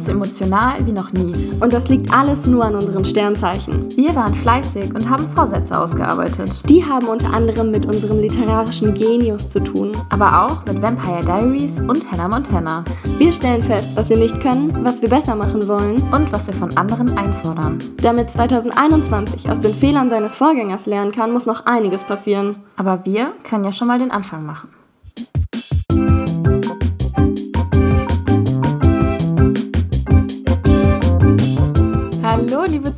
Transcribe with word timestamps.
Es 0.00 0.06
so 0.06 0.12
emotional 0.12 0.86
wie 0.86 0.92
noch 0.92 1.12
nie. 1.12 1.52
Und 1.60 1.74
das 1.74 1.90
liegt 1.90 2.10
alles 2.10 2.46
nur 2.46 2.64
an 2.64 2.74
unseren 2.74 3.04
Sternzeichen. 3.04 3.94
Wir 3.96 4.16
waren 4.16 4.34
fleißig 4.34 4.94
und 4.94 5.10
haben 5.10 5.28
Vorsätze 5.28 5.78
ausgearbeitet. 5.78 6.62
Die 6.70 6.82
haben 6.82 7.06
unter 7.06 7.34
anderem 7.34 7.70
mit 7.70 7.84
unserem 7.84 8.18
literarischen 8.18 8.94
Genius 8.94 9.50
zu 9.50 9.60
tun. 9.60 9.92
Aber 10.08 10.46
auch 10.46 10.64
mit 10.64 10.80
Vampire 10.80 11.22
Diaries 11.22 11.80
und 11.80 12.10
Hannah 12.10 12.28
Montana. 12.28 12.82
Wir 13.18 13.30
stellen 13.30 13.62
fest, 13.62 13.94
was 13.94 14.08
wir 14.08 14.16
nicht 14.16 14.40
können, 14.40 14.86
was 14.86 15.02
wir 15.02 15.10
besser 15.10 15.34
machen 15.34 15.68
wollen. 15.68 16.00
Und 16.14 16.32
was 16.32 16.46
wir 16.46 16.54
von 16.54 16.74
anderen 16.78 17.18
einfordern. 17.18 17.78
Damit 18.00 18.30
2021 18.30 19.50
aus 19.50 19.60
den 19.60 19.74
Fehlern 19.74 20.08
seines 20.08 20.34
Vorgängers 20.34 20.86
lernen 20.86 21.12
kann, 21.12 21.30
muss 21.30 21.44
noch 21.44 21.66
einiges 21.66 22.04
passieren. 22.04 22.56
Aber 22.78 23.04
wir 23.04 23.32
können 23.44 23.64
ja 23.64 23.72
schon 23.72 23.88
mal 23.88 23.98
den 23.98 24.10
Anfang 24.10 24.46
machen. 24.46 24.70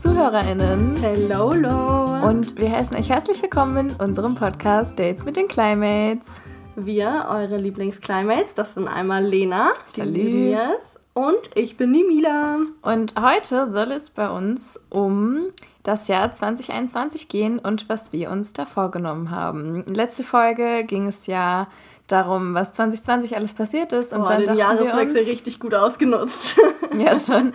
ZuhörerInnen. 0.02 0.96
Hello, 0.96 1.52
hello. 1.52 2.28
Und 2.28 2.56
wir 2.56 2.72
heißen 2.72 2.96
euch 2.96 3.08
herzlich 3.08 3.40
willkommen 3.40 3.90
in 3.90 3.94
unserem 3.94 4.34
Podcast 4.34 4.98
Dates 4.98 5.24
mit 5.24 5.36
den 5.36 5.46
Climates. 5.46 6.42
Wir, 6.74 7.28
eure 7.30 7.56
Lieblings-Climates, 7.56 8.54
das 8.54 8.74
sind 8.74 8.88
einmal 8.88 9.24
Lena, 9.24 9.72
die 9.94 10.00
Elias 10.00 10.98
und 11.14 11.38
ich 11.54 11.76
bin 11.76 11.92
die 11.92 12.02
Mila. 12.02 12.58
Und 12.82 13.14
heute 13.16 13.70
soll 13.70 13.92
es 13.92 14.10
bei 14.10 14.28
uns 14.28 14.88
um 14.90 15.52
das 15.84 16.08
Jahr 16.08 16.32
2021 16.32 17.28
gehen 17.28 17.60
und 17.60 17.88
was 17.88 18.12
wir 18.12 18.32
uns 18.32 18.52
da 18.52 18.66
vorgenommen 18.66 19.30
haben. 19.30 19.84
Letzte 19.86 20.24
Folge 20.24 20.82
ging 20.82 21.06
es 21.06 21.28
ja 21.28 21.68
darum, 22.12 22.54
was 22.54 22.72
2020 22.72 23.36
alles 23.36 23.54
passiert 23.54 23.92
ist. 23.92 24.12
Und 24.12 24.22
oh, 24.22 24.26
dann 24.26 24.40
den 24.40 24.46
dachten 24.46 24.58
wir 24.58 24.84
Jahreswechsel 24.84 25.20
uns, 25.20 25.28
richtig 25.28 25.60
gut 25.60 25.74
ausgenutzt. 25.74 26.60
Ja, 26.94 27.16
schon. 27.16 27.54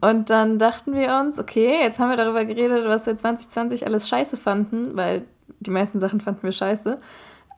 Und 0.00 0.30
dann 0.30 0.58
dachten 0.58 0.94
wir 0.94 1.20
uns, 1.20 1.38
okay, 1.38 1.78
jetzt 1.80 2.00
haben 2.00 2.10
wir 2.10 2.16
darüber 2.16 2.44
geredet, 2.44 2.88
was 2.88 3.06
wir 3.06 3.16
2020 3.16 3.86
alles 3.86 4.08
scheiße 4.08 4.36
fanden, 4.36 4.96
weil 4.96 5.24
die 5.60 5.70
meisten 5.70 6.00
Sachen 6.00 6.20
fanden 6.20 6.42
wir 6.42 6.50
scheiße. 6.50 7.00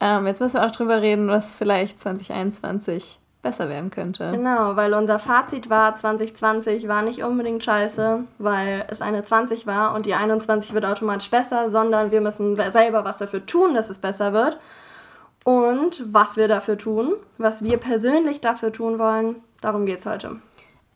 Ähm, 0.01 0.27
jetzt 0.27 0.43
müssen 0.43 0.57
wir 0.57 0.67
auch 0.67 0.73
drüber 0.73 1.01
reden, 1.01 1.29
was 1.29 1.57
vielleicht 1.57 1.99
2021 1.99 3.19
besser 3.47 3.69
werden 3.69 3.91
könnte. 3.91 4.33
Genau, 4.33 4.77
weil 4.77 4.93
unser 4.93 5.19
Fazit 5.19 5.71
war, 5.71 5.95
2020 5.97 6.89
war 6.89 7.03
nicht 7.03 7.23
unbedingt 7.23 7.63
scheiße, 7.63 8.25
weil 8.39 8.85
es 8.91 9.01
eine 9.01 9.23
20 9.25 9.67
war 9.67 9.95
und 9.95 10.05
die 10.05 10.15
21 10.15 10.75
wird 10.75 10.85
automatisch 10.85 11.31
besser, 11.31 11.71
sondern 11.71 12.11
wir 12.11 12.21
müssen 12.21 12.57
selber 12.57 13.05
was 13.05 13.19
dafür 13.19 13.47
tun, 13.47 13.75
dass 13.75 13.89
es 13.89 13.99
besser 13.99 14.33
wird. 14.33 14.59
Und 15.47 16.13
was 16.13 16.37
wir 16.37 16.49
dafür 16.49 16.77
tun, 16.77 17.15
was 17.39 17.63
wir 17.63 17.77
persönlich 17.77 18.41
dafür 18.41 18.73
tun 18.73 18.99
wollen, 18.99 19.37
darum 19.61 19.87
geht 19.87 20.01
es 20.01 20.07
heute. 20.07 20.41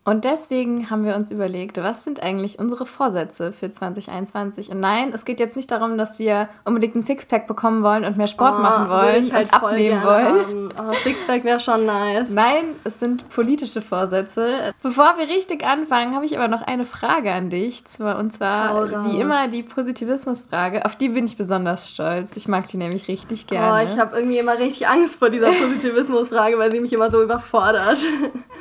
Und 0.03 0.25
deswegen 0.25 0.89
haben 0.89 1.05
wir 1.05 1.15
uns 1.15 1.31
überlegt, 1.31 1.77
was 1.77 2.05
sind 2.05 2.23
eigentlich 2.23 2.59
unsere 2.59 2.87
Vorsätze 2.87 3.53
für 3.53 3.71
2021? 3.71 4.71
Und 4.71 4.81
nein, 4.81 5.13
es 5.15 5.27
geht 5.27 5.39
jetzt 5.39 5.57
nicht 5.57 5.71
darum, 5.71 5.99
dass 5.99 6.19
wir 6.19 6.49
unbedingt 6.65 6.97
ein 6.97 7.03
Sixpack 7.03 7.47
bekommen 7.47 7.83
wollen 7.83 8.05
und 8.07 8.17
mehr 8.17 8.27
Sport 8.27 8.55
Oh, 8.59 8.63
machen 8.63 8.89
wollen 8.89 9.31
halt 9.33 9.49
und 9.49 9.55
abnehmen 9.55 10.03
wollen. 10.03 10.73
Oh, 10.79 10.95
Sixpack 11.05 11.45
wäre 11.45 11.61
schon 11.61 11.85
nice. 11.85 12.31
Nein, 12.31 12.65
es 12.85 12.99
sind 12.99 13.29
politische 13.29 13.83
Vorsätze. 13.83 14.73
Bevor 14.83 15.15
wir 15.19 15.29
richtig 15.29 15.65
anfangen, 15.67 16.15
habe 16.15 16.25
ich 16.25 16.37
aber 16.39 16.49
noch 16.49 16.63
eine 16.63 16.87
Frage 16.87 17.31
an 17.33 17.51
dich. 17.51 17.83
Und 17.99 18.33
zwar, 18.33 18.71
raus. 18.91 18.91
wie 19.13 19.21
immer, 19.21 19.49
die 19.49 19.63
Positivismusfrage. 19.63 20.87
Auf 20.87 20.97
die 20.97 21.11
bin 21.11 21.27
ich 21.27 21.37
besonders 21.37 21.91
stolz. 21.91 22.37
Ich 22.37 22.49
mag 22.49 22.65
die 22.67 22.79
nämlich 22.79 23.07
richtig 23.07 23.45
Oh, 23.49 23.53
gerne. 23.53 23.85
ich 23.85 23.99
habe 23.99 24.17
irgendwie 24.17 24.39
immer 24.39 24.59
richtig 24.59 24.89
Angst 24.89 25.17
vor 25.19 25.29
dieser 25.29 25.47
Positivismusfrage, 25.53 26.59
weil 26.59 26.73
sie 26.73 26.81
mich 26.81 26.93
immer 26.95 27.11
so 27.11 27.23
überfordert. 27.23 27.99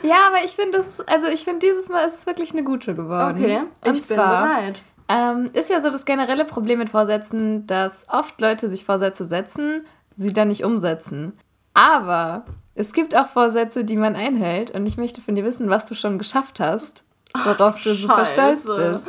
ja, 0.03 0.15
aber 0.27 0.43
ich 0.45 0.51
finde 0.51 0.79
es, 0.79 0.99
also 1.07 1.28
ich 1.31 1.43
finde 1.43 1.59
dieses 1.65 1.89
Mal 1.89 2.07
ist 2.07 2.19
es 2.19 2.25
wirklich 2.25 2.51
eine 2.51 2.63
gute 2.63 2.95
geworden. 2.95 3.37
Okay, 3.43 3.59
Und 3.85 3.97
ich 3.97 4.07
bin 4.07 4.17
zwar, 4.17 4.43
bereit. 4.47 4.81
Ähm, 5.07 5.49
ist 5.53 5.69
ja 5.69 5.81
so 5.81 5.89
das 5.89 6.05
generelle 6.05 6.45
Problem 6.45 6.79
mit 6.79 6.89
Vorsätzen, 6.89 7.65
dass 7.67 8.05
oft 8.09 8.39
Leute 8.41 8.69
sich 8.69 8.85
Vorsätze 8.85 9.25
setzen, 9.25 9.85
sie 10.15 10.33
dann 10.33 10.49
nicht 10.49 10.63
umsetzen. 10.63 11.37
Aber 11.73 12.43
es 12.75 12.93
gibt 12.93 13.15
auch 13.15 13.27
Vorsätze, 13.27 13.83
die 13.85 13.97
man 13.97 14.15
einhält. 14.15 14.71
Und 14.71 14.87
ich 14.87 14.97
möchte 14.97 15.21
von 15.21 15.35
dir 15.35 15.43
wissen, 15.45 15.69
was 15.69 15.85
du 15.85 15.95
schon 15.95 16.17
geschafft 16.19 16.59
hast, 16.59 17.03
worauf 17.45 17.81
du 17.81 17.93
super 17.95 18.25
stolz 18.25 18.65
bist. 18.65 19.07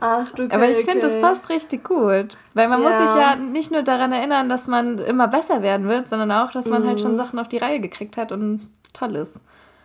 Ach 0.00 0.30
du 0.30 0.44
Aber 0.50 0.68
ich 0.68 0.76
finde, 0.84 1.00
das 1.00 1.20
passt 1.20 1.48
richtig 1.48 1.82
gut. 1.82 2.36
Weil 2.54 2.68
man 2.68 2.80
muss 2.82 2.92
Ja. 2.92 3.06
sich 3.06 3.20
ja 3.20 3.34
nicht 3.36 3.72
nur 3.72 3.82
daran 3.82 4.12
erinnern, 4.12 4.48
dass 4.48 4.68
man 4.68 4.98
immer 4.98 5.26
besser 5.26 5.62
werden 5.62 5.88
wird, 5.88 6.08
sondern 6.08 6.30
auch, 6.30 6.52
dass 6.52 6.66
man 6.66 6.86
halt 6.86 7.00
schon 7.00 7.12
Mhm. 7.14 7.16
Sachen 7.16 7.38
auf 7.40 7.48
die 7.48 7.58
Reihe 7.58 7.80
gekriegt 7.80 8.16
hat 8.16 8.30
und 8.30 8.68
toll 8.92 9.16
ist. 9.16 9.40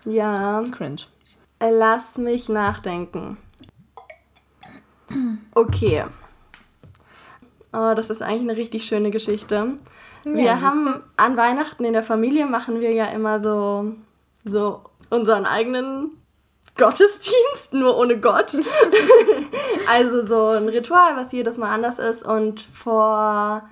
Ja, 0.06 0.62
Cringe. 0.72 0.98
Äh, 1.64 1.72
lass 1.72 2.18
mich 2.18 2.50
nachdenken. 2.50 3.38
Okay. 5.54 6.04
Oh, 7.72 7.94
das 7.96 8.10
ist 8.10 8.22
eigentlich 8.22 8.50
eine 8.50 8.58
richtig 8.58 8.86
schöne 8.86 9.12
Geschichte. 9.12 9.78
Wir 10.24 10.44
Ja, 10.44 10.62
haben 10.62 11.04
an 11.18 11.38
Weihnachten 11.38 11.84
in 11.86 11.94
der 11.94 12.04
Familie 12.04 12.46
machen 12.46 12.80
wir 12.80 12.92
ja 12.94 13.06
immer 13.06 13.40
so, 13.40 13.94
so 14.44 14.82
unseren 15.10 15.46
eigenen 15.46 16.12
Gottesdienst, 16.78 17.74
nur 17.74 17.98
ohne 17.98 18.20
Gott. 18.20 18.54
also 19.88 20.26
so 20.26 20.48
ein 20.58 20.70
Ritual, 20.70 21.16
was 21.18 21.32
jedes 21.32 21.58
Mal 21.58 21.72
anders 21.72 22.00
ist. 22.00 22.24
Und 22.24 22.62
vor 22.62 23.68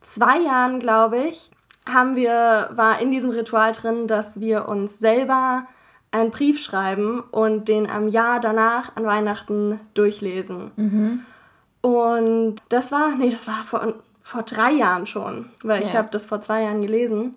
zwei 0.00 0.40
Jahren, 0.40 0.80
glaube 0.80 1.18
ich, 1.18 1.50
haben 1.88 2.16
wir, 2.16 2.70
war 2.72 3.00
in 3.00 3.10
diesem 3.10 3.30
Ritual 3.30 3.72
drin, 3.72 4.06
dass 4.06 4.40
wir 4.40 4.68
uns 4.68 4.98
selber 4.98 5.66
einen 6.12 6.30
Brief 6.30 6.60
schreiben 6.60 7.20
und 7.30 7.68
den 7.68 7.90
am 7.90 8.08
Jahr 8.08 8.38
danach 8.40 8.94
an 8.96 9.04
Weihnachten 9.04 9.80
durchlesen. 9.94 10.70
Und 11.80 12.56
das 12.68 12.92
war, 12.92 13.10
nee, 13.16 13.30
das 13.30 13.46
war 13.48 13.54
vor, 13.64 13.94
vor 14.20 14.42
drei 14.42 14.72
Jahren 14.72 15.06
schon, 15.06 15.50
weil 15.62 15.82
ich 15.82 15.92
Ja. 15.92 15.98
habe 15.98 16.08
das 16.10 16.26
vor 16.26 16.40
zwei 16.40 16.62
Jahren 16.62 16.80
gelesen. 16.80 17.32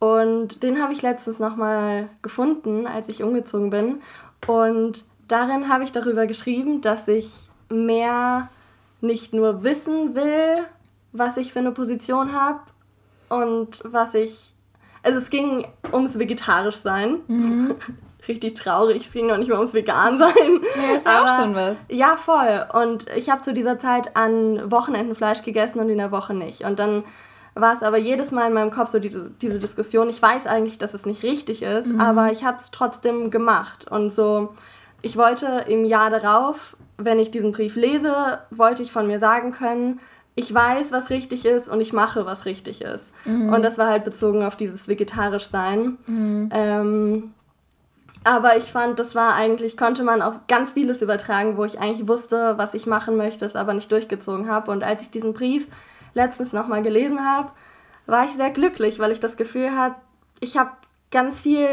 Und 0.00 0.62
den 0.62 0.82
habe 0.82 0.92
ich 0.92 1.02
letztens 1.02 1.38
nochmal 1.38 2.08
gefunden, 2.22 2.86
als 2.86 3.08
ich 3.08 3.22
umgezogen 3.22 3.70
bin. 3.70 4.02
Und 4.46 5.04
darin 5.28 5.68
habe 5.68 5.84
ich 5.84 5.92
darüber 5.92 6.26
geschrieben, 6.26 6.80
dass 6.80 7.06
ich 7.08 7.50
mehr 7.70 8.48
nicht 9.00 9.32
nur 9.32 9.62
wissen 9.62 10.14
will, 10.14 10.64
was 11.12 11.36
ich 11.36 11.52
für 11.52 11.60
eine 11.60 11.70
Position 11.72 12.32
habe 12.32 12.60
und 13.28 13.80
was 13.84 14.14
ich. 14.14 14.54
Also 15.02 15.18
es 15.18 15.30
ging 15.30 15.66
ums 15.92 16.18
vegetarisch 16.18 16.76
sein. 16.76 17.20
Richtig 18.28 18.54
traurig. 18.54 19.04
Es 19.06 19.12
ging 19.12 19.26
noch 19.26 19.38
nicht 19.38 19.48
mal 19.50 19.58
ums 19.58 19.74
vegan 19.74 20.18
sein. 20.18 20.60
Ja, 20.76 20.96
ist 20.96 21.06
ja 21.06 21.22
auch 21.22 21.40
schon 21.40 21.54
was. 21.54 21.78
Ja, 21.88 22.16
voll. 22.16 22.66
Und 22.72 23.06
ich 23.16 23.30
habe 23.30 23.42
zu 23.42 23.52
dieser 23.52 23.78
Zeit 23.78 24.16
an 24.16 24.70
Wochenenden 24.70 25.14
Fleisch 25.14 25.42
gegessen 25.42 25.78
und 25.80 25.88
in 25.88 25.98
der 25.98 26.10
Woche 26.10 26.34
nicht. 26.34 26.62
Und 26.62 26.78
dann 26.78 27.04
war 27.54 27.72
es 27.72 27.82
aber 27.82 27.98
jedes 27.98 28.32
Mal 28.32 28.48
in 28.48 28.52
meinem 28.52 28.70
Kopf 28.72 28.88
so 28.88 28.98
diese, 28.98 29.30
diese 29.30 29.58
Diskussion. 29.60 30.08
Ich 30.08 30.20
weiß 30.20 30.46
eigentlich, 30.46 30.78
dass 30.78 30.92
es 30.94 31.06
nicht 31.06 31.22
richtig 31.22 31.62
ist, 31.62 31.88
aber 32.00 32.32
ich 32.32 32.44
habe 32.44 32.56
es 32.58 32.70
trotzdem 32.72 33.30
gemacht. 33.30 33.88
Und 33.90 34.12
so, 34.12 34.54
ich 35.02 35.16
wollte 35.16 35.64
im 35.68 35.84
Jahr 35.84 36.10
darauf, 36.10 36.76
wenn 36.96 37.18
ich 37.20 37.30
diesen 37.30 37.52
Brief 37.52 37.76
lese, 37.76 38.40
wollte 38.50 38.82
ich 38.82 38.90
von 38.90 39.06
mir 39.06 39.20
sagen 39.20 39.52
können, 39.52 40.00
ich 40.34 40.52
weiß, 40.52 40.90
was 40.90 41.10
richtig 41.10 41.44
ist 41.44 41.68
und 41.68 41.80
ich 41.80 41.92
mache, 41.92 42.26
was 42.26 42.44
richtig 42.44 42.82
ist. 42.82 43.10
Und 43.52 43.62
das 43.62 43.78
war 43.78 43.86
halt 43.88 44.02
bezogen 44.02 44.42
auf 44.42 44.56
dieses 44.56 44.88
vegetarisch 44.88 45.46
sein. 45.46 45.96
Ähm, 46.52 47.33
aber 48.24 48.56
ich 48.56 48.72
fand, 48.72 48.98
das 48.98 49.14
war 49.14 49.34
eigentlich, 49.34 49.76
konnte 49.76 50.02
man 50.02 50.22
auf 50.22 50.40
ganz 50.48 50.72
vieles 50.72 51.02
übertragen, 51.02 51.56
wo 51.56 51.64
ich 51.64 51.78
eigentlich 51.80 52.08
wusste, 52.08 52.54
was 52.56 52.74
ich 52.74 52.86
machen 52.86 53.16
möchte, 53.16 53.44
es 53.44 53.54
aber 53.54 53.74
nicht 53.74 53.92
durchgezogen 53.92 54.48
habe. 54.50 54.70
Und 54.70 54.82
als 54.82 55.02
ich 55.02 55.10
diesen 55.10 55.34
Brief 55.34 55.66
letztens 56.14 56.52
nochmal 56.52 56.82
gelesen 56.82 57.20
habe, 57.24 57.50
war 58.06 58.24
ich 58.24 58.32
sehr 58.32 58.50
glücklich, 58.50 58.98
weil 58.98 59.12
ich 59.12 59.20
das 59.20 59.36
Gefühl 59.36 59.76
hatte, 59.76 59.96
ich 60.40 60.56
habe 60.56 60.70
ganz 61.10 61.38
viel 61.38 61.68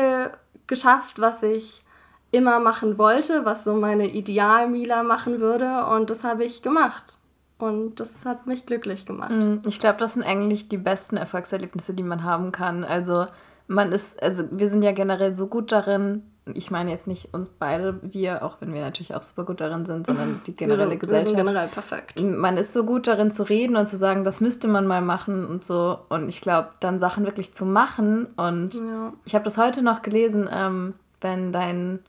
geschafft, 0.68 1.20
was 1.20 1.42
ich 1.44 1.84
immer 2.32 2.60
machen 2.60 2.98
wollte, 2.98 3.46
was 3.46 3.64
so 3.64 3.74
meine 3.76 4.08
Ideal-Mila 4.08 5.04
machen 5.04 5.40
würde. 5.40 5.86
Und 5.88 6.10
das 6.10 6.24
habe 6.24 6.44
ich 6.44 6.62
gemacht. 6.62 7.18
Und 7.58 8.00
das 8.00 8.26
hat 8.26 8.48
mich 8.48 8.66
glücklich 8.66 9.06
gemacht. 9.06 9.32
Mm, 9.32 9.58
Ich 9.66 9.80
glaube, 9.80 10.00
das 10.00 10.14
sind 10.14 10.24
eigentlich 10.24 10.68
die 10.70 10.78
besten 10.78 11.18
Erfolgserlebnisse, 11.18 11.94
die 11.94 12.04
man 12.04 12.24
haben 12.24 12.52
kann. 12.52 12.84
Also 12.84 13.28
man 13.68 13.92
ist, 13.92 14.22
also 14.22 14.44
wir 14.52 14.70
sind 14.70 14.82
ja 14.82 14.92
generell 14.94 15.36
so 15.36 15.48
gut 15.48 15.72
darin, 15.72 16.24
ich 16.54 16.72
meine 16.72 16.90
jetzt 16.90 17.08
nicht 17.08 17.34
uns 17.34 17.50
beide, 17.50 18.00
wir, 18.02 18.44
auch 18.44 18.58
wenn 18.60 18.74
wir 18.74 18.82
natürlich 18.82 19.14
auch 19.14 19.22
super 19.22 19.44
gut 19.46 19.62
darin 19.62 19.86
sind, 19.86 20.08
sondern 20.08 20.42
die 20.48 20.52
Wir 20.52 20.56
generelle 20.68 20.90
sind, 20.90 20.92
wir 20.92 21.00
Gesellschaft. 21.00 21.30
sind 21.30 21.38
generell 21.38 21.68
perfekt. 21.68 22.20
man 22.22 22.58
ist 22.58 22.74
so 22.74 22.84
gut 22.84 23.08
darin 23.08 23.32
zu 23.32 23.44
reden 23.44 23.76
und 23.76 23.88
zu 23.88 23.98
sagen, 23.98 24.24
das 24.24 24.42
müsste 24.42 24.68
man 24.68 24.88
mal 24.88 25.02
machen 25.02 25.46
und 25.46 25.64
so. 25.64 26.00
Und 26.10 26.30
ich 26.30 26.42
glaube, 26.42 26.70
dann 26.80 27.00
Sachen 27.00 27.26
wirklich 27.26 27.54
zu 27.54 27.66
machen. 27.66 28.28
Und 28.38 28.74
Ja. 28.74 29.14
ich 29.26 29.36
habe 29.36 29.44
das 29.44 29.58
heute 29.58 29.82
noch 29.84 30.02
gelesen, 30.02 30.50
ähm, 30.52 30.96
wenn 31.22 31.52
dein, 31.52 32.00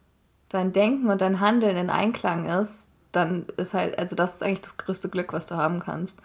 dein 0.48 0.72
Denken 0.72 1.10
und 1.10 1.20
dein 1.20 1.40
Handeln 1.40 1.76
in 1.76 1.90
Einklang 1.90 2.46
ist, 2.48 2.88
dann 3.12 3.44
ist 3.58 3.74
halt, 3.74 3.98
also 3.98 4.16
das 4.16 4.34
ist 4.36 4.42
eigentlich 4.42 4.62
das 4.62 4.78
größte 4.78 5.10
Glück, 5.10 5.34
was 5.34 5.46
du 5.46 5.56
haben 5.56 5.80
kannst. 5.80 6.18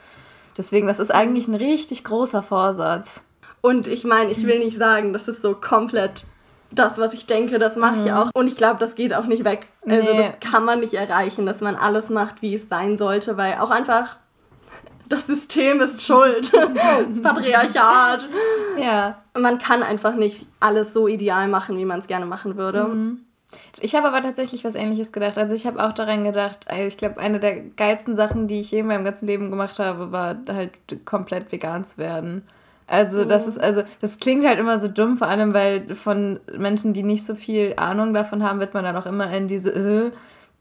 Deswegen, 0.58 0.88
das 0.88 1.00
ist 1.00 1.12
eigentlich 1.14 1.48
ein 1.50 1.56
richtig 1.56 2.06
großer 2.06 2.42
Vorsatz. 2.42 3.22
Und 3.60 3.88
ich 3.88 4.06
meine, 4.06 4.32
ich 4.32 4.46
will 4.48 4.60
nicht 4.60 4.78
sagen, 4.78 5.12
das 5.12 5.28
ist 5.28 5.42
so 5.42 5.54
komplett 5.56 6.26
das, 6.72 6.98
was 6.98 7.14
ich 7.14 7.26
denke, 7.26 7.60
das 7.60 7.76
mache 7.76 7.98
ich 8.00 8.06
Mhm. 8.06 8.12
auch. 8.12 8.30
Und 8.34 8.48
ich 8.48 8.58
glaube, 8.58 8.80
das 8.80 8.96
geht 8.96 9.14
auch 9.14 9.26
nicht 9.26 9.44
weg. 9.46 9.68
Also 9.88 10.12
Nee. 10.14 10.18
das 10.18 10.52
kann 10.52 10.66
man 10.66 10.80
nicht 10.82 10.94
erreichen, 10.96 11.46
dass 11.46 11.62
man 11.62 11.76
alles 11.76 12.10
macht, 12.10 12.42
wie 12.42 12.56
es 12.56 12.68
sein 12.70 12.98
sollte, 12.98 13.38
weil 13.38 13.56
auch 13.60 13.72
einfach 13.72 14.18
das 15.10 15.28
System 15.28 15.80
ist 15.80 16.06
schuld. 16.06 16.52
das 17.10 17.22
Patriarchat. 17.22 18.28
Ja. 18.78 19.18
Man 19.40 19.58
kann 19.60 19.84
einfach 19.84 20.16
nicht 20.16 20.46
alles 20.60 20.94
so 20.94 21.08
ideal 21.08 21.48
machen, 21.48 21.78
wie 21.78 21.86
man 21.86 22.00
es 22.00 22.08
gerne 22.08 22.26
machen 22.26 22.58
würde. 22.58 22.84
Mhm. 22.84 23.20
Ich 23.80 23.96
habe 23.96 24.08
aber 24.10 24.22
tatsächlich 24.22 24.66
was 24.66 24.76
ähnliches 24.76 25.14
gedacht. 25.14 25.38
Also 25.38 25.56
ich 25.56 25.66
habe 25.66 25.82
auch 25.82 25.94
daran 25.94 26.26
gedacht, 26.26 26.66
also 26.68 26.84
ich 26.86 26.98
glaube, 26.98 27.20
eine 27.22 27.40
der 27.40 27.62
geilsten 27.62 28.18
Sachen, 28.18 28.48
die 28.48 28.60
ich 28.60 28.72
je 28.72 28.80
in 28.80 28.88
meinem 28.88 29.06
ganzen 29.06 29.26
Leben 29.26 29.50
gemacht 29.52 29.80
habe, 29.80 30.12
war 30.12 30.36
halt 30.50 30.72
komplett 31.06 31.50
vegan 31.52 31.86
zu 31.86 31.98
werden. 31.98 32.46
Also 32.88 33.26
das 33.26 33.48
ist, 33.48 33.60
also 33.60 33.84
das 34.00 34.18
klingt 34.18 34.46
halt 34.46 34.60
immer 34.60 34.80
so 34.80 34.88
dumm, 34.88 35.18
vor 35.18 35.28
allem 35.28 35.54
weil 35.54 35.94
von 35.94 36.40
Menschen, 36.58 36.94
die 36.94 37.04
nicht 37.04 37.26
so 37.26 37.36
viel 37.36 37.74
Ahnung 37.76 38.14
davon 38.14 38.44
haben, 38.44 38.62
wird 38.62 38.74
man 38.74 38.86
dann 38.86 38.96
auch 38.96 39.06
immer 39.06 39.30
in 39.34 39.48
diese, 39.48 39.72
äh, 39.72 40.12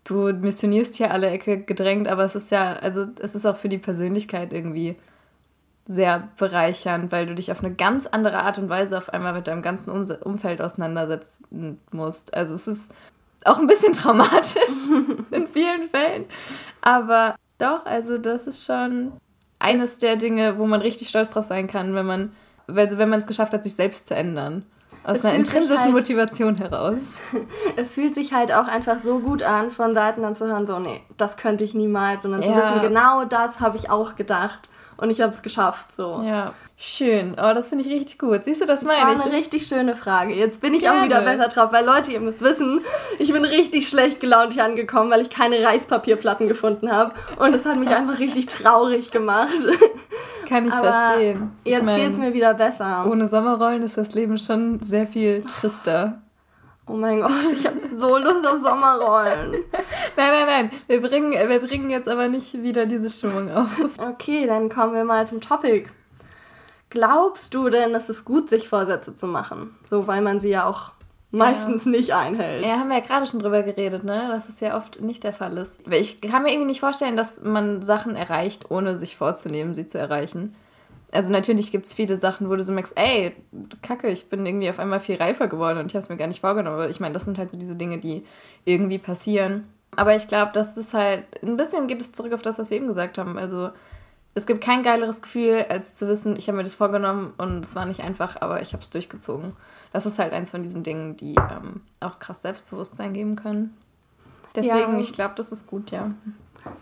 du 0.02 0.32
missionierst 0.32 0.96
hier 0.96 1.12
alle 1.12 1.30
Ecke 1.30 1.62
gedrängt, 1.62 2.08
aber 2.08 2.24
es 2.24 2.34
ist 2.34 2.50
ja, 2.50 2.74
also 2.74 3.06
es 3.20 3.36
ist 3.36 3.46
auch 3.46 3.56
für 3.56 3.68
die 3.68 3.78
Persönlichkeit 3.78 4.52
irgendwie 4.52 4.96
sehr 5.86 6.28
bereichernd, 6.36 7.12
weil 7.12 7.26
du 7.26 7.34
dich 7.36 7.52
auf 7.52 7.62
eine 7.62 7.74
ganz 7.74 8.06
andere 8.08 8.42
Art 8.42 8.58
und 8.58 8.68
Weise 8.68 8.98
auf 8.98 9.10
einmal 9.10 9.34
mit 9.34 9.46
deinem 9.46 9.62
ganzen 9.62 9.90
um 9.90 10.04
Umfeld 10.24 10.60
auseinandersetzen 10.60 11.80
musst. 11.92 12.34
Also 12.34 12.56
es 12.56 12.66
ist 12.66 12.90
auch 13.44 13.60
ein 13.60 13.68
bisschen 13.68 13.92
traumatisch 13.92 14.90
in 15.30 15.46
vielen 15.46 15.88
Fällen. 15.88 16.24
Aber 16.80 17.36
doch, 17.58 17.86
also 17.86 18.18
das 18.18 18.48
ist 18.48 18.66
schon 18.66 19.12
eines 19.58 19.98
der 19.98 20.16
Dinge, 20.16 20.58
wo 20.58 20.66
man 20.66 20.80
richtig 20.80 21.08
stolz 21.08 21.30
drauf 21.30 21.44
sein 21.44 21.66
kann, 21.66 21.94
wenn 21.94 22.06
man, 22.06 22.32
also 22.68 22.98
wenn 22.98 23.08
man 23.08 23.20
es 23.20 23.26
geschafft 23.26 23.52
hat, 23.52 23.64
sich 23.64 23.74
selbst 23.74 24.08
zu 24.08 24.14
ändern. 24.14 24.64
Aus 25.04 25.18
Es 25.18 25.24
einer 25.24 25.34
intrinsischen 25.34 25.84
halt- 25.84 25.92
Motivation 25.94 26.56
heraus. 26.56 27.20
Es 27.76 27.94
fühlt 27.94 28.14
sich 28.14 28.32
halt 28.32 28.52
auch 28.52 28.66
einfach 28.66 28.98
so 29.00 29.20
gut 29.20 29.42
an, 29.42 29.70
von 29.70 29.94
Seiten 29.94 30.22
dann 30.22 30.34
zu 30.34 30.46
hören, 30.46 30.66
so, 30.66 30.78
nee, 30.80 31.00
das 31.16 31.36
könnte 31.36 31.62
ich 31.62 31.74
niemals. 31.74 32.24
Und 32.24 32.32
dann 32.32 32.42
zu 32.42 32.48
Ja. 32.48 32.56
wissen, 32.56 32.88
genau 32.88 33.24
das 33.24 33.60
habe 33.60 33.76
ich 33.76 33.88
auch 33.88 34.16
gedacht. 34.16 34.68
Und 34.96 35.10
ich 35.10 35.20
habe 35.20 35.32
es 35.32 35.42
geschafft, 35.42 35.92
so. 35.92 36.22
Ja, 36.26 36.54
schön. 36.76 37.32
Oh, 37.32 37.52
das 37.54 37.68
finde 37.70 37.84
ich 37.84 37.90
richtig 37.90 38.18
gut. 38.18 38.44
Siehst 38.44 38.60
du, 38.60 38.66
das 38.66 38.80
Das 38.80 38.88
war 38.88 39.04
meine 39.04 39.18
ich. 39.18 39.24
eine 39.24 39.34
richtig 39.34 39.66
schöne 39.66 39.96
Frage. 39.96 40.34
Jetzt 40.34 40.60
bin 40.60 40.74
ich 40.74 40.80
Gerne. 40.82 41.00
auch 41.00 41.04
wieder 41.04 41.22
besser 41.22 41.48
drauf, 41.48 41.72
weil 41.72 41.84
Leute, 41.84 42.12
ihr 42.12 42.20
müsst 42.20 42.40
wissen, 42.42 42.80
ich 43.18 43.32
bin 43.32 43.44
richtig 43.44 43.88
schlecht 43.88 44.20
gelaunt 44.20 44.52
hier 44.52 44.64
angekommen, 44.64 45.10
weil 45.10 45.22
ich 45.22 45.30
keine 45.30 45.64
Reispapierplatten 45.64 46.48
gefunden 46.48 46.90
habe. 46.92 47.12
Und 47.38 47.54
es 47.54 47.64
hat 47.64 47.76
mich 47.78 47.88
einfach 47.88 48.18
richtig 48.18 48.46
traurig 48.46 49.10
gemacht. 49.10 49.54
Kann 50.48 50.66
ich 50.66 50.72
Aber 50.72 50.92
verstehen. 50.92 51.50
Ich 51.64 51.72
Jetzt 51.72 51.84
mein, 51.84 51.96
geht's 52.00 52.18
mir 52.18 52.32
wieder 52.32 52.54
besser. 52.54 53.06
Ohne 53.10 53.26
Sommerrollen 53.26 53.82
ist 53.82 53.96
das 53.98 54.14
Leben 54.14 54.38
schon 54.38 54.78
sehr 54.80 55.06
viel 55.06 55.42
trister. 55.44 56.22
Oh 56.88 56.92
mein 56.92 57.20
Gott, 57.20 57.32
ich 57.52 57.66
habe 57.66 57.80
so 57.98 58.16
Lust 58.16 58.46
auf 58.46 58.58
Sommerrollen. 58.60 59.50
Nein, 60.16 60.30
nein, 60.30 60.46
nein. 60.46 60.70
Wir 60.86 61.02
bringen, 61.02 61.32
wir 61.32 61.58
bringen 61.60 61.90
jetzt 61.90 62.08
aber 62.08 62.28
nicht 62.28 62.62
wieder 62.62 62.86
diese 62.86 63.10
Stimmung 63.10 63.50
auf. 63.50 63.66
Okay, 63.98 64.46
dann 64.46 64.68
kommen 64.68 64.94
wir 64.94 65.04
mal 65.04 65.26
zum 65.26 65.40
Topic. 65.40 65.88
Glaubst 66.90 67.52
du 67.54 67.68
denn, 67.68 67.94
es 67.94 68.08
ist 68.08 68.24
gut, 68.24 68.48
sich 68.48 68.68
Vorsätze 68.68 69.14
zu 69.14 69.26
machen? 69.26 69.76
So, 69.90 70.06
weil 70.06 70.22
man 70.22 70.40
sie 70.40 70.50
ja 70.50 70.66
auch 70.66 70.92
meistens 71.30 71.84
nicht 71.86 72.14
einhält. 72.14 72.64
Ja, 72.64 72.78
haben 72.78 72.88
wir 72.88 72.98
ja 72.98 73.04
gerade 73.04 73.26
schon 73.26 73.40
drüber 73.40 73.62
geredet, 73.62 74.04
ne? 74.04 74.28
Dass 74.28 74.48
es 74.48 74.60
ja 74.60 74.76
oft 74.76 75.00
nicht 75.00 75.24
der 75.24 75.32
Fall 75.32 75.56
ist. 75.58 75.80
Ich 75.90 76.20
kann 76.20 76.42
mir 76.42 76.50
irgendwie 76.50 76.68
nicht 76.68 76.80
vorstellen, 76.80 77.16
dass 77.16 77.42
man 77.42 77.82
Sachen 77.82 78.14
erreicht, 78.14 78.70
ohne 78.70 78.98
sich 78.98 79.16
vorzunehmen, 79.16 79.74
sie 79.74 79.86
zu 79.86 79.98
erreichen. 79.98 80.54
Also 81.12 81.30
natürlich 81.30 81.70
gibt 81.70 81.86
es 81.86 81.94
viele 81.94 82.16
Sachen, 82.16 82.50
wo 82.50 82.56
du 82.56 82.64
so 82.64 82.72
merkst, 82.72 82.96
ey, 82.96 83.34
kacke, 83.82 84.08
ich 84.08 84.28
bin 84.28 84.44
irgendwie 84.44 84.70
auf 84.70 84.78
einmal 84.78 85.00
viel 85.00 85.16
reifer 85.16 85.46
geworden 85.46 85.78
und 85.78 85.86
ich 85.86 85.94
habe 85.94 86.02
es 86.02 86.08
mir 86.08 86.16
gar 86.16 86.26
nicht 86.26 86.40
vorgenommen. 86.40 86.76
Aber 86.76 86.88
ich 86.88 87.00
meine, 87.00 87.14
das 87.14 87.24
sind 87.24 87.38
halt 87.38 87.50
so 87.50 87.56
diese 87.56 87.76
Dinge, 87.76 87.98
die 87.98 88.24
irgendwie 88.64 88.98
passieren. 88.98 89.68
Aber 89.94 90.16
ich 90.16 90.26
glaube, 90.28 90.50
das 90.52 90.76
ist 90.76 90.94
halt, 90.94 91.24
ein 91.42 91.56
bisschen 91.56 91.86
geht 91.86 92.00
es 92.00 92.12
zurück 92.12 92.32
auf 92.32 92.42
das, 92.42 92.58
was 92.58 92.70
wir 92.70 92.76
eben 92.76 92.88
gesagt 92.88 93.18
haben. 93.18 93.38
Also 93.38 93.70
es 94.36 94.44
gibt 94.44 94.62
kein 94.62 94.82
geileres 94.82 95.22
Gefühl, 95.22 95.64
als 95.70 95.96
zu 95.96 96.06
wissen, 96.08 96.34
ich 96.36 96.46
habe 96.48 96.58
mir 96.58 96.62
das 96.62 96.74
vorgenommen 96.74 97.32
und 97.38 97.64
es 97.64 97.74
war 97.74 97.86
nicht 97.86 98.00
einfach, 98.00 98.40
aber 98.42 98.60
ich 98.60 98.74
habe 98.74 98.82
es 98.82 98.90
durchgezogen. 98.90 99.52
Das 99.94 100.04
ist 100.04 100.18
halt 100.18 100.34
eins 100.34 100.50
von 100.50 100.62
diesen 100.62 100.82
Dingen, 100.82 101.16
die 101.16 101.34
ähm, 101.36 101.80
auch 102.00 102.18
krass 102.18 102.42
Selbstbewusstsein 102.42 103.14
geben 103.14 103.34
können. 103.34 103.74
Deswegen, 104.54 104.92
Ja. 104.94 104.98
ich 105.00 105.14
glaube, 105.14 105.32
das 105.36 105.52
ist 105.52 105.66
gut, 105.66 105.90
ja. 105.90 106.10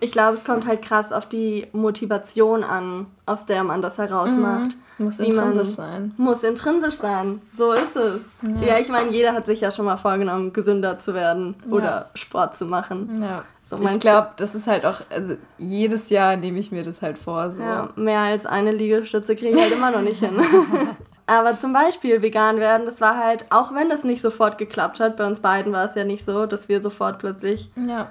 Ich 0.00 0.10
glaube, 0.10 0.36
es 0.36 0.44
kommt 0.44 0.66
halt 0.66 0.82
krass 0.82 1.12
auf 1.12 1.26
die 1.26 1.68
Motivation 1.72 2.64
an, 2.64 3.06
aus 3.24 3.46
der 3.46 3.62
man 3.62 3.82
das 3.82 3.98
herausmacht. 3.98 4.76
Muss 4.99 5.19
intrinsisch 5.19 5.70
sein. 5.70 6.14
Muss 6.17 6.43
intrinsisch 6.43 6.99
sein. 6.99 7.41
So 7.56 7.73
ist 7.73 7.96
es. 7.96 8.20
Ja, 8.67 8.79
ich 8.79 8.88
meine, 8.88 9.11
jeder 9.11 9.32
hat 9.32 9.46
sich 9.46 9.61
ja 9.61 9.70
schon 9.70 9.87
mal 9.87 9.96
vorgenommen, 9.96 10.52
gesünder 10.52 10.99
zu 10.99 11.14
werden 11.14 11.56
oder 11.70 12.11
Sport 12.14 12.55
zu 12.55 12.67
machen. 12.67 13.23
Ja. 13.23 13.44
So 13.67 13.79
ich 13.79 13.99
glaube, 13.99 14.31
das 14.37 14.55
ist 14.55 14.67
halt 14.67 14.85
auch, 14.85 15.00
also 15.11 15.37
jedes 15.56 16.11
Jahr 16.11 16.37
nehme 16.37 16.58
ich 16.58 16.70
mir 16.70 16.82
das 16.82 17.00
halt 17.00 17.19
vor. 17.19 17.50
So. 17.50 17.62
Ja, 17.62 17.88
mehr 17.96 18.20
als 18.20 18.44
eine 18.44 18.73
Liegestütze 18.73 19.35
kriege 19.35 19.56
ich 19.56 19.62
halt 19.62 19.73
immer 19.73 19.91
noch 19.91 20.02
nicht 20.02 20.19
hin. 20.19 20.37
Aber 21.26 21.56
zum 21.58 21.73
Beispiel 21.73 22.20
vegan 22.20 22.58
werden, 22.58 22.85
das 22.85 23.00
war 23.00 23.17
halt, 23.17 23.46
auch 23.49 23.75
wenn 23.75 23.88
das 23.88 24.05
nicht 24.05 24.20
sofort 24.20 24.58
geklappt 24.58 25.00
hat, 25.00 25.17
bei 25.17 25.26
uns 25.26 25.41
beiden 25.41 25.73
war 25.73 25.87
es 25.87 25.94
ja 25.94 26.05
nicht 26.05 26.25
so, 26.25 26.44
dass 26.44 26.69
wir 26.69 26.82
sofort 26.82 27.19
plötzlich 27.19 27.70
ja. 27.76 28.08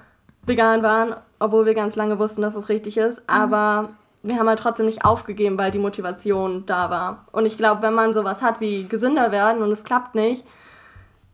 vegan 0.48 0.82
waren, 0.82 1.16
obwohl 1.38 1.68
wir 1.68 1.76
ganz 1.76 1.96
lange 1.96 2.18
wussten, 2.18 2.42
dass 2.42 2.56
es 2.56 2.70
richtig 2.70 2.98
ist. 2.98 3.22
Aber 3.28 3.90
wir 4.24 4.38
haben 4.38 4.48
halt 4.48 4.60
trotzdem 4.60 4.86
nicht 4.86 5.04
aufgegeben, 5.06 5.58
weil 5.58 5.70
die 5.72 5.80
Motivation 5.80 6.66
da 6.66 6.90
war. 6.90 7.26
Und 7.32 7.46
ich 7.46 7.58
glaube, 7.58 7.82
wenn 7.82 7.94
man 7.94 8.14
sowas 8.14 8.42
hat 8.42 8.62
wie 8.62 8.88
gesünder 8.88 9.32
werden 9.32 9.62
und 9.62 9.72
es 9.72 9.84
klappt 9.84 10.16
nicht, 10.16 10.44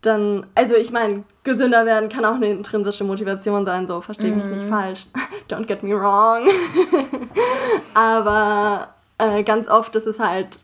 dann, 0.02 0.46
also 0.56 0.76
ich 0.76 0.92
meine, 0.92 1.24
gesünder 1.44 1.86
werden 1.86 2.10
kann 2.10 2.26
auch 2.26 2.36
eine 2.36 2.48
intrinsische 2.48 3.04
Motivation 3.04 3.66
sein, 3.66 3.86
so 3.86 4.02
verstehe 4.02 4.32
mich 4.32 4.46
nicht 4.46 4.66
falsch. 4.66 5.06
Don't 5.50 5.66
get 5.66 5.84
me 5.84 5.94
wrong. 5.94 6.48
Aber 7.94 8.90
äh, 9.18 9.44
ganz 9.44 9.68
oft 9.68 9.96
ist 9.96 10.08
es 10.08 10.20
halt 10.20 10.60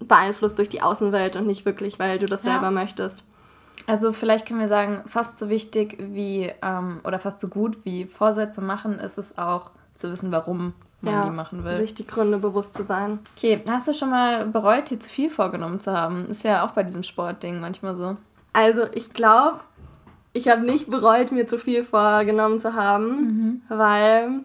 beeinflusst 0.00 0.58
durch 0.58 0.68
die 0.68 0.82
Außenwelt 0.82 1.36
und 1.36 1.46
nicht 1.46 1.64
wirklich, 1.64 1.98
weil 1.98 2.18
du 2.18 2.26
das 2.26 2.44
Ja. 2.44 2.52
selber 2.52 2.70
möchtest. 2.70 3.24
Also 3.86 4.12
vielleicht 4.12 4.46
können 4.46 4.60
wir 4.60 4.68
sagen, 4.68 5.02
fast 5.06 5.38
so 5.38 5.48
wichtig 5.48 5.96
wie, 5.98 6.50
ähm, 6.62 7.00
oder 7.04 7.18
fast 7.18 7.40
so 7.40 7.48
gut 7.48 7.78
wie 7.84 8.04
Vorsätze 8.04 8.60
machen, 8.60 8.98
ist 8.98 9.18
es 9.18 9.38
auch 9.38 9.70
zu 9.94 10.10
wissen, 10.12 10.30
warum 10.30 10.72
man 11.02 11.24
die 11.24 11.36
machen 11.36 11.64
will. 11.64 11.76
sich 11.76 11.94
die 11.94 12.06
Gründe 12.06 12.38
bewusst 12.38 12.74
zu 12.74 12.84
sein. 12.84 13.18
Okay, 13.36 13.62
hast 13.68 13.88
du 13.88 13.94
schon 13.94 14.10
mal 14.10 14.46
bereut, 14.46 14.90
dir 14.90 14.98
zu 14.98 15.08
viel 15.08 15.30
vorgenommen 15.30 15.80
zu 15.80 15.92
haben? 15.92 16.26
Ist 16.26 16.44
ja 16.44 16.64
auch 16.64 16.70
bei 16.70 16.82
diesem 16.82 17.02
Sportding 17.02 17.60
manchmal 17.60 17.96
so. 17.96 18.16
Also 18.52 18.82
ich 18.94 19.12
glaube, 19.12 19.60
ich 20.32 20.48
habe 20.48 20.62
nicht 20.62 20.88
bereut, 20.88 21.32
mir 21.32 21.46
zu 21.46 21.58
viel 21.58 21.84
vorgenommen 21.84 22.58
zu 22.58 22.74
haben, 22.74 23.62
weil 23.68 24.40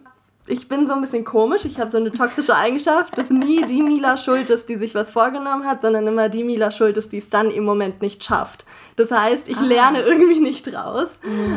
ich 0.46 0.68
bin 0.68 0.86
so 0.86 0.94
ein 0.94 1.00
bisschen 1.00 1.24
komisch. 1.24 1.64
Ich 1.64 1.78
habe 1.78 1.90
so 1.90 1.98
eine 1.98 2.10
toxische 2.10 2.56
Eigenschaft, 2.56 3.16
dass 3.18 3.30
nie 3.30 3.64
die 3.66 3.82
Mila 3.82 4.16
schuld 4.16 4.50
ist, 4.50 4.68
die 4.68 4.76
sich 4.76 4.94
was 4.94 5.10
vorgenommen 5.10 5.66
hat, 5.66 5.82
sondern 5.82 6.06
immer 6.06 6.28
die 6.28 6.42
Mila 6.44 6.70
schuld 6.70 6.96
ist, 6.96 7.12
die 7.12 7.18
es 7.18 7.28
dann 7.28 7.50
im 7.50 7.64
Moment 7.64 8.02
nicht 8.02 8.24
schafft. 8.24 8.64
Das 8.96 9.10
heißt, 9.10 9.48
ich 9.48 9.60
lerne 9.60 10.00
irgendwie 10.00 10.40
nicht 10.40 10.72
draus. 10.72 11.08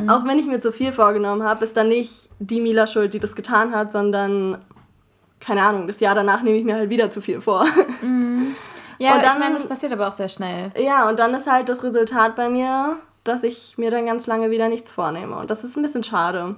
Auch 0.08 0.25
wenn 0.25 0.39
ich 0.39 0.46
mir 0.46 0.60
zu 0.60 0.72
viel 0.72 0.91
vorgenommen 0.91 1.43
habe, 1.43 1.63
ist 1.63 1.77
dann 1.77 1.88
nicht 1.88 2.29
die 2.39 2.62
Mila 2.62 2.86
schuld, 2.88 3.13
die 3.13 3.20
das 3.20 3.36
getan 3.36 3.74
hat, 3.74 3.91
sondern 3.91 4.58
keine 5.45 5.63
Ahnung, 5.63 5.88
das 5.88 6.00
Jahr 6.00 6.15
danach 6.15 6.41
nehme 6.43 6.57
ich 6.57 6.63
mir 6.63 6.75
halt 6.75 6.89
wieder 6.89 7.10
zu 7.12 7.19
viel 7.21 7.41
vor. 7.41 7.65
Ja, 8.98 9.13
Und 9.15 9.21
ich 9.21 9.25
dann- 9.29 9.39
meine, 9.39 9.55
das 9.55 9.65
passiert 9.67 9.91
aber 9.93 10.07
auch 10.07 10.12
sehr 10.12 10.29
schnell. 10.29 10.71
Ja, 10.77 11.10
und 11.10 11.17
dann 11.17 11.33
ist 11.33 11.50
halt 11.50 11.69
das 11.69 11.81
Resultat 11.83 12.36
bei 12.36 12.50
mir, 12.50 12.98
dass 13.24 13.41
ich 13.41 13.75
mir 13.79 13.89
dann 13.89 14.05
ganz 14.05 14.27
lange 14.27 14.51
wieder 14.51 14.69
nichts 14.69 14.91
vornehme. 14.91 15.38
Und 15.38 15.50
das 15.50 15.63
ist 15.63 15.75
ein 15.75 15.81
bisschen 15.81 16.03
schade. 16.03 16.55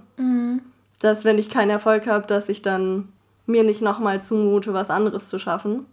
Dass, 1.00 1.24
wenn 1.24 1.38
ich 1.38 1.50
keinen 1.50 1.70
Erfolg 1.70 2.06
habe, 2.06 2.28
dass 2.28 2.50
ich 2.50 2.62
dann 2.62 3.08
mir 3.46 3.64
nicht 3.64 3.82
nochmal 3.82 4.22
zumute, 4.22 4.74
was 4.74 4.90
anderes 4.90 5.30
zu 5.30 5.40
schaffen. 5.40 5.86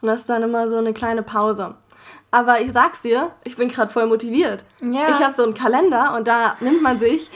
Und 0.00 0.06
das 0.08 0.20
ist 0.20 0.28
dann 0.28 0.44
immer 0.44 0.68
so 0.68 0.76
eine 0.76 0.92
kleine 0.92 1.24
Pause. 1.24 1.74
Aber 2.34 2.60
ich 2.60 2.72
sag's 2.72 3.00
dir, 3.00 3.30
ich 3.44 3.56
bin 3.56 3.68
gerade 3.68 3.92
voll 3.92 4.06
motiviert. 4.06 4.64
Ja. 4.80 5.08
Ich 5.10 5.22
habe 5.22 5.32
so 5.32 5.44
einen 5.44 5.54
Kalender 5.54 6.14
und 6.16 6.26
da 6.26 6.56
nimmt 6.58 6.82
man 6.82 6.98
sich 6.98 7.30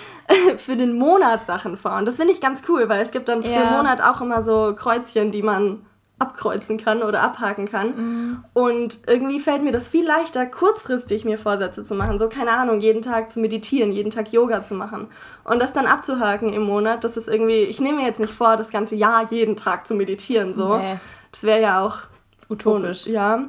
für 0.56 0.74
den 0.76 0.98
Monat 0.98 1.44
Sachen 1.46 1.76
vor. 1.76 1.94
Und 1.96 2.06
das 2.06 2.16
finde 2.16 2.32
ich 2.32 2.40
ganz 2.40 2.62
cool, 2.68 2.88
weil 2.88 3.00
es 3.00 3.12
gibt 3.12 3.28
dann 3.28 3.44
für 3.44 3.48
Ja. 3.48 3.62
den 3.62 3.74
Monat 3.76 4.02
auch 4.02 4.20
immer 4.20 4.42
so 4.42 4.74
Kreuzchen, 4.76 5.30
die 5.30 5.42
man 5.44 5.86
abkreuzen 6.18 6.78
kann 6.78 7.04
oder 7.04 7.22
abhaken 7.22 7.70
kann. 7.70 7.86
Mhm. 7.94 8.44
Und 8.54 8.98
irgendwie 9.06 9.38
fällt 9.38 9.62
mir 9.62 9.70
das 9.70 9.86
viel 9.86 10.04
leichter, 10.04 10.46
kurzfristig 10.46 11.24
mir 11.24 11.38
Vorsätze 11.38 11.84
zu 11.84 11.94
machen. 11.94 12.18
So, 12.18 12.28
keine 12.28 12.50
Ahnung, 12.50 12.80
jeden 12.80 13.02
Tag 13.02 13.30
zu 13.30 13.38
meditieren, 13.38 13.92
jeden 13.92 14.10
Tag 14.10 14.32
Yoga 14.32 14.64
zu 14.64 14.74
machen. 14.74 15.06
Und 15.44 15.60
das 15.60 15.72
dann 15.72 15.86
abzuhaken 15.86 16.52
im 16.52 16.62
Monat, 16.62 17.04
das 17.04 17.16
ist 17.16 17.28
irgendwie, 17.28 17.62
ich 17.62 17.78
nehme 17.80 17.98
mir 17.98 18.06
jetzt 18.06 18.18
nicht 18.18 18.34
vor, 18.34 18.56
das 18.56 18.70
ganze 18.70 18.96
Jahr 18.96 19.30
jeden 19.30 19.54
Tag 19.56 19.86
zu 19.86 19.94
meditieren. 19.94 20.54
So. 20.54 20.76
Nee. 20.78 20.96
Das 21.30 21.44
wäre 21.44 21.60
ja 21.62 21.84
auch 21.86 21.98
Utopisch. 22.48 23.06
ja. 23.06 23.44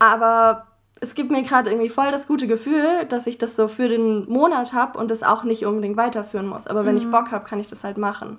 Aber 0.00 0.66
es 1.00 1.14
gibt 1.14 1.30
mir 1.30 1.42
gerade 1.42 1.70
irgendwie 1.70 1.88
voll 1.90 2.10
das 2.10 2.26
gute 2.26 2.46
Gefühl, 2.46 3.04
dass 3.08 3.26
ich 3.26 3.38
das 3.38 3.56
so 3.56 3.68
für 3.68 3.88
den 3.88 4.28
Monat 4.28 4.72
habe 4.72 4.98
und 4.98 5.10
das 5.10 5.22
auch 5.22 5.44
nicht 5.44 5.64
unbedingt 5.66 5.96
weiterführen 5.96 6.46
muss. 6.46 6.66
Aber 6.66 6.84
wenn 6.84 6.94
Mhm. 6.96 7.00
ich 7.02 7.10
Bock 7.10 7.30
habe, 7.30 7.44
kann 7.44 7.58
ich 7.60 7.68
das 7.68 7.84
halt 7.84 7.96
machen. 7.98 8.36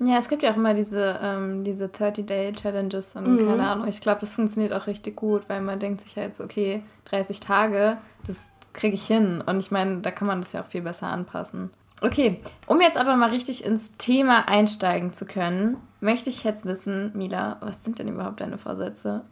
Ja, 0.00 0.18
es 0.18 0.28
gibt 0.28 0.42
ja 0.42 0.50
auch 0.50 0.56
immer 0.56 0.74
diese, 0.74 1.18
ähm, 1.22 1.62
diese 1.64 1.88
30-Day-Challenges 1.88 3.14
und 3.16 3.38
keine 3.38 3.62
Ahnung. 3.68 3.86
Ich 3.88 4.00
glaube, 4.00 4.20
das 4.20 4.34
funktioniert 4.34 4.72
auch 4.72 4.86
richtig 4.86 5.16
gut, 5.16 5.42
weil 5.48 5.60
man 5.60 5.78
denkt 5.78 6.00
sich 6.00 6.16
halt 6.16 6.34
so, 6.34 6.44
okay, 6.44 6.82
30 7.06 7.40
Tage, 7.40 7.96
das 8.26 8.40
kriege 8.72 8.94
ich 8.96 9.06
hin. 9.06 9.42
Und 9.46 9.58
ich 9.60 9.70
meine, 9.70 9.98
da 10.00 10.10
kann 10.10 10.26
man 10.26 10.40
das 10.40 10.52
ja 10.52 10.62
auch 10.62 10.66
viel 10.66 10.82
besser 10.82 11.08
anpassen. 11.08 11.70
Okay, 12.02 12.40
um 12.66 12.80
jetzt 12.80 12.98
aber 12.98 13.16
mal 13.16 13.30
richtig 13.30 13.64
ins 13.64 13.96
Thema 13.96 14.48
einsteigen 14.48 15.12
zu 15.12 15.26
können, 15.26 15.76
möchte 16.00 16.28
ich 16.28 16.42
jetzt 16.44 16.66
wissen, 16.66 17.12
Mila, 17.14 17.56
was 17.60 17.84
sind 17.84 17.98
denn 17.98 18.08
überhaupt 18.08 18.40
deine 18.40 18.58
Vorsätze? 18.58 19.22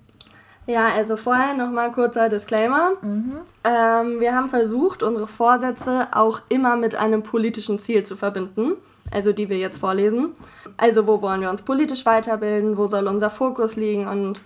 Ja, 0.66 0.88
also 0.94 1.16
vorher 1.16 1.54
nochmal 1.54 1.90
kurzer 1.90 2.28
Disclaimer. 2.28 2.92
Mhm. 3.02 3.38
Ähm, 3.64 4.20
wir 4.20 4.34
haben 4.34 4.48
versucht, 4.48 5.02
unsere 5.02 5.26
Vorsätze 5.26 6.08
auch 6.12 6.40
immer 6.48 6.76
mit 6.76 6.94
einem 6.94 7.22
politischen 7.22 7.78
Ziel 7.78 8.04
zu 8.04 8.16
verbinden, 8.16 8.74
also 9.10 9.32
die 9.32 9.48
wir 9.48 9.58
jetzt 9.58 9.78
vorlesen. 9.78 10.30
Also 10.76 11.06
wo 11.06 11.20
wollen 11.20 11.40
wir 11.40 11.50
uns 11.50 11.62
politisch 11.62 12.06
weiterbilden, 12.06 12.76
wo 12.76 12.86
soll 12.86 13.08
unser 13.08 13.30
Fokus 13.30 13.76
liegen 13.76 14.06
und 14.06 14.40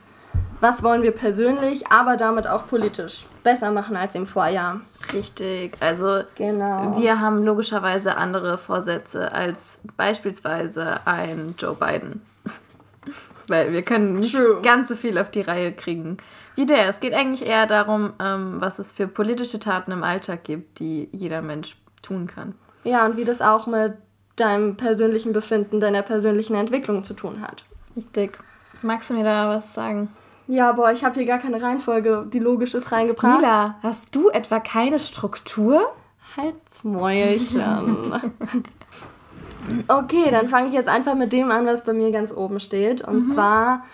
was 0.61 0.83
wollen 0.83 1.03
wir 1.03 1.13
persönlich, 1.13 1.87
aber 1.89 2.17
damit 2.17 2.47
auch 2.47 2.67
politisch 2.67 3.27
besser 3.43 3.71
machen 3.71 3.95
als 3.95 4.15
im 4.15 4.27
Vorjahr. 4.27 4.81
Richtig, 5.13 5.77
also 5.81 6.23
genau. 6.35 6.97
wir 6.99 7.21
haben 7.21 7.45
logischerweise 7.45 8.17
andere 8.17 8.57
Vorsätze 8.57 9.33
als 9.33 9.83
beispielsweise 9.99 11.01
ein 11.07 11.55
Joe 11.59 11.75
Biden. 11.75 12.23
Weil 13.49 13.73
wir 13.73 13.83
können 13.83 14.17
nicht 14.17 14.35
True. 14.35 14.61
ganz 14.63 14.89
so 14.89 14.97
viel 14.97 15.19
auf 15.19 15.31
die 15.31 15.43
Reihe 15.43 15.73
kriegen 15.73 16.19
wie 16.57 16.67
der. 16.67 16.89
Es 16.89 17.01
geht 17.01 17.15
eigentlich 17.15 17.47
eher 17.47 17.67
darum, 17.67 18.15
ähm, 18.19 18.57
was 18.59 18.79
es 18.79 18.91
für 18.91 19.07
politische 19.07 19.61
Taten 19.61 19.93
im 19.93 20.03
Alltag 20.03 20.43
gibt, 20.43 20.81
die 20.81 21.09
jeder 21.13 21.43
Mensch 21.43 21.77
tun 22.03 22.27
kann. 22.27 22.55
Ja, 22.83 23.07
und 23.07 23.17
wie 23.17 23.25
das 23.25 23.41
auch 23.41 23.67
mit 23.67 23.95
deinem 24.37 24.77
persönlichen 24.77 25.33
Befinden, 25.33 25.81
deiner 25.81 26.03
persönlichen 26.03 26.57
Entwicklung 26.57 27.05
zu 27.05 27.15
tun 27.15 27.41
hat. 27.41 27.65
Richtig. 27.95 28.39
Magst 28.83 29.11
du 29.11 29.15
mir 29.15 29.25
da 29.25 29.49
was 29.49 29.73
sagen? 29.73 30.09
Ja, 30.49 30.73
boah, 30.73 30.93
ich 30.93 31.05
habe 31.05 31.15
hier 31.15 31.25
gar 31.25 31.39
keine 31.39 31.61
Reihenfolge, 31.61 32.27
die 32.33 32.39
logisch 32.39 32.75
ist, 32.75 32.93
reingebracht. 32.93 33.41
Mila, 33.41 33.77
hast 33.83 34.15
du 34.15 34.29
etwa 34.31 34.61
keine 34.61 34.99
Struktur? 34.99 35.93
Halsmäulchen. 36.37 38.15
okay, 39.89 40.31
dann 40.31 40.49
fange 40.49 40.69
ich 40.69 40.75
jetzt 40.75 40.89
einfach 40.89 41.15
mit 41.15 41.33
dem 41.33 41.51
an, 41.51 41.67
was 41.67 41.85
bei 41.85 41.93
mir 41.93 42.11
ganz 42.11 42.33
oben 42.33 42.61
steht. 42.61 43.03
Und 43.03 43.27
mhm. 43.27 43.33
zwar 43.33 43.85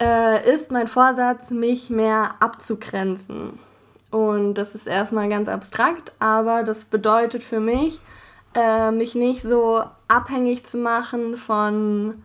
äh, 0.00 0.54
ist 0.54 0.70
mein 0.70 0.88
Vorsatz, 0.88 1.50
mich 1.50 1.90
mehr 1.90 2.34
abzugrenzen. 2.40 3.58
Und 4.10 4.54
das 4.54 4.74
ist 4.74 4.86
erstmal 4.86 5.28
ganz 5.28 5.48
abstrakt, 5.48 6.12
aber 6.18 6.64
das 6.64 6.84
bedeutet 6.84 7.44
für 7.44 7.60
mich, 7.60 8.00
äh, 8.54 8.90
mich 8.90 9.14
nicht 9.14 9.42
so 9.42 9.84
abhängig 10.08 10.66
zu 10.66 10.78
machen 10.78 11.36
von 11.36 12.22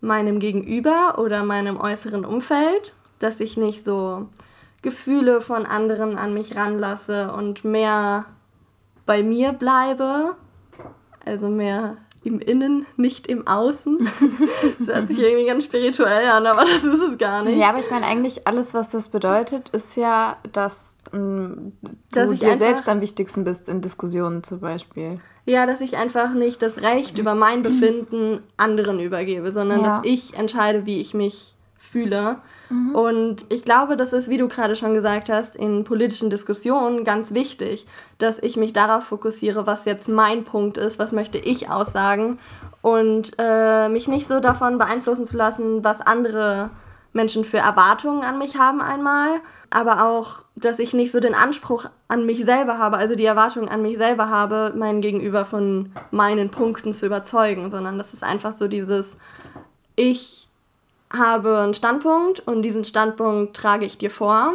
meinem 0.00 0.38
Gegenüber 0.38 1.18
oder 1.18 1.42
meinem 1.42 1.80
äußeren 1.80 2.24
Umfeld, 2.24 2.94
dass 3.18 3.40
ich 3.40 3.56
nicht 3.56 3.84
so 3.84 4.28
Gefühle 4.82 5.40
von 5.40 5.66
anderen 5.66 6.16
an 6.16 6.32
mich 6.32 6.54
ranlasse 6.54 7.32
und 7.32 7.64
mehr 7.64 8.26
bei 9.04 9.24
mir 9.24 9.52
bleibe, 9.52 10.36
also 11.24 11.48
mehr 11.48 11.96
im 12.26 12.40
Innen, 12.40 12.86
nicht 12.96 13.26
im 13.26 13.46
Außen. 13.46 13.98
das 14.78 14.88
hört 14.88 15.08
sich 15.08 15.18
irgendwie 15.18 15.46
ganz 15.46 15.64
spirituell 15.64 16.28
an, 16.28 16.46
aber 16.46 16.62
das 16.62 16.84
ist 16.84 17.00
es 17.00 17.18
gar 17.18 17.44
nicht. 17.44 17.58
Ja, 17.58 17.70
aber 17.70 17.78
ich 17.78 17.90
meine 17.90 18.06
eigentlich 18.06 18.46
alles, 18.46 18.74
was 18.74 18.90
das 18.90 19.08
bedeutet, 19.08 19.70
ist 19.70 19.96
ja, 19.96 20.36
dass, 20.52 20.96
ähm, 21.12 21.72
dass 22.10 22.28
du 22.28 22.34
dir 22.34 22.58
selbst 22.58 22.88
am 22.88 23.00
wichtigsten 23.00 23.44
bist 23.44 23.68
in 23.68 23.80
Diskussionen 23.80 24.42
zum 24.42 24.60
Beispiel. 24.60 25.20
Ja, 25.44 25.64
dass 25.64 25.80
ich 25.80 25.96
einfach 25.96 26.34
nicht 26.34 26.60
das 26.60 26.82
Recht 26.82 27.18
über 27.18 27.36
mein 27.36 27.62
Befinden 27.62 28.42
anderen 28.56 28.98
übergebe, 28.98 29.52
sondern 29.52 29.82
ja. 29.82 29.98
dass 29.98 30.00
ich 30.04 30.34
entscheide, 30.34 30.86
wie 30.86 31.00
ich 31.00 31.14
mich 31.14 31.54
fühle. 31.78 32.40
Mhm. 32.68 32.94
Und 32.94 33.46
ich 33.48 33.64
glaube, 33.64 33.96
das 33.96 34.12
ist, 34.12 34.28
wie 34.28 34.38
du 34.38 34.48
gerade 34.48 34.76
schon 34.76 34.94
gesagt 34.94 35.28
hast, 35.28 35.56
in 35.56 35.84
politischen 35.84 36.30
Diskussionen 36.30 37.04
ganz 37.04 37.34
wichtig, 37.34 37.86
dass 38.18 38.38
ich 38.42 38.56
mich 38.56 38.72
darauf 38.72 39.04
fokussiere, 39.04 39.66
was 39.66 39.84
jetzt 39.84 40.08
mein 40.08 40.44
Punkt 40.44 40.78
ist, 40.78 40.98
was 40.98 41.12
möchte 41.12 41.38
ich 41.38 41.70
aussagen 41.70 42.38
und 42.82 43.32
äh, 43.38 43.88
mich 43.88 44.08
nicht 44.08 44.26
so 44.26 44.40
davon 44.40 44.78
beeinflussen 44.78 45.24
zu 45.24 45.36
lassen, 45.36 45.84
was 45.84 46.00
andere 46.00 46.70
Menschen 47.12 47.44
für 47.44 47.58
Erwartungen 47.58 48.22
an 48.22 48.38
mich 48.38 48.58
haben 48.58 48.80
einmal, 48.80 49.40
aber 49.70 50.06
auch, 50.06 50.44
dass 50.54 50.78
ich 50.78 50.94
nicht 50.94 51.10
so 51.10 51.18
den 51.18 51.34
Anspruch 51.34 51.86
an 52.08 52.26
mich 52.26 52.44
selber 52.44 52.78
habe, 52.78 52.98
also 52.98 53.16
die 53.16 53.24
Erwartungen 53.24 53.68
an 53.68 53.82
mich 53.82 53.96
selber 53.96 54.30
habe, 54.30 54.72
meinen 54.76 55.00
Gegenüber 55.00 55.44
von 55.44 55.90
meinen 56.12 56.50
Punkten 56.50 56.92
zu 56.92 57.06
überzeugen, 57.06 57.70
sondern 57.70 57.98
das 57.98 58.12
ist 58.12 58.22
einfach 58.22 58.52
so 58.52 58.68
dieses, 58.68 59.16
ich 59.96 60.45
habe 61.10 61.58
einen 61.58 61.74
Standpunkt 61.74 62.40
und 62.40 62.62
diesen 62.62 62.84
Standpunkt 62.84 63.56
trage 63.56 63.84
ich 63.84 63.98
dir 63.98 64.10
vor 64.10 64.54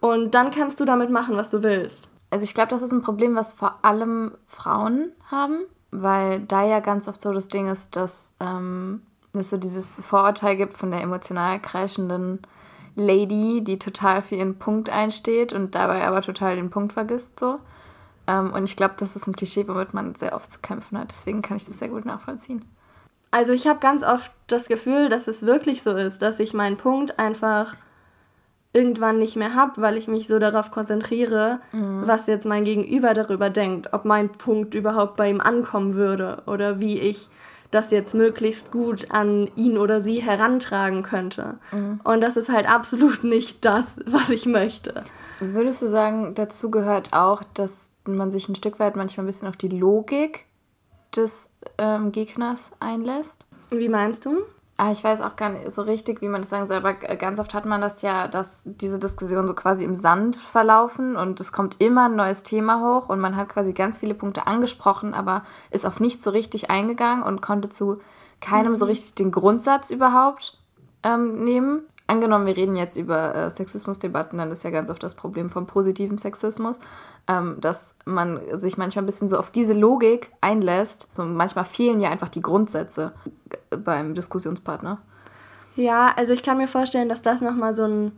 und 0.00 0.34
dann 0.34 0.50
kannst 0.50 0.80
du 0.80 0.84
damit 0.84 1.10
machen, 1.10 1.36
was 1.36 1.50
du 1.50 1.62
willst. 1.62 2.08
Also 2.30 2.44
ich 2.44 2.54
glaube, 2.54 2.70
das 2.70 2.82
ist 2.82 2.92
ein 2.92 3.02
Problem, 3.02 3.34
was 3.34 3.54
vor 3.54 3.78
allem 3.82 4.32
Frauen 4.46 5.12
haben, 5.30 5.60
weil 5.90 6.40
da 6.40 6.64
ja 6.64 6.80
ganz 6.80 7.08
oft 7.08 7.20
so 7.20 7.32
das 7.32 7.48
Ding 7.48 7.68
ist, 7.68 7.96
dass 7.96 8.34
ähm, 8.40 9.02
es 9.32 9.50
so 9.50 9.56
dieses 9.56 10.00
Vorurteil 10.00 10.56
gibt 10.56 10.76
von 10.76 10.90
der 10.90 11.02
emotional 11.02 11.60
kreischenden 11.60 12.40
Lady, 12.94 13.62
die 13.62 13.78
total 13.78 14.22
für 14.22 14.34
ihren 14.34 14.58
Punkt 14.58 14.90
einsteht 14.90 15.52
und 15.52 15.74
dabei 15.74 16.06
aber 16.06 16.20
total 16.20 16.56
den 16.56 16.70
Punkt 16.70 16.92
vergisst 16.92 17.40
so. 17.40 17.58
Ähm, 18.26 18.52
und 18.52 18.64
ich 18.64 18.76
glaube, 18.76 18.94
das 18.98 19.16
ist 19.16 19.26
ein 19.26 19.34
Klischee, 19.34 19.66
womit 19.66 19.94
man 19.94 20.14
sehr 20.14 20.34
oft 20.34 20.50
zu 20.50 20.58
kämpfen 20.60 20.98
hat. 20.98 21.10
Deswegen 21.10 21.40
kann 21.40 21.56
ich 21.56 21.64
das 21.64 21.78
sehr 21.78 21.88
gut 21.88 22.04
nachvollziehen. 22.04 22.64
Also 23.30 23.52
ich 23.52 23.66
habe 23.66 23.80
ganz 23.80 24.02
oft 24.02 24.30
das 24.46 24.68
Gefühl, 24.68 25.08
dass 25.08 25.28
es 25.28 25.44
wirklich 25.44 25.82
so 25.82 25.94
ist, 25.94 26.22
dass 26.22 26.38
ich 26.38 26.54
meinen 26.54 26.76
Punkt 26.76 27.18
einfach 27.18 27.76
irgendwann 28.72 29.18
nicht 29.18 29.36
mehr 29.36 29.54
habe, 29.54 29.80
weil 29.80 29.96
ich 29.96 30.08
mich 30.08 30.28
so 30.28 30.38
darauf 30.38 30.70
konzentriere, 30.70 31.60
mhm. 31.72 32.02
was 32.06 32.26
jetzt 32.26 32.46
mein 32.46 32.64
Gegenüber 32.64 33.14
darüber 33.14 33.50
denkt, 33.50 33.92
ob 33.92 34.04
mein 34.04 34.30
Punkt 34.30 34.74
überhaupt 34.74 35.16
bei 35.16 35.30
ihm 35.30 35.40
ankommen 35.40 35.94
würde 35.94 36.42
oder 36.46 36.80
wie 36.80 36.98
ich 36.98 37.28
das 37.70 37.90
jetzt 37.90 38.14
möglichst 38.14 38.72
gut 38.72 39.10
an 39.10 39.50
ihn 39.56 39.76
oder 39.76 40.00
sie 40.00 40.22
herantragen 40.22 41.02
könnte. 41.02 41.58
Mhm. 41.72 42.00
Und 42.02 42.20
das 42.20 42.36
ist 42.36 42.48
halt 42.48 42.68
absolut 42.68 43.24
nicht 43.24 43.64
das, 43.64 43.96
was 44.06 44.30
ich 44.30 44.46
möchte. 44.46 45.04
Würdest 45.40 45.82
du 45.82 45.86
sagen, 45.86 46.34
dazu 46.34 46.70
gehört 46.70 47.12
auch, 47.12 47.42
dass 47.54 47.90
man 48.06 48.30
sich 48.30 48.48
ein 48.48 48.56
Stück 48.56 48.80
weit 48.80 48.96
manchmal 48.96 49.24
ein 49.24 49.28
bisschen 49.28 49.48
auf 49.48 49.56
die 49.56 49.68
Logik 49.68 50.46
des 51.14 51.52
ähm, 51.78 52.12
Gegners 52.12 52.72
einlässt. 52.80 53.46
Wie 53.70 53.88
meinst 53.88 54.24
du? 54.24 54.38
Ah, 54.80 54.92
ich 54.92 55.02
weiß 55.02 55.22
auch 55.22 55.34
gar 55.34 55.50
nicht 55.50 55.72
so 55.72 55.82
richtig, 55.82 56.22
wie 56.22 56.28
man 56.28 56.42
das 56.42 56.50
sagen 56.50 56.68
soll, 56.68 56.76
aber 56.76 56.94
ganz 56.94 57.40
oft 57.40 57.52
hat 57.52 57.66
man 57.66 57.80
das 57.80 58.00
ja, 58.02 58.28
dass 58.28 58.62
diese 58.64 59.00
Diskussionen 59.00 59.48
so 59.48 59.54
quasi 59.54 59.84
im 59.84 59.96
Sand 59.96 60.36
verlaufen 60.36 61.16
und 61.16 61.40
es 61.40 61.50
kommt 61.50 61.80
immer 61.80 62.04
ein 62.04 62.14
neues 62.14 62.44
Thema 62.44 62.80
hoch 62.80 63.08
und 63.08 63.18
man 63.18 63.34
hat 63.34 63.48
quasi 63.48 63.72
ganz 63.72 63.98
viele 63.98 64.14
Punkte 64.14 64.46
angesprochen, 64.46 65.14
aber 65.14 65.42
ist 65.72 65.84
auf 65.84 65.98
nichts 65.98 66.22
so 66.22 66.30
richtig 66.30 66.70
eingegangen 66.70 67.24
und 67.24 67.42
konnte 67.42 67.70
zu 67.70 68.00
keinem 68.40 68.70
mhm. 68.70 68.76
so 68.76 68.84
richtig 68.84 69.16
den 69.16 69.32
Grundsatz 69.32 69.90
überhaupt 69.90 70.56
ähm, 71.02 71.44
nehmen. 71.44 71.82
Angenommen, 72.06 72.46
wir 72.46 72.56
reden 72.56 72.76
jetzt 72.76 72.96
über 72.96 73.34
äh, 73.34 73.50
Sexismusdebatten, 73.50 74.38
dann 74.38 74.52
ist 74.52 74.62
ja 74.62 74.70
ganz 74.70 74.90
oft 74.90 75.02
das 75.02 75.16
Problem 75.16 75.50
vom 75.50 75.66
positiven 75.66 76.18
Sexismus 76.18 76.78
ähm, 77.28 77.56
dass 77.60 77.96
man 78.06 78.40
sich 78.52 78.78
manchmal 78.78 79.04
ein 79.04 79.06
bisschen 79.06 79.28
so 79.28 79.38
auf 79.38 79.50
diese 79.50 79.74
Logik 79.74 80.32
einlässt. 80.40 81.08
So, 81.14 81.22
manchmal 81.24 81.66
fehlen 81.66 82.00
ja 82.00 82.10
einfach 82.10 82.30
die 82.30 82.40
Grundsätze 82.40 83.12
beim 83.70 84.14
Diskussionspartner. 84.14 84.98
Ja, 85.76 86.12
also 86.16 86.32
ich 86.32 86.42
kann 86.42 86.58
mir 86.58 86.68
vorstellen, 86.68 87.08
dass 87.08 87.22
das 87.22 87.40
nochmal 87.40 87.74
so 87.74 87.84
ein 87.84 88.12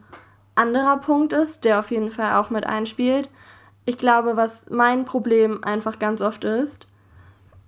anderer 0.55 0.99
Punkt 0.99 1.33
ist, 1.33 1.65
der 1.65 1.81
auf 1.81 1.91
jeden 1.91 2.13
Fall 2.13 2.37
auch 2.37 2.51
mit 2.51 2.65
einspielt. 2.65 3.29
Ich 3.85 3.99
glaube, 3.99 4.37
was 4.37 4.71
mein 4.71 5.05
Problem 5.05 5.63
einfach 5.65 5.99
ganz 5.99 6.21
oft 6.21 6.45
ist, 6.45 6.87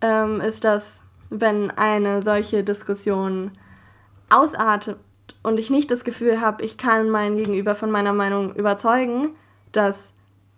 ähm, 0.00 0.40
ist, 0.40 0.64
dass 0.64 1.02
wenn 1.30 1.70
eine 1.70 2.22
solche 2.22 2.62
Diskussion 2.62 3.50
ausartet 4.30 4.98
und 5.42 5.58
ich 5.58 5.70
nicht 5.70 5.90
das 5.90 6.04
Gefühl 6.04 6.40
habe, 6.40 6.64
ich 6.64 6.78
kann 6.78 7.10
meinen 7.10 7.36
Gegenüber 7.36 7.74
von 7.74 7.90
meiner 7.90 8.12
Meinung 8.12 8.54
überzeugen, 8.54 9.30
dass 9.72 10.11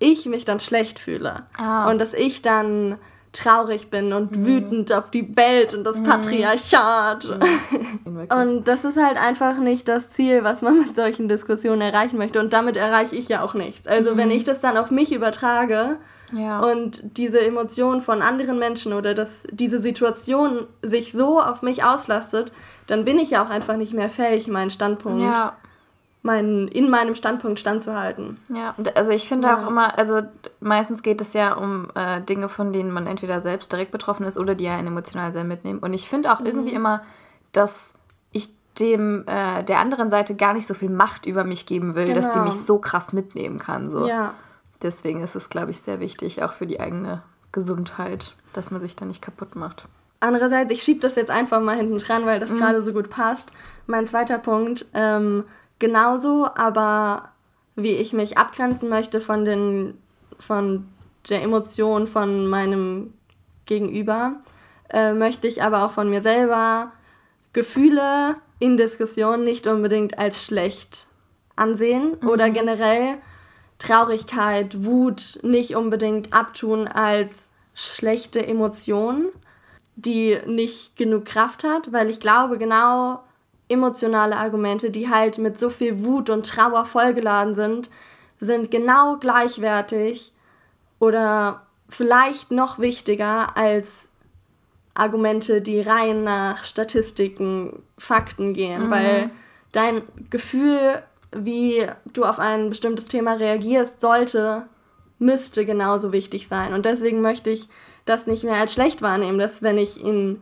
ich 0.05 0.27
mich 0.27 0.45
dann 0.45 0.61
schlecht 0.61 0.99
fühle. 0.99 1.43
Ah. 1.57 1.91
Und 1.91 1.99
dass 1.99 2.15
ich 2.15 2.43
dann 2.43 2.99
traurig 3.35 3.91
bin 3.91 4.13
und 4.13 4.37
mhm. 4.37 4.47
wütend 4.47 4.93
auf 4.93 5.11
die 5.11 5.37
Welt 5.37 5.75
und 5.75 5.85
das 5.85 5.99
mhm. 5.99 6.05
Patriarchat. 6.05 7.29
Mhm. 8.05 8.29
und 8.31 8.69
das 8.69 8.85
ist 8.85 8.97
halt 8.97 9.19
einfach 9.19 9.59
nicht 9.59 9.89
das 9.89 10.11
Ziel, 10.11 10.45
was 10.45 10.63
man 10.63 10.79
mit 10.79 10.95
solchen 10.95 11.29
Diskussionen 11.29 11.81
erreichen 11.81 12.17
möchte. 12.17 12.41
Und 12.41 12.53
damit 12.53 12.77
erreiche 12.77 13.17
ich 13.17 13.29
ja 13.29 13.43
auch 13.43 13.55
nichts. 13.55 13.87
Also 13.87 14.17
wenn 14.17 14.29
mhm. 14.29 14.37
ich 14.37 14.45
das 14.45 14.61
dann 14.61 14.77
auf 14.77 14.91
mich 14.91 15.13
übertrage 15.13 15.97
ja. 16.33 16.61
und 16.61 17.03
diese 17.17 17.45
Emotion 17.45 18.01
von 18.01 18.23
anderen 18.23 18.59
Menschen 18.59 18.93
oder 18.93 19.15
dass 19.15 19.43
diese 19.51 19.81
Situation 19.81 20.67
sich 20.83 21.13
so 21.13 21.41
auf 21.41 21.63
mich 21.63 21.85
auslastet, 21.85 22.53
dann 22.87 23.05
bin 23.05 23.19
ich 23.19 23.31
ja 23.31 23.45
auch 23.45 23.51
einfach 23.51 23.77
nicht 23.77 23.95
mehr 23.95 24.11
fähig, 24.11 24.47
meinen 24.47 24.71
Standpunkt 24.71 25.23
ja 25.23 25.57
meinen, 26.25 26.69
in 26.69 26.89
meinem 26.89 27.15
Standpunkt 27.15 27.61
standzuhalten. 27.61 28.39
Ja, 28.49 28.75
also 28.95 29.11
ich 29.11 29.29
finde 29.29 29.49
ja. 29.49 29.63
auch 29.63 29.69
immer, 29.69 29.99
also 29.99 30.23
meistens 30.59 31.03
geht 31.03 31.21
es 31.21 31.35
ja 31.35 31.53
um 31.53 31.89
äh, 31.95 32.23
Dinge, 32.23 32.49
von 32.49 32.73
denen 32.73 32.91
man 32.91 33.07
entweder 33.07 33.43
selbst 33.43 33.71
direkt 33.71 33.91
betroffen 33.91 34.25
ist 34.25 34.39
oder 34.39 34.55
die 34.55 34.69
einen 34.69 34.89
emotional 34.89 35.33
sehr 35.33 35.45
mitnehmen. 35.45 35.81
Und 35.81 35.93
ich 35.93 36.09
finde 36.09 36.33
auch 36.33 36.41
mhm. 36.41 36.47
irgendwie 36.47 36.73
immer, 36.73 37.03
dass 37.53 37.93
ich 38.33 38.49
dem 38.81 39.25
äh, 39.27 39.63
der 39.65 39.81
anderen 39.81 40.09
Seite 40.09 40.35
gar 40.35 40.55
nicht 40.55 40.67
so 40.67 40.73
viel 40.73 40.89
Macht 40.89 41.27
über 41.27 41.45
mich 41.45 41.67
geben 41.67 41.95
will, 41.95 42.07
genau. 42.07 42.17
dass 42.17 42.33
sie 42.33 42.41
mich 42.41 42.55
so 42.55 42.79
krass 42.79 43.13
mitnehmen 43.13 43.59
kann. 43.59 43.91
So. 43.91 44.09
Ja. 44.09 44.33
deswegen 44.81 45.23
ist 45.23 45.37
es, 45.37 45.51
glaube 45.51 45.73
ich, 45.73 45.81
sehr 45.83 46.01
wichtig, 46.01 46.43
auch 46.43 46.55
für 46.55 46.67
die 46.67 46.81
eigene 46.81 47.23
Gesundheit, 47.53 48.35
dass 48.55 48.71
man 48.71 48.81
sich 48.81 48.97
da 48.97 49.05
nicht 49.05 49.21
kaputt 49.21 49.57
macht. 49.57 49.85
Andererseits, 50.21 50.73
ich 50.73 50.83
schiebe 50.83 51.01
das 51.01 51.17
jetzt 51.17 51.31
einfach 51.31 51.61
mal 51.61 51.77
hinten 51.77 51.99
dran, 51.99 52.25
weil 52.25 52.41
das 52.41 52.49
mhm. 52.49 52.57
gerade 52.57 52.83
so 52.83 52.95
gut 52.95 53.11
passt. 53.11 53.51
Mein 53.87 54.07
zweiter 54.07 54.39
Punkt, 54.39 54.87
ähm, 54.95 55.45
genauso, 55.79 56.49
aber 56.55 57.31
wie 57.77 57.93
ich 57.93 58.13
mich 58.13 58.39
abgrenzen 58.39 58.89
möchte 58.89 59.21
von, 59.21 59.45
den, 59.45 59.99
von 60.39 60.89
der 61.29 61.43
Emotion 61.43 62.07
von 62.07 62.47
meinem 62.49 63.15
Gegenüber, 63.67 64.37
äh, 64.91 65.13
möchte 65.13 65.49
ich 65.49 65.63
aber 65.63 65.85
auch 65.85 65.91
von 65.91 66.11
mir 66.11 66.23
selber 66.23 66.93
Gefühle 67.53 68.37
in 68.59 68.77
Diskussionen 68.77 69.45
nicht 69.45 69.67
unbedingt 69.67 70.19
als 70.19 70.45
schlecht 70.45 71.07
ansehen 71.57 72.17
mhm. 72.21 72.29
oder 72.29 72.51
generell 72.51 73.19
Traurigkeit, 73.79 74.85
Wut 74.85 75.39
nicht 75.43 75.77
unbedingt 75.77 76.33
abtun 76.33 76.87
als 76.87 77.51
schlechte 77.75 78.47
Emotion, 78.47 79.29
die 79.97 80.39
nicht 80.47 80.97
genug 80.97 81.25
Kraft 81.25 81.65
hat, 81.65 81.93
weil 81.93 82.09
ich 82.09 82.21
glaube, 82.21 82.59
genau 82.59 83.21
emotionale 83.69 84.37
Argumente, 84.37 84.91
die 84.91 85.09
halt 85.09 85.39
mit 85.39 85.59
so 85.59 85.71
viel 85.71 86.05
Wut 86.05 86.31
und 86.31 86.49
Trauer 86.49 86.87
vollgeladen 86.87 87.55
sind, 87.55 87.91
sind 88.39 88.71
genau 88.71 89.17
gleichwertig 89.17 90.33
oder 90.99 91.63
vielleicht 91.89 92.51
noch 92.51 92.79
wichtiger 92.79 93.57
als 93.57 94.11
Argumente, 94.95 95.61
die 95.61 95.81
rein 95.81 96.25
nach 96.25 96.65
Statistiken, 96.65 97.83
Fakten 97.99 98.53
gehen, 98.55 98.87
mhm. 98.87 98.91
weil 98.91 99.31
dein 99.73 100.03
Gefühl, 100.31 101.03
wie 101.33 101.87
du 102.13 102.25
auf 102.25 102.39
ein 102.39 102.69
bestimmtes 102.69 103.07
Thema 103.07 103.35
reagierst, 103.35 104.01
sollte, 104.01 104.67
müsste 105.19 105.65
genauso 105.65 106.13
wichtig 106.13 106.47
sein. 106.47 106.75
Und 106.75 106.85
deswegen 106.85 107.21
möchte 107.21 107.51
ich 107.51 107.69
das 108.05 108.27
nicht 108.27 108.45
mehr 108.45 108.57
als 108.57 108.73
schlecht 108.73 109.03
wahrnehmen, 109.03 109.39
dass 109.39 109.63
wenn 109.63 109.79
ich 109.79 110.05
in 110.05 110.41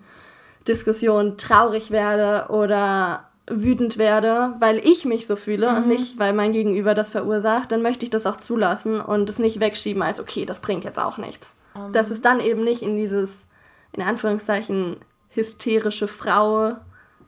Diskussionen 0.66 1.36
traurig 1.36 1.90
werde 1.90 2.46
oder 2.50 3.28
wütend 3.48 3.98
werde, 3.98 4.54
weil 4.60 4.78
ich 4.78 5.04
mich 5.04 5.26
so 5.26 5.36
fühle 5.36 5.70
mhm. 5.70 5.76
und 5.76 5.88
nicht, 5.88 6.18
weil 6.18 6.32
mein 6.32 6.52
Gegenüber 6.52 6.94
das 6.94 7.10
verursacht, 7.10 7.72
dann 7.72 7.82
möchte 7.82 8.04
ich 8.04 8.10
das 8.10 8.26
auch 8.26 8.36
zulassen 8.36 9.00
und 9.00 9.28
es 9.28 9.38
nicht 9.38 9.60
wegschieben 9.60 10.02
als, 10.02 10.20
okay, 10.20 10.46
das 10.46 10.60
bringt 10.60 10.84
jetzt 10.84 11.00
auch 11.00 11.18
nichts. 11.18 11.56
Um. 11.74 11.92
Dass 11.92 12.10
es 12.10 12.20
dann 12.20 12.40
eben 12.40 12.62
nicht 12.62 12.82
in 12.82 12.96
dieses, 12.96 13.46
in 13.92 14.02
Anführungszeichen, 14.02 14.96
hysterische 15.30 16.08
Frau 16.08 16.76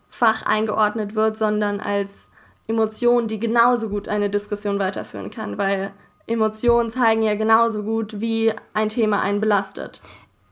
Fach 0.08 0.42
eingeordnet 0.46 1.16
wird, 1.16 1.36
sondern 1.36 1.80
als 1.80 2.30
Emotion, 2.68 3.26
die 3.26 3.40
genauso 3.40 3.88
gut 3.88 4.06
eine 4.06 4.30
Diskussion 4.30 4.78
weiterführen 4.78 5.30
kann, 5.30 5.58
weil 5.58 5.92
Emotionen 6.26 6.88
zeigen 6.88 7.22
ja 7.22 7.34
genauso 7.34 7.82
gut, 7.82 8.20
wie 8.20 8.52
ein 8.72 8.88
Thema 8.88 9.20
einen 9.20 9.40
belastet. 9.40 10.00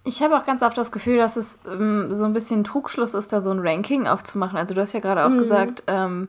Ich 0.05 0.23
habe 0.23 0.37
auch 0.37 0.45
ganz 0.45 0.63
oft 0.63 0.77
das 0.77 0.91
Gefühl, 0.91 1.17
dass 1.17 1.37
es 1.37 1.61
ähm, 1.67 2.13
so 2.13 2.25
ein 2.25 2.33
bisschen 2.33 2.65
Trugschluss 2.65 3.15
ist, 3.15 3.33
da 3.33 3.41
so 3.41 3.51
ein 3.51 3.61
Ranking 3.61 4.07
aufzumachen. 4.07 4.59
Also 4.59 4.75
du 4.75 4.81
hast 4.81 4.93
ja 4.93 5.01
gerade 5.01 5.25
auch 5.25 5.31
mhm. 5.31 5.39
gesagt, 5.39 5.85
ähm, 5.87 6.29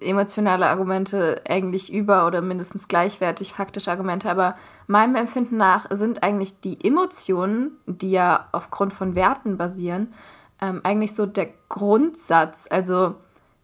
emotionale 0.00 0.66
Argumente 0.66 1.40
eigentlich 1.48 1.92
über 1.92 2.26
oder 2.26 2.42
mindestens 2.42 2.88
gleichwertig 2.88 3.52
faktische 3.52 3.90
Argumente. 3.90 4.30
Aber 4.30 4.56
meinem 4.86 5.16
Empfinden 5.16 5.56
nach 5.56 5.86
sind 5.90 6.22
eigentlich 6.22 6.60
die 6.60 6.84
Emotionen, 6.84 7.72
die 7.86 8.10
ja 8.10 8.48
aufgrund 8.52 8.92
von 8.92 9.14
Werten 9.14 9.56
basieren, 9.56 10.12
ähm, 10.60 10.80
eigentlich 10.84 11.14
so 11.14 11.26
der 11.26 11.48
Grundsatz. 11.68 12.66
Also 12.70 13.14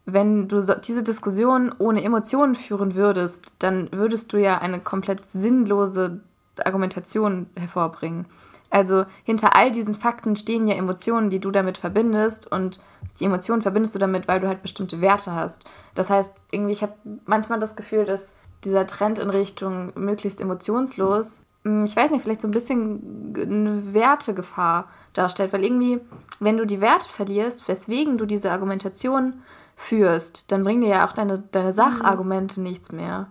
wenn 0.05 0.49
du 0.49 0.61
so 0.61 0.75
diese 0.75 1.03
Diskussion 1.03 1.75
ohne 1.79 2.03
Emotionen 2.03 2.55
führen 2.55 2.95
würdest, 2.95 3.53
dann 3.59 3.89
würdest 3.93 4.33
du 4.33 4.39
ja 4.39 4.59
eine 4.59 4.81
komplett 4.81 5.31
sinnlose 5.31 6.21
Argumentation 6.65 7.47
hervorbringen. 7.57 8.27
Also 8.73 9.05
hinter 9.23 9.55
all 9.55 9.71
diesen 9.71 9.95
Fakten 9.95 10.35
stehen 10.35 10.67
ja 10.67 10.75
Emotionen, 10.75 11.29
die 11.29 11.41
du 11.41 11.51
damit 11.51 11.77
verbindest 11.77 12.51
und 12.51 12.83
die 13.21 13.27
Emotionen 13.27 13.61
verbindest 13.61 13.95
du 13.95 13.99
damit, 13.99 14.29
weil 14.29 14.41
du 14.41 14.49
halt 14.49 14.63
bestimmte 14.63 15.03
Werte 15.03 15.35
hast. 15.35 15.65
Das 15.95 16.09
heißt, 16.09 16.35
irgendwie, 16.51 16.73
ich 16.73 16.83
habe 16.83 16.95
manchmal 17.27 17.61
das 17.61 17.77
Gefühl, 17.77 18.07
dass 18.07 18.33
dieser 18.65 18.87
Trend 18.87 19.19
in 19.19 19.29
Richtung 19.29 19.93
möglichst 19.95 20.41
emotionslos, 20.41 21.45
hm, 21.65 21.85
ich 21.85 21.95
weiß 21.95 22.13
nicht, 22.13 22.23
vielleicht 22.23 22.41
so 22.41 22.49
ein 22.49 22.53
bisschen 22.53 23.35
eine 23.37 23.93
Wertegefahr 23.93 24.89
darstellt, 25.13 25.53
weil 25.53 25.65
irgendwie, 25.65 26.01
wenn 26.41 26.57
du 26.57 26.65
die 26.65 26.81
Werte 26.81 27.11
verlierst, 27.11 27.69
weswegen 27.69 28.17
du 28.17 28.25
diese 28.25 28.53
Argumentation 28.53 29.43
führst, 29.77 30.51
dann 30.51 30.65
bringen 30.65 30.81
dir 30.81 30.89
ja 30.89 31.07
auch 31.07 31.13
deine, 31.13 31.43
deine 31.53 31.75
Sachargumente 31.75 32.61
mhm. 32.61 32.67
nichts 32.67 32.91
mehr. 32.91 33.27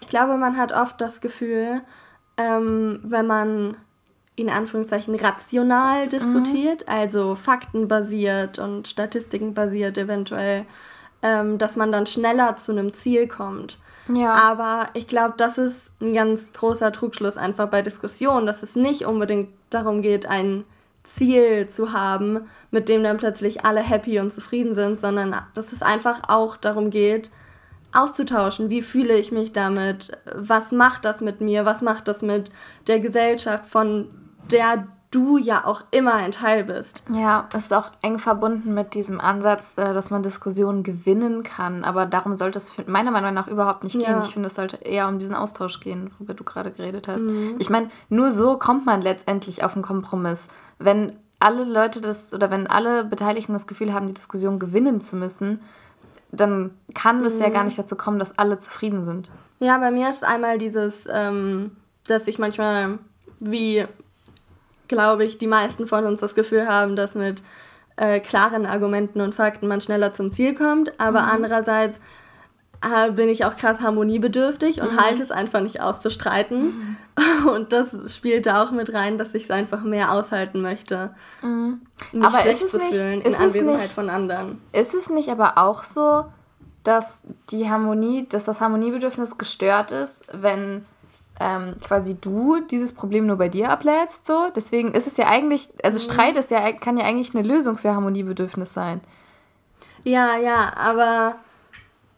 Ich 0.00 0.08
glaube, 0.08 0.38
man 0.38 0.56
hat 0.56 0.72
oft 0.72 0.98
das 1.02 1.20
Gefühl, 1.20 1.82
ähm, 2.38 3.00
wenn 3.02 3.26
man 3.26 3.76
in 4.36 4.50
Anführungszeichen 4.50 5.14
rational 5.14 6.08
diskutiert, 6.08 6.86
mhm. 6.86 6.92
also 6.92 7.34
faktenbasiert 7.34 8.58
und 8.58 8.86
statistikenbasiert 8.86 9.96
eventuell, 9.96 10.66
ähm, 11.22 11.56
dass 11.58 11.76
man 11.76 11.90
dann 11.90 12.06
schneller 12.06 12.56
zu 12.56 12.72
einem 12.72 12.92
Ziel 12.92 13.26
kommt. 13.26 13.78
Ja. 14.08 14.34
Aber 14.34 14.90
ich 14.92 15.08
glaube, 15.08 15.34
das 15.36 15.58
ist 15.58 15.90
ein 16.00 16.12
ganz 16.12 16.52
großer 16.52 16.92
Trugschluss 16.92 17.38
einfach 17.38 17.68
bei 17.68 17.82
Diskussionen, 17.82 18.46
dass 18.46 18.62
es 18.62 18.76
nicht 18.76 19.06
unbedingt 19.06 19.48
darum 19.70 20.02
geht, 20.02 20.26
ein 20.26 20.64
Ziel 21.02 21.68
zu 21.68 21.92
haben, 21.92 22.40
mit 22.70 22.88
dem 22.88 23.02
dann 23.02 23.16
plötzlich 23.16 23.64
alle 23.64 23.80
happy 23.80 24.20
und 24.20 24.32
zufrieden 24.32 24.74
sind, 24.74 25.00
sondern 25.00 25.34
dass 25.54 25.72
es 25.72 25.82
einfach 25.82 26.22
auch 26.28 26.56
darum 26.56 26.90
geht, 26.90 27.30
auszutauschen. 27.92 28.70
Wie 28.70 28.82
fühle 28.82 29.16
ich 29.16 29.32
mich 29.32 29.52
damit? 29.52 30.12
Was 30.34 30.72
macht 30.72 31.04
das 31.04 31.20
mit 31.20 31.40
mir? 31.40 31.64
Was 31.64 31.80
macht 31.80 32.08
das 32.08 32.22
mit 32.22 32.50
der 32.86 33.00
Gesellschaft, 33.00 33.66
von 33.66 34.08
der 34.50 34.86
du 35.10 35.38
ja 35.38 35.64
auch 35.64 35.82
immer 35.92 36.14
ein 36.14 36.32
Teil 36.32 36.64
bist. 36.64 37.02
Ja, 37.10 37.48
das 37.50 37.66
ist 37.66 37.72
auch 37.72 37.90
eng 38.02 38.18
verbunden 38.18 38.74
mit 38.74 38.94
diesem 38.94 39.20
Ansatz, 39.20 39.74
äh, 39.76 39.94
dass 39.94 40.10
man 40.10 40.22
Diskussionen 40.22 40.82
gewinnen 40.82 41.42
kann. 41.42 41.84
Aber 41.84 42.06
darum 42.06 42.34
sollte 42.34 42.58
es 42.58 42.72
meiner 42.86 43.10
Meinung 43.10 43.32
nach 43.32 43.46
überhaupt 43.46 43.84
nicht 43.84 43.94
gehen. 43.94 44.02
Ja. 44.02 44.22
Ich 44.22 44.32
finde, 44.32 44.48
es 44.48 44.56
sollte 44.56 44.76
eher 44.76 45.08
um 45.08 45.18
diesen 45.18 45.34
Austausch 45.34 45.80
gehen, 45.80 46.10
worüber 46.18 46.34
du 46.34 46.44
gerade 46.44 46.70
geredet 46.70 47.08
hast. 47.08 47.22
Mhm. 47.22 47.54
Ich 47.58 47.70
meine, 47.70 47.90
nur 48.08 48.32
so 48.32 48.58
kommt 48.58 48.84
man 48.84 49.00
letztendlich 49.00 49.62
auf 49.62 49.74
einen 49.74 49.84
Kompromiss. 49.84 50.48
Wenn 50.78 51.12
alle 51.38 51.64
Leute 51.64 52.00
das 52.00 52.32
oder 52.34 52.50
wenn 52.50 52.66
alle 52.66 53.04
Beteiligten 53.04 53.52
das 53.52 53.66
Gefühl 53.66 53.94
haben, 53.94 54.08
die 54.08 54.14
Diskussion 54.14 54.58
gewinnen 54.58 55.00
zu 55.00 55.16
müssen, 55.16 55.60
dann 56.32 56.72
kann 56.94 57.24
es 57.24 57.34
mhm. 57.34 57.40
ja 57.40 57.48
gar 57.50 57.64
nicht 57.64 57.78
dazu 57.78 57.96
kommen, 57.96 58.18
dass 58.18 58.38
alle 58.38 58.58
zufrieden 58.58 59.04
sind. 59.04 59.30
Ja, 59.60 59.78
bei 59.78 59.90
mir 59.90 60.10
ist 60.10 60.24
einmal 60.24 60.58
dieses, 60.58 61.08
ähm, 61.10 61.70
dass 62.06 62.26
ich 62.26 62.38
manchmal 62.38 62.98
wie 63.38 63.86
glaube 64.88 65.24
ich, 65.24 65.38
die 65.38 65.46
meisten 65.46 65.86
von 65.86 66.04
uns 66.06 66.20
das 66.20 66.34
Gefühl 66.34 66.66
haben, 66.66 66.96
dass 66.96 67.14
mit 67.14 67.42
äh, 67.96 68.20
klaren 68.20 68.66
Argumenten 68.66 69.20
und 69.20 69.34
Fakten 69.34 69.68
man 69.68 69.80
schneller 69.80 70.12
zum 70.12 70.30
Ziel 70.30 70.54
kommt. 70.54 70.98
Aber 71.00 71.22
mhm. 71.22 71.30
andererseits 71.32 72.00
äh, 72.82 73.10
bin 73.10 73.28
ich 73.28 73.44
auch 73.44 73.56
krass 73.56 73.80
harmoniebedürftig 73.80 74.80
und 74.80 74.92
mhm. 74.92 75.00
halte 75.00 75.22
es 75.22 75.30
einfach 75.30 75.60
nicht 75.60 75.80
auszustreiten. 75.80 76.64
Mhm. 76.64 76.96
Und 77.48 77.72
das 77.72 78.14
spielt 78.14 78.44
da 78.44 78.62
auch 78.62 78.72
mit 78.72 78.92
rein, 78.92 79.16
dass 79.16 79.32
ich 79.34 79.44
es 79.44 79.50
einfach 79.50 79.82
mehr 79.82 80.12
aushalten 80.12 80.60
möchte. 80.60 81.14
Mhm. 81.40 81.80
Mich 82.12 82.22
aber 82.22 82.40
schlecht 82.40 82.60
ist 82.60 82.64
es 82.64 82.70
zu 82.72 82.78
nicht, 82.78 82.94
fühlen 82.94 83.20
in 83.22 83.34
Anwesenheit 83.34 83.78
nicht, 83.78 83.92
von 83.92 84.10
anderen. 84.10 84.60
Ist 84.72 84.94
es 84.94 85.08
nicht 85.08 85.30
aber 85.30 85.56
auch 85.56 85.82
so, 85.82 86.26
dass 86.82 87.22
die 87.50 87.70
Harmonie, 87.70 88.26
dass 88.28 88.44
das 88.44 88.60
Harmoniebedürfnis 88.60 89.38
gestört 89.38 89.92
ist, 89.92 90.24
wenn 90.32 90.84
ähm, 91.40 91.76
quasi 91.80 92.16
du 92.18 92.60
dieses 92.70 92.92
Problem 92.92 93.26
nur 93.26 93.36
bei 93.36 93.48
dir 93.48 93.70
ablädst, 93.70 94.26
so. 94.26 94.50
Deswegen 94.54 94.94
ist 94.94 95.06
es 95.06 95.16
ja 95.16 95.26
eigentlich, 95.26 95.68
also 95.82 95.98
mhm. 95.98 96.12
Streit 96.12 96.36
ist 96.36 96.50
ja, 96.50 96.72
kann 96.72 96.96
ja 96.96 97.04
eigentlich 97.04 97.34
eine 97.34 97.46
Lösung 97.46 97.76
für 97.76 97.94
Harmoniebedürfnis 97.94 98.72
sein. 98.72 99.00
Ja, 100.04 100.36
ja, 100.38 100.72
aber 100.76 101.36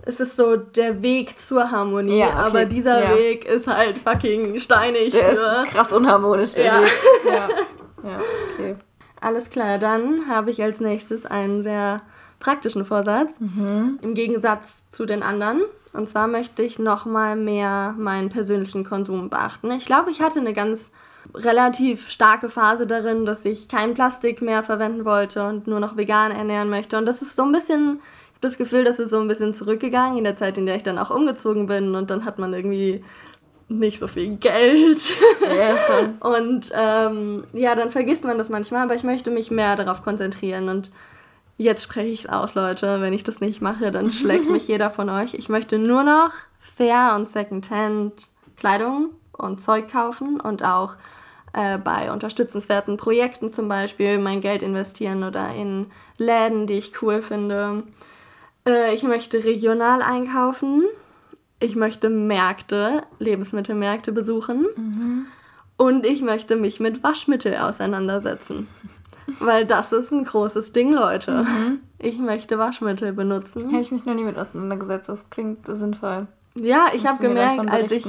es 0.02 0.20
ist 0.20 0.37
so 0.37 0.57
der 0.57 1.02
Weg 1.02 1.38
zur 1.38 1.70
Harmonie, 1.70 2.20
ja, 2.20 2.28
okay. 2.28 2.37
aber 2.37 2.64
dieser 2.64 3.02
ja. 3.02 3.16
Weg 3.16 3.44
ist 3.44 3.66
halt 3.66 3.98
fucking 3.98 4.59
steinig. 4.59 5.11
Der 5.11 5.31
für 5.31 5.62
ist 5.64 5.70
krass 5.70 5.92
unharmonisch, 5.92 6.54
der 6.54 6.64
ja. 6.64 6.81
Weg. 6.81 6.92
Ja. 7.24 8.11
ja, 8.11 8.18
okay. 8.54 8.76
Alles 9.20 9.50
klar, 9.50 9.78
dann 9.78 10.28
habe 10.28 10.50
ich 10.50 10.62
als 10.62 10.81
nächstes 10.81 11.26
einen 11.26 11.62
sehr 11.62 12.00
praktischen 12.38 12.85
Vorsatz, 12.85 13.40
mhm. 13.40 13.98
im 14.00 14.14
Gegensatz 14.14 14.88
zu 14.90 15.04
den 15.04 15.22
anderen. 15.22 15.62
Und 15.92 16.09
zwar 16.09 16.29
möchte 16.29 16.62
ich 16.62 16.79
nochmal 16.79 17.37
mehr 17.37 17.94
meinen 17.98 18.29
persönlichen 18.29 18.85
Konsum 18.85 19.31
beachten. 19.31 19.70
Ich 19.70 19.87
glaube, 19.87 20.11
ich 20.11 20.20
hatte 20.20 20.38
eine 20.38 20.53
ganz 20.53 20.90
relativ 21.35 22.09
starke 22.09 22.48
Phase 22.48 22.87
darin, 22.87 23.24
dass 23.24 23.44
ich 23.44 23.68
kein 23.68 23.94
Plastik 23.94 24.42
mehr 24.42 24.62
verwenden 24.62 25.05
wollte 25.05 25.46
und 25.48 25.66
nur 25.66 25.81
noch 25.81 25.96
vegan 25.96 26.31
ernähren 26.31 26.70
möchte. 26.70 26.98
Und 26.98 27.07
das 27.07 27.22
ist 27.22 27.37
so 27.37 27.42
ein 27.42 27.53
bisschen, 27.53 28.01
ich 28.01 28.35
habe 28.35 28.40
das 28.40 28.59
Gefühl, 28.59 28.85
das 28.85 28.98
ist 28.98 29.11
so 29.11 29.18
ein 29.18 29.29
bisschen 29.29 29.53
zurückgegangen 29.53 30.18
in 30.18 30.24
der 30.24 30.37
Zeit, 30.37 30.59
in 30.59 30.66
der 30.66 30.77
ich 30.77 30.83
dann 30.83 30.98
auch 30.98 31.11
umgezogen 31.11 31.66
bin. 31.66 31.94
Und 31.94 32.11
dann 32.11 32.24
hat 32.24 32.38
man 32.38 32.53
irgendwie 32.53 33.03
nicht 33.68 33.98
so 33.98 34.09
viel 34.09 34.37
Geld. 34.37 35.01
Schon. 35.01 36.18
und 36.20 36.70
ähm, 36.74 37.44
ja, 37.53 37.74
dann 37.74 37.90
vergisst 37.90 38.24
man 38.24 38.38
das 38.38 38.48
manchmal, 38.48 38.85
aber 38.85 38.94
ich 38.94 39.05
möchte 39.05 39.31
mich 39.31 39.51
mehr 39.51 39.77
darauf 39.77 40.03
konzentrieren 40.03 40.68
und 40.68 40.90
Jetzt 41.59 41.83
spreche 41.83 42.09
ich 42.09 42.21
es 42.21 42.29
aus, 42.29 42.55
Leute. 42.55 43.01
Wenn 43.01 43.12
ich 43.12 43.25
das 43.25 43.40
nicht 43.40 43.61
mache, 43.61 43.90
dann 43.90 44.11
schlägt 44.12 44.49
mich 44.49 44.68
jeder 44.68 44.90
von 44.90 45.11
euch. 45.11 45.35
Ich 45.35 45.49
möchte 45.49 45.79
nur 45.79 46.05
noch 46.05 46.31
Fair 46.59 47.12
und 47.16 47.29
Secondhand 47.29 48.29
Kleidung 48.57 49.11
und 49.33 49.61
Zeug 49.61 49.90
kaufen 49.90 50.40
und 50.40 50.64
auch 50.64 50.97
äh, 51.53 51.79
bei 51.79 52.12
unterstützenswerten 52.12 52.97
Projekten 52.97 53.53
zum 53.53 53.68
Beispiel 53.68 54.18
mein 54.18 54.40
Geld 54.40 54.62
investieren 54.62 55.25
oder 55.25 55.53
in 55.55 55.87
Läden, 56.16 56.66
die 56.66 56.75
ich 56.75 57.03
cool 57.03 57.23
finde. 57.23 57.83
Äh, 58.66 58.94
ich 58.94 59.03
möchte 59.03 59.42
regional 59.44 60.01
einkaufen. 60.01 60.85
Ich 61.61 61.75
möchte 61.75 62.09
Märkte, 62.09 63.03
Lebensmittelmärkte 63.18 64.12
besuchen. 64.12 64.66
Mhm. 64.77 65.27
Und 65.77 66.07
ich 66.07 66.23
möchte 66.23 66.55
mich 66.55 66.79
mit 66.79 67.03
Waschmittel 67.03 67.57
auseinandersetzen. 67.57 68.68
Weil 69.41 69.67
das 69.67 69.93
ist 69.93 70.11
ein 70.12 70.25
großes 70.25 70.73
Ding, 70.73 70.93
Leute. 70.93 71.43
Mhm. 71.45 71.81
Ich 71.99 72.19
möchte 72.19 72.59
Waschmittel 72.59 73.12
benutzen. 73.12 73.67
Habe 73.73 73.81
ich 73.83 73.91
mich 73.91 74.05
noch 74.05 74.14
nie 74.14 74.23
mit 74.25 74.38
auseinandergesetzt. 74.38 75.09
Das 75.09 75.29
klingt 75.31 75.67
sinnvoll. 75.67 76.27
Ja, 76.55 76.87
ich 76.93 77.07
habe 77.07 77.19
gemerkt, 77.21 77.69
als 77.71 77.91
ich 77.91 78.07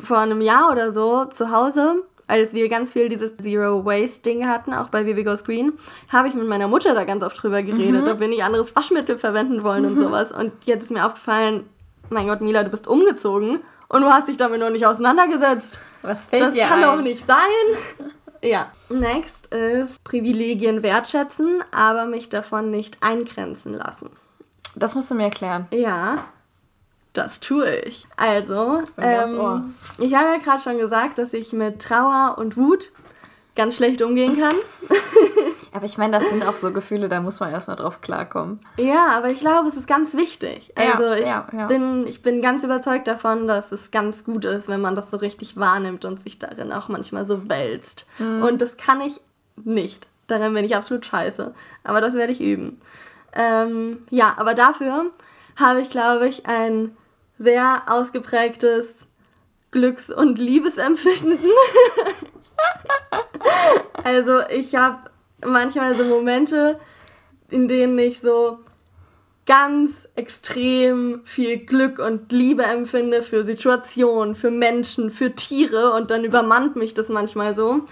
vor 0.00 0.18
einem 0.18 0.40
Jahr 0.40 0.70
oder 0.72 0.92
so 0.92 1.24
zu 1.26 1.50
Hause, 1.50 2.02
als 2.26 2.54
wir 2.54 2.68
ganz 2.68 2.92
viel 2.94 3.08
dieses 3.10 3.36
Zero 3.36 3.84
Waste 3.84 4.22
Ding 4.22 4.48
hatten, 4.48 4.72
auch 4.72 4.88
bei 4.88 5.04
Vivi 5.04 5.24
Goes 5.24 5.44
Green, 5.44 5.72
habe 6.10 6.28
ich 6.28 6.34
mit 6.34 6.48
meiner 6.48 6.68
Mutter 6.68 6.94
da 6.94 7.04
ganz 7.04 7.22
oft 7.22 7.42
drüber 7.42 7.62
geredet, 7.62 8.02
Mhm. 8.04 8.08
ob 8.10 8.20
wir 8.20 8.28
nicht 8.28 8.42
anderes 8.44 8.74
Waschmittel 8.74 9.18
verwenden 9.18 9.62
wollen 9.62 9.84
und 9.84 9.96
sowas. 9.98 10.32
Und 10.32 10.52
jetzt 10.64 10.84
ist 10.84 10.90
mir 10.90 11.04
aufgefallen, 11.04 11.64
mein 12.10 12.26
Gott, 12.26 12.40
Mila, 12.40 12.64
du 12.64 12.70
bist 12.70 12.86
umgezogen 12.86 13.60
und 13.88 14.00
du 14.02 14.06
hast 14.08 14.28
dich 14.28 14.36
damit 14.38 14.60
noch 14.60 14.70
nicht 14.70 14.86
auseinandergesetzt. 14.86 15.78
Was 16.02 16.26
fällt 16.26 16.42
Das 16.44 16.54
dir 16.54 16.64
kann 16.64 16.82
ein? 16.82 16.96
doch 16.96 17.02
nicht 17.02 17.26
sein. 17.26 18.10
Ja. 18.42 18.66
Next 18.88 19.43
ist 19.54 20.04
Privilegien 20.04 20.82
wertschätzen, 20.82 21.62
aber 21.72 22.06
mich 22.06 22.28
davon 22.28 22.70
nicht 22.70 22.98
eingrenzen 23.02 23.74
lassen. 23.74 24.10
Das 24.74 24.94
musst 24.94 25.10
du 25.10 25.14
mir 25.14 25.24
erklären. 25.24 25.66
Ja, 25.72 26.24
das 27.12 27.38
tue 27.38 27.76
ich. 27.76 28.06
Also, 28.16 28.82
ähm, 29.00 29.74
ich 29.98 30.14
habe 30.14 30.30
ja 30.30 30.36
gerade 30.38 30.60
schon 30.62 30.78
gesagt, 30.78 31.18
dass 31.18 31.32
ich 31.32 31.52
mit 31.52 31.80
Trauer 31.80 32.36
und 32.38 32.56
Wut 32.56 32.90
ganz 33.54 33.76
schlecht 33.76 34.02
umgehen 34.02 34.38
kann. 34.38 34.56
Aber 35.72 35.86
ich 35.86 35.98
meine, 35.98 36.18
das 36.18 36.28
sind 36.28 36.46
auch 36.46 36.54
so 36.54 36.72
Gefühle, 36.72 37.08
da 37.08 37.20
muss 37.20 37.40
man 37.40 37.50
erstmal 37.50 37.76
drauf 37.76 38.00
klarkommen. 38.00 38.60
Ja, 38.78 39.08
aber 39.08 39.30
ich 39.30 39.40
glaube, 39.40 39.68
es 39.68 39.76
ist 39.76 39.88
ganz 39.88 40.14
wichtig. 40.14 40.72
Ja, 40.78 40.92
Also 40.92 41.14
ich, 41.14 41.26
ja, 41.26 41.48
ja. 41.52 41.66
Bin, 41.66 42.06
ich 42.06 42.22
bin 42.22 42.40
ganz 42.40 42.62
überzeugt 42.62 43.08
davon, 43.08 43.48
dass 43.48 43.72
es 43.72 43.90
ganz 43.90 44.22
gut 44.22 44.44
ist, 44.44 44.68
wenn 44.68 44.80
man 44.80 44.94
das 44.94 45.10
so 45.10 45.16
richtig 45.16 45.56
wahrnimmt 45.56 46.04
und 46.04 46.20
sich 46.20 46.38
darin 46.38 46.70
auch 46.70 46.88
manchmal 46.88 47.26
so 47.26 47.48
wälzt. 47.48 48.06
Mhm. 48.20 48.42
Und 48.44 48.62
das 48.62 48.76
kann 48.76 49.00
ich 49.00 49.20
nicht. 49.62 50.06
Darin 50.26 50.54
bin 50.54 50.64
ich 50.64 50.76
absolut 50.76 51.04
scheiße. 51.04 51.54
Aber 51.82 52.00
das 52.00 52.14
werde 52.14 52.32
ich 52.32 52.40
üben. 52.40 52.80
Ähm, 53.34 54.06
ja, 54.10 54.34
aber 54.36 54.54
dafür 54.54 55.10
habe 55.56 55.80
ich, 55.80 55.90
glaube 55.90 56.28
ich, 56.28 56.46
ein 56.46 56.96
sehr 57.38 57.82
ausgeprägtes 57.86 59.06
Glücks- 59.70 60.10
und 60.10 60.38
Liebesempfinden. 60.38 61.38
also 64.04 64.40
ich 64.48 64.76
habe 64.76 65.10
manchmal 65.44 65.96
so 65.96 66.04
Momente, 66.04 66.78
in 67.50 67.68
denen 67.68 67.98
ich 67.98 68.20
so 68.20 68.60
ganz 69.46 70.08
extrem 70.14 71.20
viel 71.24 71.58
Glück 71.58 71.98
und 71.98 72.32
Liebe 72.32 72.62
empfinde 72.62 73.22
für 73.22 73.44
Situationen, 73.44 74.34
für 74.34 74.50
Menschen, 74.50 75.10
für 75.10 75.34
Tiere 75.34 75.92
und 75.92 76.10
dann 76.10 76.24
übermannt 76.24 76.76
mich 76.76 76.94
das 76.94 77.08
manchmal 77.08 77.54
so. 77.54 77.82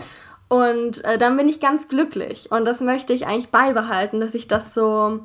Und 0.53 1.03
äh, 1.07 1.17
dann 1.17 1.39
bin 1.39 1.49
ich 1.49 1.61
ganz 1.61 1.89
glücklich 1.89 2.51
und 2.53 2.67
das 2.67 2.83
möchte 2.83 3.15
ich 3.15 3.27
eigentlich 3.27 3.49
beibehalten, 3.49 4.21
dass 4.21 4.35
ich 4.35 4.49
das 4.49 4.75
so 4.75 5.21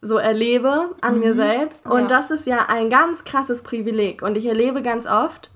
so 0.00 0.16
erlebe 0.16 0.88
an 1.02 1.20
mir 1.20 1.34
selbst. 1.34 1.84
Und 1.84 2.00
Ja. 2.00 2.06
das 2.06 2.30
ist 2.30 2.46
ja 2.46 2.66
ein 2.68 2.88
ganz 2.88 3.24
krasses 3.24 3.60
Privileg. 3.62 4.22
Und 4.22 4.38
ich 4.38 4.46
erlebe 4.46 4.80
ganz 4.80 5.06
oft, 5.06 5.50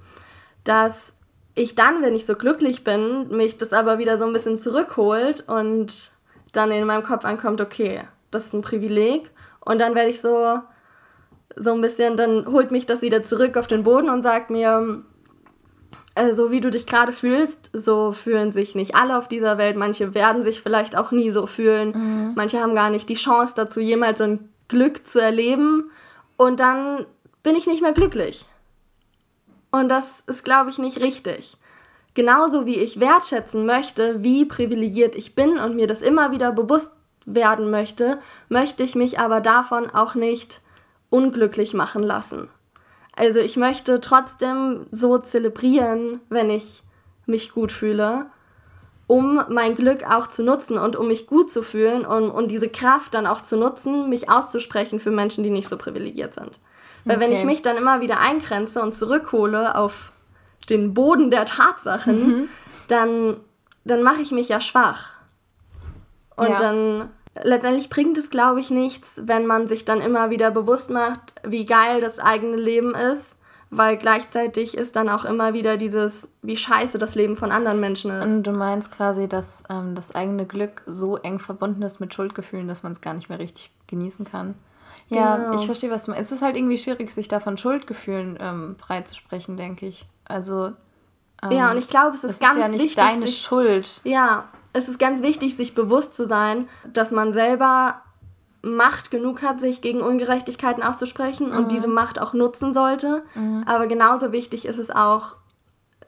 dass 0.63 1.15
ich 1.55 1.75
dann, 1.75 2.03
wenn 2.03 2.15
ich 2.15 2.27
so 2.27 2.35
glücklich 2.35 2.85
bin, 2.85 3.29
mich 3.35 3.57
das 3.57 3.73
aber 3.73 3.99
wieder 3.99 4.19
so 4.19 4.27
ein 4.27 4.35
bisschen 4.35 4.59
zurückholt 4.59 5.49
und 5.49 6.13
dann 6.53 6.71
in 6.71 6.87
meinem 6.87 7.03
Kopf 7.03 7.25
ankommt, 7.25 7.63
okay, 7.63 8.03
das 8.31 8.45
ist 8.49 8.53
ein 8.53 8.61
Privileg. 8.61 9.31
Und 9.61 9.79
dann 9.79 9.95
werde 9.95 10.11
ich 10.11 10.21
so, 10.21 10.59
so 11.57 11.73
ein 11.73 11.81
bisschen, 11.81 12.19
dann 12.19 12.45
holt 12.47 12.71
mich 12.73 12.85
das 12.85 13.01
wieder 13.01 13.23
zurück 13.23 13.57
auf 13.57 13.69
den 13.69 13.85
Boden 13.85 14.11
und 14.11 14.23
sagt 14.23 14.51
mir, 14.51 15.03
so 16.33 16.51
wie 16.51 16.61
du 16.61 16.71
dich 16.71 16.87
gerade 16.87 17.13
fühlst, 17.13 17.71
so 17.73 18.13
fühlen 18.13 18.51
sich 18.51 18.75
nicht 18.75 18.95
alle 18.95 19.19
auf 19.19 19.29
dieser 19.29 19.59
Welt. 19.59 19.77
Manche 19.77 20.15
werden 20.15 20.43
sich 20.43 20.61
vielleicht 20.61 20.97
auch 20.97 21.11
nie 21.11 21.31
so 21.31 21.47
fühlen. 21.47 22.33
Manche 22.35 22.61
haben 22.61 22.75
gar 22.75 22.91
nicht 22.91 23.09
die 23.09 23.15
Chance 23.15 23.55
dazu, 23.57 23.81
jemals 23.81 24.19
so 24.19 24.25
ein 24.25 24.49
Glück 24.69 25.07
zu 25.07 25.21
erleben. 25.21 25.91
Und 26.37 26.61
dann 26.61 27.07
bin 27.43 27.55
ich 27.55 27.67
nicht 27.67 27.83
mehr 27.83 27.93
glücklich. 27.93 28.45
Und 29.71 29.89
das 29.89 30.23
ist, 30.27 30.45
glaube 30.45 30.71
ich, 30.71 30.79
nicht 30.79 31.01
richtig. 31.01 31.57
Genauso 32.15 32.65
wie 32.65 32.79
ich 32.79 32.99
wertschätzen 32.99 33.67
möchte, 33.67 34.25
wie 34.25 34.47
privilegiert 34.47 35.17
ich 35.17 35.35
bin 35.35 35.59
und 35.59 35.77
mir 35.77 35.87
das 35.87 36.01
immer 36.01 36.33
wieder 36.33 36.51
bewusst 36.51 36.93
werden 37.27 37.71
möchte, 37.71 38.19
möchte 38.49 38.85
ich 38.85 38.95
mich 38.95 39.19
aber 39.19 39.41
davon 39.41 39.91
auch 39.91 40.15
nicht 40.15 40.63
unglücklich 41.11 41.75
machen 41.75 42.03
lassen. 42.03 42.49
Also 43.17 43.39
ich 43.39 43.57
möchte 43.57 44.01
trotzdem 44.01 44.87
so 44.91 45.19
zelebrieren, 45.19 46.21
wenn 46.29 46.51
ich 46.51 46.83
mich 47.25 47.53
gut 47.53 47.73
fühle, 47.73 48.27
um 49.07 49.43
mein 49.49 49.75
Glück 49.75 50.05
auch 50.09 50.27
zu 50.29 50.43
nutzen 50.43 50.79
und 50.79 50.97
um 50.97 51.09
mich 51.09 51.27
gut 51.27 51.51
zu 51.51 51.63
fühlen 51.63 52.05
und, 52.05 52.31
und 52.31 52.51
diese 52.51 52.69
Kraft 52.69 53.15
dann 53.15 53.27
auch 53.27 53.43
zu 53.43 53.57
nutzen, 53.57 54.09
mich 54.11 54.29
auszusprechen 54.29 54.99
für 55.01 55.11
Menschen, 55.11 55.45
die 55.45 55.51
nicht 55.51 55.69
so 55.69 55.77
privilegiert 55.77 56.35
sind. 56.35 56.59
Weil 57.05 57.21
wenn 57.21 57.31
Okay. 57.31 57.39
ich 57.41 57.45
mich 57.45 57.63
dann 57.63 57.77
immer 57.77 58.01
wieder 58.01 58.19
eingrenze 58.21 58.83
und 58.83 58.95
zurückhole 58.95 59.77
auf 59.77 60.13
den 60.69 60.93
Boden 60.93 61.31
der 61.31 61.47
Tatsachen, 61.47 62.51
dann, 62.89 63.37
dann 63.85 64.03
mache 64.03 64.23
ich 64.23 64.33
mich 64.33 64.49
ja 64.49 64.61
schwach. 64.61 65.13
Und 66.37 66.51
Ja. 66.51 66.59
dann 66.59 67.09
letztendlich 67.43 67.91
bringt 67.91 68.19
es, 68.19 68.31
glaube 68.31 68.61
ich, 68.61 68.71
nichts, 68.71 69.21
wenn 69.23 69.47
man 69.47 69.69
sich 69.69 69.85
dann 69.85 70.01
immer 70.01 70.31
wieder 70.31 70.51
bewusst 70.51 70.91
macht, 70.91 71.35
wie 71.45 71.67
geil 71.67 72.01
das 72.01 72.19
eigene 72.19 72.57
Leben 72.57 72.95
ist, 72.95 73.37
weil 73.71 73.97
gleichzeitig 73.97 74.77
ist 74.77 74.97
dann 74.97 75.09
auch 75.09 75.25
immer 75.25 75.53
wieder 75.53 75.77
dieses, 75.77 76.29
wie 76.43 76.57
scheiße 76.57 76.99
das 76.99 77.15
Leben 77.15 77.37
von 77.37 77.51
anderen 77.51 77.81
Menschen 77.81 78.11
ist. 78.11 78.25
Und 78.25 78.43
du 78.45 78.53
meinst 78.53 78.93
quasi, 78.93 79.29
dass 79.29 79.65
ähm, 79.69 79.95
das 79.95 80.15
eigene 80.15 80.47
Glück 80.47 80.83
so 80.87 81.17
eng 81.17 81.39
verbunden 81.39 81.83
ist 81.83 82.01
mit 82.01 82.15
Schuldgefühlen, 82.15 82.69
dass 82.69 82.83
man 82.83 82.93
es 82.93 83.01
gar 83.01 83.15
nicht 83.15 83.29
mehr 83.29 83.39
richtig 83.39 83.73
genießen 83.89 84.25
kann. 84.25 84.55
Ja, 85.09 85.37
Genau. 85.37 85.55
ich 85.61 85.67
verstehe, 85.67 85.91
was 85.91 86.05
du 86.05 86.13
meinst. 86.13 86.31
Es 86.31 86.39
ist 86.39 86.43
halt 86.43 86.57
irgendwie 86.57 86.79
schwierig, 86.79 87.11
sich 87.11 87.29
da 87.29 87.41
von 87.41 87.57
Schuldgefühlen 87.57 88.39
ähm, 88.41 88.77
freizusprechen, 88.79 89.57
denke 89.57 89.87
ich. 89.87 90.05
Also. 90.25 90.73
Ähm, 91.43 91.51
ja, 91.51 91.71
und 91.71 91.79
ich 91.79 91.89
glaube, 91.89 92.17
es 92.17 92.25
ist 92.25 92.41
ganz 92.41 92.57
ist 92.57 92.61
ja 92.63 92.69
nicht 92.69 92.81
wichtig, 92.81 92.97
deine 92.97 93.29
Schuld. 93.29 94.01
Ja, 94.05 94.45
es 94.77 94.89
ist 94.89 94.99
ganz 94.99 95.23
wichtig, 95.23 95.57
sich 95.57 95.75
bewusst 95.75 96.15
zu 96.15 96.27
sein, 96.27 96.69
dass 96.93 97.11
man 97.11 97.33
selber 97.33 98.03
Macht 98.63 99.11
genug 99.11 99.43
hat, 99.43 99.61
sich 99.61 99.81
gegen 99.81 100.01
Ungerechtigkeiten 100.01 100.83
auszusprechen 100.83 101.53
und 101.53 101.71
diese 101.71 101.89
Macht 101.89 102.21
auch 102.21 102.35
nutzen 102.35 102.75
sollte. 102.75 103.23
Aber 103.65 103.87
genauso 103.87 104.33
wichtig 104.33 104.67
ist 104.67 104.79
es 104.79 104.91
auch, 104.91 105.37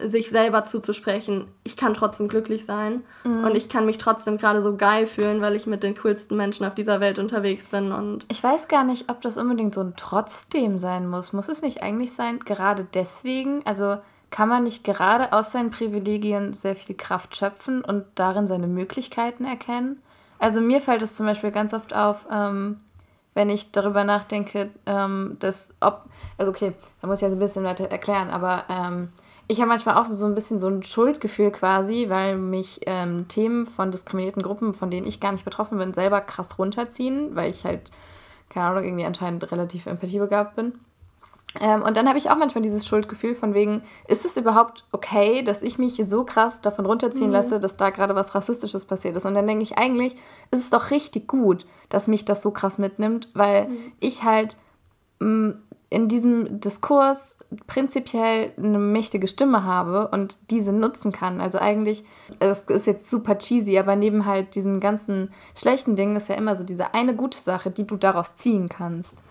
sich 0.00 0.30
selber 0.30 0.64
zuzusprechen, 0.64 1.48
ich 1.64 1.76
kann 1.76 1.94
trotzdem 1.94 2.28
glücklich 2.28 2.64
sein 2.64 3.02
und 3.24 3.56
ich 3.56 3.68
kann 3.68 3.84
mich 3.86 3.98
trotzdem 3.98 4.36
gerade 4.36 4.62
so 4.62 4.76
geil 4.76 5.06
fühlen, 5.06 5.40
weil 5.40 5.56
ich 5.56 5.66
mit 5.66 5.82
den 5.82 5.96
coolsten 5.96 6.36
Menschen 6.36 6.64
auf 6.66 6.74
dieser 6.74 7.00
Welt 7.00 7.18
unterwegs 7.18 7.68
bin 7.68 7.90
und 7.90 8.24
Ich 8.28 8.42
weiß 8.42 8.68
gar 8.68 8.84
nicht, 8.84 9.10
ob 9.10 9.20
das 9.22 9.36
unbedingt 9.36 9.74
so 9.74 9.80
ein 9.80 9.94
Trotzdem 9.96 10.78
sein 10.78 11.08
muss. 11.08 11.32
Muss 11.32 11.48
es 11.48 11.62
nicht 11.62 11.82
eigentlich 11.82 12.12
sein, 12.12 12.38
gerade 12.40 12.86
deswegen? 12.94 13.66
Also 13.66 13.98
kann 14.30 14.48
man 14.48 14.64
nicht 14.64 14.84
gerade 14.84 15.32
aus 15.32 15.52
seinen 15.52 15.70
Privilegien 15.70 16.52
sehr 16.52 16.76
viel 16.76 16.96
Kraft 16.96 17.36
schöpfen 17.36 17.82
und 17.82 18.04
darin 18.14 18.46
seine 18.46 18.66
Möglichkeiten 18.66 19.44
erkennen? 19.44 20.02
Also 20.38 20.60
mir 20.60 20.80
fällt 20.80 21.02
es 21.02 21.16
zum 21.16 21.26
Beispiel 21.26 21.50
ganz 21.50 21.74
oft 21.74 21.94
auf, 21.94 22.26
ähm, 22.30 22.80
wenn 23.34 23.50
ich 23.50 23.72
darüber 23.72 24.04
nachdenke, 24.04 24.70
ähm, 24.86 25.36
dass 25.40 25.70
ob, 25.80 26.04
also 26.36 26.50
okay, 26.50 26.72
da 27.00 27.06
muss 27.06 27.18
ich 27.18 27.22
jetzt 27.22 27.32
ein 27.32 27.38
bisschen 27.38 27.64
weiter 27.64 27.90
erklären, 27.90 28.30
aber 28.30 28.64
ähm, 28.68 29.08
ich 29.48 29.60
habe 29.60 29.68
manchmal 29.68 29.96
auch 29.96 30.06
so 30.12 30.26
ein 30.26 30.34
bisschen 30.34 30.58
so 30.58 30.68
ein 30.68 30.82
Schuldgefühl 30.82 31.50
quasi, 31.50 32.06
weil 32.08 32.36
mich 32.36 32.80
ähm, 32.86 33.26
Themen 33.28 33.64
von 33.64 33.90
diskriminierten 33.90 34.42
Gruppen, 34.42 34.74
von 34.74 34.90
denen 34.90 35.06
ich 35.06 35.20
gar 35.20 35.32
nicht 35.32 35.46
betroffen 35.46 35.78
bin, 35.78 35.94
selber 35.94 36.20
krass 36.20 36.58
runterziehen, 36.58 37.34
weil 37.34 37.48
ich 37.48 37.64
halt, 37.64 37.90
keine 38.50 38.66
Ahnung, 38.66 38.84
irgendwie 38.84 39.06
anscheinend 39.06 39.50
relativ 39.50 39.86
empathiebegabt 39.86 40.54
bin. 40.54 40.74
Ähm, 41.60 41.82
und 41.82 41.96
dann 41.96 42.08
habe 42.08 42.18
ich 42.18 42.30
auch 42.30 42.36
manchmal 42.36 42.62
dieses 42.62 42.86
Schuldgefühl 42.86 43.34
von 43.34 43.54
wegen, 43.54 43.82
ist 44.06 44.24
es 44.24 44.36
überhaupt 44.36 44.84
okay, 44.92 45.42
dass 45.42 45.62
ich 45.62 45.78
mich 45.78 45.96
so 46.04 46.24
krass 46.24 46.60
davon 46.60 46.86
runterziehen 46.86 47.30
lasse, 47.30 47.58
dass 47.58 47.76
da 47.76 47.90
gerade 47.90 48.14
was 48.14 48.34
Rassistisches 48.34 48.84
passiert 48.84 49.16
ist? 49.16 49.24
Und 49.24 49.34
dann 49.34 49.46
denke 49.46 49.62
ich, 49.62 49.78
eigentlich 49.78 50.14
ist 50.50 50.60
es 50.60 50.70
doch 50.70 50.90
richtig 50.90 51.26
gut, 51.26 51.66
dass 51.88 52.06
mich 52.06 52.24
das 52.24 52.42
so 52.42 52.50
krass 52.50 52.78
mitnimmt, 52.78 53.28
weil 53.34 53.68
ich 53.98 54.24
halt 54.24 54.56
mh, 55.20 55.54
in 55.90 56.08
diesem 56.08 56.60
Diskurs 56.60 57.36
prinzipiell 57.66 58.52
eine 58.58 58.78
mächtige 58.78 59.26
Stimme 59.26 59.64
habe 59.64 60.08
und 60.08 60.36
diese 60.50 60.72
nutzen 60.72 61.12
kann. 61.12 61.40
Also 61.40 61.58
eigentlich, 61.58 62.04
das 62.40 62.64
ist 62.64 62.86
jetzt 62.86 63.10
super 63.10 63.38
cheesy, 63.38 63.78
aber 63.78 63.96
neben 63.96 64.26
halt 64.26 64.54
diesen 64.54 64.80
ganzen 64.80 65.32
schlechten 65.54 65.96
Dingen 65.96 66.16
ist 66.16 66.28
ja 66.28 66.34
immer 66.34 66.58
so 66.58 66.64
diese 66.64 66.92
eine 66.92 67.16
gute 67.16 67.38
Sache, 67.38 67.70
die 67.70 67.86
du 67.86 67.96
daraus 67.96 68.34
ziehen 68.34 68.68
kannst. 68.68 69.22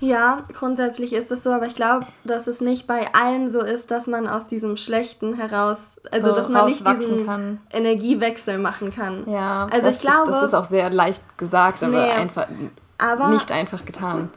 Ja, 0.00 0.42
grundsätzlich 0.52 1.12
ist 1.14 1.30
es 1.30 1.42
so, 1.42 1.50
aber 1.50 1.66
ich 1.66 1.74
glaube, 1.74 2.06
dass 2.24 2.46
es 2.46 2.60
nicht 2.60 2.86
bei 2.86 3.14
allen 3.14 3.48
so 3.48 3.60
ist, 3.60 3.90
dass 3.90 4.06
man 4.06 4.28
aus 4.28 4.46
diesem 4.46 4.76
Schlechten 4.76 5.34
heraus, 5.34 5.98
also 6.10 6.28
so 6.28 6.34
dass 6.34 6.48
man 6.48 6.66
nicht 6.66 6.86
diesen 6.86 7.26
kann. 7.26 7.60
Energiewechsel 7.70 8.58
machen 8.58 8.92
kann. 8.92 9.24
Ja, 9.26 9.68
also 9.70 9.88
ich 9.88 10.00
glaube, 10.00 10.30
ist, 10.30 10.36
das 10.36 10.48
ist 10.48 10.54
auch 10.54 10.66
sehr 10.66 10.90
leicht 10.90 11.38
gesagt, 11.38 11.82
aber, 11.82 11.92
nee, 11.92 12.10
einfach 12.10 12.46
aber 12.98 13.28
nicht 13.28 13.50
einfach 13.50 13.84
getan. 13.86 14.30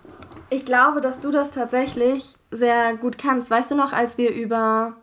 Ich 0.50 0.65
glaube, 0.65 1.02
dass 1.02 1.19
du 1.19 1.30
das 1.30 1.52
tatsächlich 1.52 2.36
sehr 2.52 2.95
gut 2.95 3.17
kannst. 3.17 3.52
Weißt 3.52 3.69
du 3.72 3.76
noch, 3.76 3.91
als 3.91 4.17
wir 4.17 4.34
über, 4.34 4.93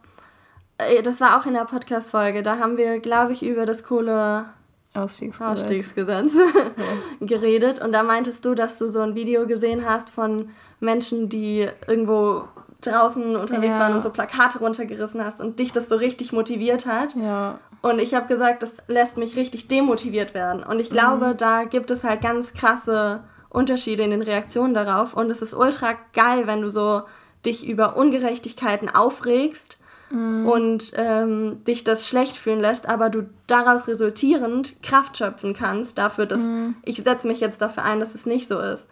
äh, 0.79 1.03
das 1.03 1.21
war 1.21 1.39
auch 1.39 1.47
in 1.47 1.55
der 1.55 1.67
Podcast-Folge, 1.67 2.43
da 2.43 2.59
haben 2.59 2.79
wir, 2.79 2.99
glaube 3.01 3.33
ich, 3.33 3.45
über 3.45 3.67
das 3.67 3.85
Kohle 3.85 4.47
Ausstiegsgesetz, 4.97 5.63
Ausstiegsgesetz 5.63 6.33
ja. 6.35 7.17
geredet. 7.27 7.81
Und 7.81 7.93
da 7.93 8.03
meintest 8.03 8.45
du, 8.45 8.55
dass 8.55 8.79
du 8.79 8.89
so 8.89 9.01
ein 9.01 9.15
Video 9.15 9.47
gesehen 9.47 9.89
hast 9.89 10.11
von 10.11 10.51
Menschen, 10.81 11.29
die 11.29 11.67
irgendwo 11.87 12.45
draußen 12.81 13.37
unterwegs 13.37 13.75
ja. 13.75 13.81
waren 13.81 13.95
und 13.95 14.03
so 14.03 14.11
Plakate 14.11 14.59
runtergerissen 14.59 15.25
hast 15.25 15.41
und 15.41 15.59
dich 15.59 15.73
das 15.73 15.89
so 15.89 15.97
richtig 15.97 16.33
motiviert 16.33 16.87
hat. 16.87 17.15
Ja. 17.15 17.59
Und 17.83 17.99
ich 17.99 18.15
habe 18.15 18.27
gesagt, 18.27 18.63
das 18.63 18.77
lässt 18.89 19.17
mich 19.17 19.37
richtig 19.37 19.69
demotiviert 19.69 20.35
werden. 20.35 20.63
Und 20.63 20.81
ich 20.81 20.91
glaube, 20.91 21.29
mhm. 21.29 21.37
da 21.37 21.65
gibt 21.65 21.91
es 21.91 22.05
halt 22.05 22.21
ganz 22.21 22.53
krasse 22.53 23.23
Unterschiede 23.49 24.03
in 24.03 24.11
den 24.11 24.23
Reaktionen 24.23 24.75
darauf. 24.75 25.15
Und 25.15 25.31
es 25.31 25.43
ist 25.43 25.55
ultra 25.55 25.95
geil, 26.13 26.47
wenn 26.47 26.63
du 26.63 26.71
so 26.71 27.03
dich 27.45 27.67
über 27.67 27.97
Ungerechtigkeiten 27.97 28.89
aufregst 28.89 29.76
mhm. 30.11 30.47
und 30.47 30.93
ähm, 30.95 31.65
dich 31.65 31.85
das 31.85 32.09
schlecht 32.09 32.37
fühlen 32.37 32.61
lässt, 32.61 32.89
aber 32.89 33.11
du 33.11 33.29
daraus 33.47 33.89
resultierend 33.89 34.83
Kraft 34.83 35.19
schöpfen 35.19 35.55
kannst 35.55 35.99
dafür, 35.99 36.27
dass 36.27 36.41
mhm. 36.41 36.77
ich 36.85 36.97
setze 36.97 37.27
mich 37.27 37.41
jetzt 37.41 37.61
dafür 37.61 37.85
ein, 37.85 38.01
dass 38.01 38.15
es 38.15 38.27
nicht 38.27 38.49
so 38.49 38.59
ist. 38.59 38.89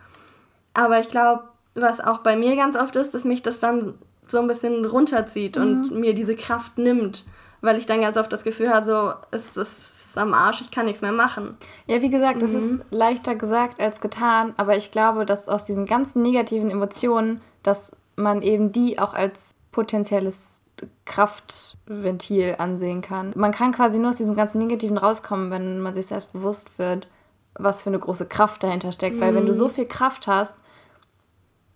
Aber 0.74 1.00
ich 1.00 1.08
glaube, 1.08 1.44
was 1.74 2.00
auch 2.00 2.18
bei 2.18 2.36
mir 2.36 2.56
ganz 2.56 2.76
oft 2.76 2.96
ist, 2.96 3.14
dass 3.14 3.24
mich 3.24 3.42
das 3.42 3.60
dann 3.60 3.94
so 4.26 4.40
ein 4.40 4.48
bisschen 4.48 4.84
runterzieht 4.84 5.56
mhm. 5.56 5.62
und 5.62 5.90
mir 5.92 6.14
diese 6.14 6.36
Kraft 6.36 6.78
nimmt, 6.78 7.24
weil 7.60 7.78
ich 7.78 7.86
dann 7.86 8.00
ganz 8.00 8.16
oft 8.16 8.32
das 8.32 8.44
Gefühl 8.44 8.70
habe, 8.70 8.86
so, 8.86 9.12
es, 9.30 9.56
es 9.56 9.94
ist 10.06 10.18
am 10.18 10.34
Arsch, 10.34 10.60
ich 10.60 10.70
kann 10.70 10.86
nichts 10.86 11.02
mehr 11.02 11.12
machen. 11.12 11.56
Ja, 11.86 12.00
wie 12.00 12.10
gesagt, 12.10 12.42
das 12.42 12.52
ist 12.52 12.64
mhm. 12.64 12.82
leichter 12.90 13.34
gesagt 13.34 13.80
als 13.80 14.00
getan, 14.00 14.54
aber 14.56 14.76
ich 14.76 14.90
glaube, 14.90 15.26
dass 15.26 15.48
aus 15.48 15.64
diesen 15.64 15.86
ganzen 15.86 16.22
negativen 16.22 16.70
Emotionen, 16.70 17.40
dass 17.62 17.96
man 18.16 18.42
eben 18.42 18.72
die 18.72 18.98
auch 18.98 19.14
als 19.14 19.54
potenzielles 19.72 20.63
Kraftventil 21.04 22.56
ansehen 22.58 23.00
kann. 23.02 23.32
Man 23.36 23.52
kann 23.52 23.72
quasi 23.72 23.98
nur 23.98 24.10
aus 24.10 24.16
diesem 24.16 24.34
ganzen 24.34 24.58
Negativen 24.58 24.98
rauskommen, 24.98 25.50
wenn 25.50 25.80
man 25.80 25.94
sich 25.94 26.06
selbst 26.06 26.32
bewusst 26.32 26.78
wird, 26.78 27.06
was 27.54 27.82
für 27.82 27.90
eine 27.90 27.98
große 27.98 28.26
Kraft 28.26 28.62
dahinter 28.62 28.92
steckt. 28.92 29.16
Mhm. 29.16 29.20
Weil 29.20 29.34
wenn 29.34 29.46
du 29.46 29.54
so 29.54 29.68
viel 29.68 29.86
Kraft 29.86 30.26
hast, 30.26 30.58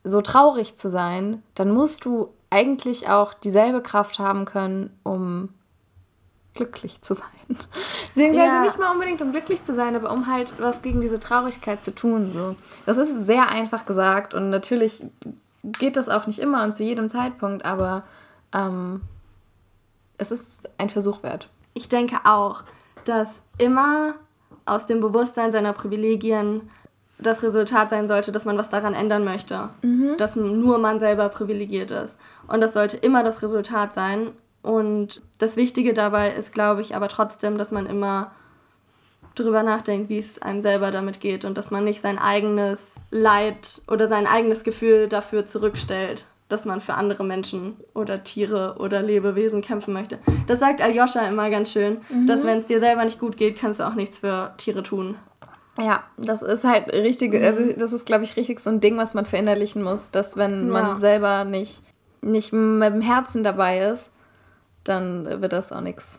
so 0.04 0.20
traurig 0.20 0.76
zu 0.76 0.90
sein, 0.90 1.42
dann 1.54 1.70
musst 1.72 2.04
du 2.04 2.30
eigentlich 2.50 3.08
auch 3.08 3.34
dieselbe 3.34 3.82
Kraft 3.82 4.18
haben 4.18 4.44
können, 4.44 4.98
um 5.02 5.50
glücklich 6.54 7.00
zu 7.02 7.14
sein. 7.14 7.26
Beziehungsweise 8.14 8.46
ja. 8.46 8.62
nicht 8.62 8.78
mal 8.78 8.92
unbedingt 8.92 9.22
um 9.22 9.32
glücklich 9.32 9.62
zu 9.62 9.74
sein, 9.74 9.94
aber 9.94 10.10
um 10.10 10.26
halt 10.26 10.52
was 10.58 10.82
gegen 10.82 11.00
diese 11.00 11.20
Traurigkeit 11.20 11.84
zu 11.84 11.94
tun. 11.94 12.32
So. 12.32 12.56
Das 12.86 12.96
ist 12.96 13.26
sehr 13.26 13.48
einfach 13.48 13.86
gesagt 13.86 14.34
und 14.34 14.50
natürlich 14.50 15.04
geht 15.62 15.96
das 15.96 16.08
auch 16.08 16.26
nicht 16.26 16.38
immer 16.38 16.64
und 16.64 16.74
zu 16.74 16.82
jedem 16.82 17.08
Zeitpunkt, 17.08 17.64
aber 17.64 18.04
ähm, 18.52 19.02
es 20.16 20.30
ist 20.30 20.68
ein 20.78 20.90
Versuch 20.90 21.22
wert. 21.22 21.48
Ich 21.74 21.88
denke 21.88 22.20
auch, 22.24 22.62
dass 23.04 23.42
immer 23.56 24.14
aus 24.66 24.86
dem 24.86 25.00
Bewusstsein 25.00 25.52
seiner 25.52 25.72
Privilegien 25.72 26.68
das 27.18 27.42
Resultat 27.42 27.90
sein 27.90 28.06
sollte, 28.06 28.30
dass 28.30 28.44
man 28.44 28.58
was 28.58 28.68
daran 28.68 28.94
ändern 28.94 29.24
möchte. 29.24 29.70
Mhm. 29.82 30.16
Dass 30.18 30.36
nur 30.36 30.78
man 30.78 30.98
selber 30.98 31.28
privilegiert 31.28 31.90
ist. 31.90 32.18
Und 32.46 32.60
das 32.60 32.74
sollte 32.74 32.96
immer 32.96 33.24
das 33.24 33.42
Resultat 33.42 33.94
sein. 33.94 34.30
Und 34.62 35.22
das 35.38 35.56
Wichtige 35.56 35.94
dabei 35.94 36.30
ist, 36.30 36.52
glaube 36.52 36.80
ich, 36.80 36.94
aber 36.94 37.08
trotzdem, 37.08 37.58
dass 37.58 37.72
man 37.72 37.86
immer 37.86 38.32
drüber 39.34 39.62
nachdenkt, 39.62 40.08
wie 40.08 40.18
es 40.18 40.42
einem 40.42 40.60
selber 40.60 40.90
damit 40.90 41.20
geht 41.20 41.44
und 41.44 41.56
dass 41.56 41.70
man 41.70 41.84
nicht 41.84 42.00
sein 42.00 42.18
eigenes 42.18 42.96
Leid 43.10 43.82
oder 43.86 44.08
sein 44.08 44.26
eigenes 44.26 44.64
Gefühl 44.64 45.08
dafür 45.08 45.46
zurückstellt 45.46 46.26
dass 46.48 46.64
man 46.64 46.80
für 46.80 46.94
andere 46.94 47.24
Menschen 47.24 47.76
oder 47.94 48.24
Tiere 48.24 48.76
oder 48.78 49.02
Lebewesen 49.02 49.60
kämpfen 49.60 49.92
möchte. 49.92 50.18
Das 50.46 50.60
sagt 50.60 50.80
Aljoscha 50.80 51.26
immer 51.28 51.50
ganz 51.50 51.72
schön, 51.72 51.98
mhm. 52.08 52.26
dass 52.26 52.44
wenn 52.44 52.58
es 52.58 52.66
dir 52.66 52.80
selber 52.80 53.04
nicht 53.04 53.18
gut 53.18 53.36
geht, 53.36 53.58
kannst 53.58 53.80
du 53.80 53.86
auch 53.86 53.94
nichts 53.94 54.18
für 54.18 54.54
Tiere 54.56 54.82
tun. 54.82 55.16
Ja, 55.78 56.02
das 56.16 56.42
ist 56.42 56.64
halt 56.64 56.92
richtig, 56.92 57.34
mhm. 57.34 57.44
also 57.44 57.72
das 57.74 57.92
ist, 57.92 58.06
glaube 58.06 58.24
ich, 58.24 58.36
richtig 58.36 58.60
so 58.60 58.70
ein 58.70 58.80
Ding, 58.80 58.96
was 58.96 59.14
man 59.14 59.26
verinnerlichen 59.26 59.82
muss, 59.82 60.10
dass 60.10 60.36
wenn 60.36 60.66
ja. 60.66 60.72
man 60.72 60.96
selber 60.96 61.44
nicht, 61.44 61.82
nicht 62.20 62.52
mit 62.52 62.92
dem 62.92 63.00
Herzen 63.02 63.44
dabei 63.44 63.80
ist, 63.80 64.12
dann 64.84 65.42
wird 65.42 65.52
das 65.52 65.70
auch 65.70 65.80
nichts. 65.80 66.18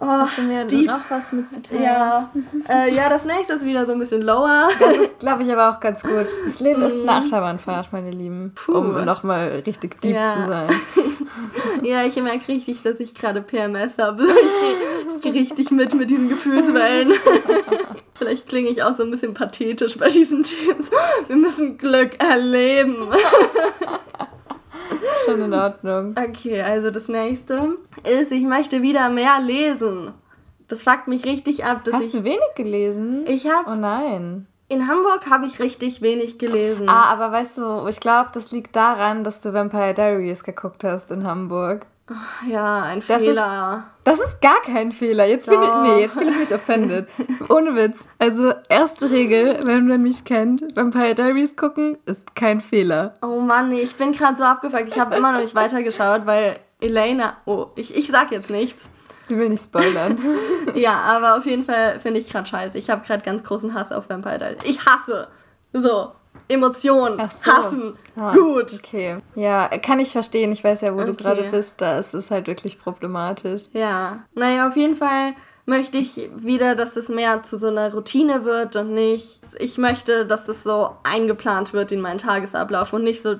Oh, 0.00 0.06
Hast 0.06 0.38
du 0.38 0.42
mir 0.42 0.64
deep. 0.64 0.86
noch 0.86 1.10
was 1.10 1.32
mitzuteilen? 1.32 1.82
Ja. 1.82 2.30
äh, 2.68 2.94
ja, 2.94 3.08
das 3.08 3.24
nächste 3.24 3.54
ist 3.54 3.64
wieder 3.64 3.84
so 3.84 3.92
ein 3.92 3.98
bisschen 3.98 4.22
lower. 4.22 4.68
Das 4.78 4.96
ist, 4.96 5.18
glaube 5.18 5.42
ich, 5.42 5.50
aber 5.50 5.70
auch 5.70 5.80
ganz 5.80 6.02
gut. 6.02 6.26
Das 6.44 6.60
Leben 6.60 6.82
ist 6.82 6.92
eine 6.92 7.02
mhm. 7.02 7.08
Achterbahnfahrt, 7.08 7.92
meine 7.92 8.12
Lieben. 8.12 8.52
Puh. 8.54 8.78
Um 8.78 9.04
nochmal 9.04 9.62
richtig 9.66 10.00
deep 10.00 10.14
ja. 10.14 10.28
zu 10.32 10.46
sein. 10.46 10.68
ja, 11.82 12.04
ich 12.04 12.14
merke 12.22 12.46
richtig, 12.46 12.82
dass 12.82 13.00
ich 13.00 13.12
gerade 13.14 13.42
PMS 13.42 13.98
habe. 13.98 14.24
Ich 15.08 15.20
gehe 15.20 15.32
geh 15.32 15.38
richtig 15.40 15.72
mit 15.72 15.92
mit 15.94 16.10
diesen 16.10 16.28
Gefühlswellen. 16.28 17.14
Vielleicht 18.14 18.48
klinge 18.48 18.68
ich 18.68 18.84
auch 18.84 18.94
so 18.94 19.02
ein 19.02 19.10
bisschen 19.10 19.34
pathetisch 19.34 19.98
bei 19.98 20.10
diesen 20.10 20.44
Themen. 20.44 20.86
Wir 21.26 21.36
müssen 21.36 21.76
Glück 21.76 22.22
erleben. 22.22 23.08
Schon 25.24 25.42
in 25.42 25.54
Ordnung. 25.54 26.14
Okay, 26.18 26.60
also 26.60 26.90
das 26.90 27.08
nächste 27.08 27.76
ist, 28.04 28.32
ich 28.32 28.44
möchte 28.44 28.82
wieder 28.82 29.10
mehr 29.10 29.40
lesen. 29.40 30.12
Das 30.68 30.82
fuckt 30.82 31.08
mich 31.08 31.24
richtig 31.24 31.64
ab. 31.64 31.82
Hast 31.90 32.04
ich, 32.04 32.12
du 32.12 32.24
wenig 32.24 32.54
gelesen? 32.54 33.24
Ich 33.26 33.50
habe. 33.50 33.70
Oh 33.70 33.74
nein. 33.74 34.46
In 34.68 34.86
Hamburg 34.86 35.30
habe 35.30 35.46
ich 35.46 35.60
richtig 35.60 36.02
wenig 36.02 36.38
gelesen. 36.38 36.88
Ah, 36.90 37.10
aber 37.10 37.32
weißt 37.32 37.56
du, 37.56 37.86
ich 37.88 38.00
glaube, 38.00 38.28
das 38.34 38.52
liegt 38.52 38.76
daran, 38.76 39.24
dass 39.24 39.40
du 39.40 39.54
Vampire 39.54 39.94
Diaries 39.94 40.44
geguckt 40.44 40.84
hast 40.84 41.10
in 41.10 41.24
Hamburg. 41.24 41.86
Ja, 42.48 42.82
ein 42.82 43.02
das 43.06 43.22
Fehler. 43.22 43.84
Ist, 43.84 44.04
das 44.04 44.20
ist 44.20 44.40
gar 44.40 44.60
kein 44.62 44.92
Fehler. 44.92 45.26
Jetzt 45.26 45.48
bin, 45.48 45.60
ich, 45.62 45.68
nee, 45.82 46.00
jetzt 46.00 46.18
bin 46.18 46.28
ich 46.28 46.38
mich 46.38 46.54
offended. 46.54 47.08
Ohne 47.48 47.74
Witz. 47.74 48.04
Also, 48.18 48.54
erste 48.68 49.10
Regel, 49.10 49.60
wenn 49.64 49.86
man 49.86 50.02
mich 50.02 50.24
kennt, 50.24 50.64
Vampire 50.74 51.14
Diaries 51.14 51.56
gucken, 51.56 51.98
ist 52.06 52.34
kein 52.34 52.60
Fehler. 52.60 53.14
Oh 53.22 53.40
Mann, 53.40 53.68
nee, 53.68 53.80
ich 53.80 53.96
bin 53.96 54.12
gerade 54.12 54.38
so 54.38 54.44
abgefuckt. 54.44 54.88
Ich 54.88 54.98
habe 54.98 55.16
immer 55.16 55.32
noch 55.32 55.40
nicht 55.40 55.54
weitergeschaut, 55.54 56.24
weil 56.24 56.58
Elena, 56.80 57.36
oh, 57.44 57.66
ich, 57.76 57.94
ich 57.96 58.08
sag 58.08 58.32
jetzt 58.32 58.50
nichts. 58.50 58.88
Sie 59.28 59.36
will 59.36 59.50
nicht 59.50 59.64
spoilern. 59.64 60.18
ja, 60.74 60.94
aber 61.02 61.36
auf 61.36 61.44
jeden 61.44 61.64
Fall 61.64 62.00
finde 62.00 62.20
ich 62.20 62.30
gerade 62.30 62.46
scheiße. 62.46 62.78
Ich 62.78 62.88
habe 62.88 63.04
gerade 63.06 63.22
ganz 63.22 63.44
großen 63.44 63.74
Hass 63.74 63.92
auf 63.92 64.08
Vampire 64.08 64.38
Diaries. 64.38 64.64
Ich 64.64 64.86
hasse. 64.86 65.28
So. 65.72 66.12
Emotionen, 66.48 67.18
so. 67.30 67.52
hassen, 67.52 67.96
ah, 68.16 68.32
gut. 68.32 68.72
Okay, 68.72 69.18
ja, 69.34 69.68
kann 69.78 70.00
ich 70.00 70.12
verstehen. 70.12 70.50
Ich 70.52 70.64
weiß 70.64 70.80
ja, 70.80 70.94
wo 70.94 71.00
okay. 71.00 71.06
du 71.06 71.14
gerade 71.14 71.42
bist. 71.50 71.80
Da 71.80 71.98
ist 71.98 72.14
es 72.14 72.30
halt 72.30 72.46
wirklich 72.46 72.78
problematisch. 72.78 73.64
Ja, 73.72 74.24
naja, 74.34 74.66
auf 74.66 74.76
jeden 74.76 74.96
Fall 74.96 75.34
möchte 75.66 75.98
ich 75.98 76.30
wieder, 76.34 76.74
dass 76.74 76.96
es 76.96 77.10
mehr 77.10 77.42
zu 77.42 77.58
so 77.58 77.66
einer 77.68 77.92
Routine 77.92 78.46
wird 78.46 78.76
und 78.76 78.94
nicht, 78.94 79.40
ich 79.58 79.76
möchte, 79.76 80.26
dass 80.26 80.48
es 80.48 80.64
so 80.64 80.96
eingeplant 81.02 81.74
wird 81.74 81.92
in 81.92 82.00
meinen 82.00 82.16
Tagesablauf 82.16 82.94
und 82.94 83.04
nicht 83.04 83.20
so 83.20 83.36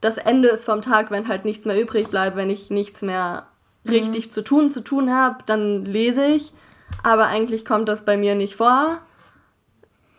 das 0.00 0.18
Ende 0.18 0.48
ist 0.48 0.64
vom 0.64 0.82
Tag, 0.82 1.10
wenn 1.10 1.26
halt 1.26 1.44
nichts 1.44 1.66
mehr 1.66 1.80
übrig 1.80 2.08
bleibt, 2.08 2.36
wenn 2.36 2.50
ich 2.50 2.70
nichts 2.70 3.02
mehr 3.02 3.46
mhm. 3.82 3.90
richtig 3.90 4.30
zu 4.30 4.44
tun 4.44 4.70
zu 4.70 4.84
tun 4.84 5.12
habe, 5.12 5.38
dann 5.46 5.84
lese 5.84 6.24
ich. 6.24 6.52
Aber 7.02 7.26
eigentlich 7.26 7.64
kommt 7.64 7.88
das 7.88 8.04
bei 8.04 8.16
mir 8.16 8.36
nicht 8.36 8.54
vor, 8.54 8.98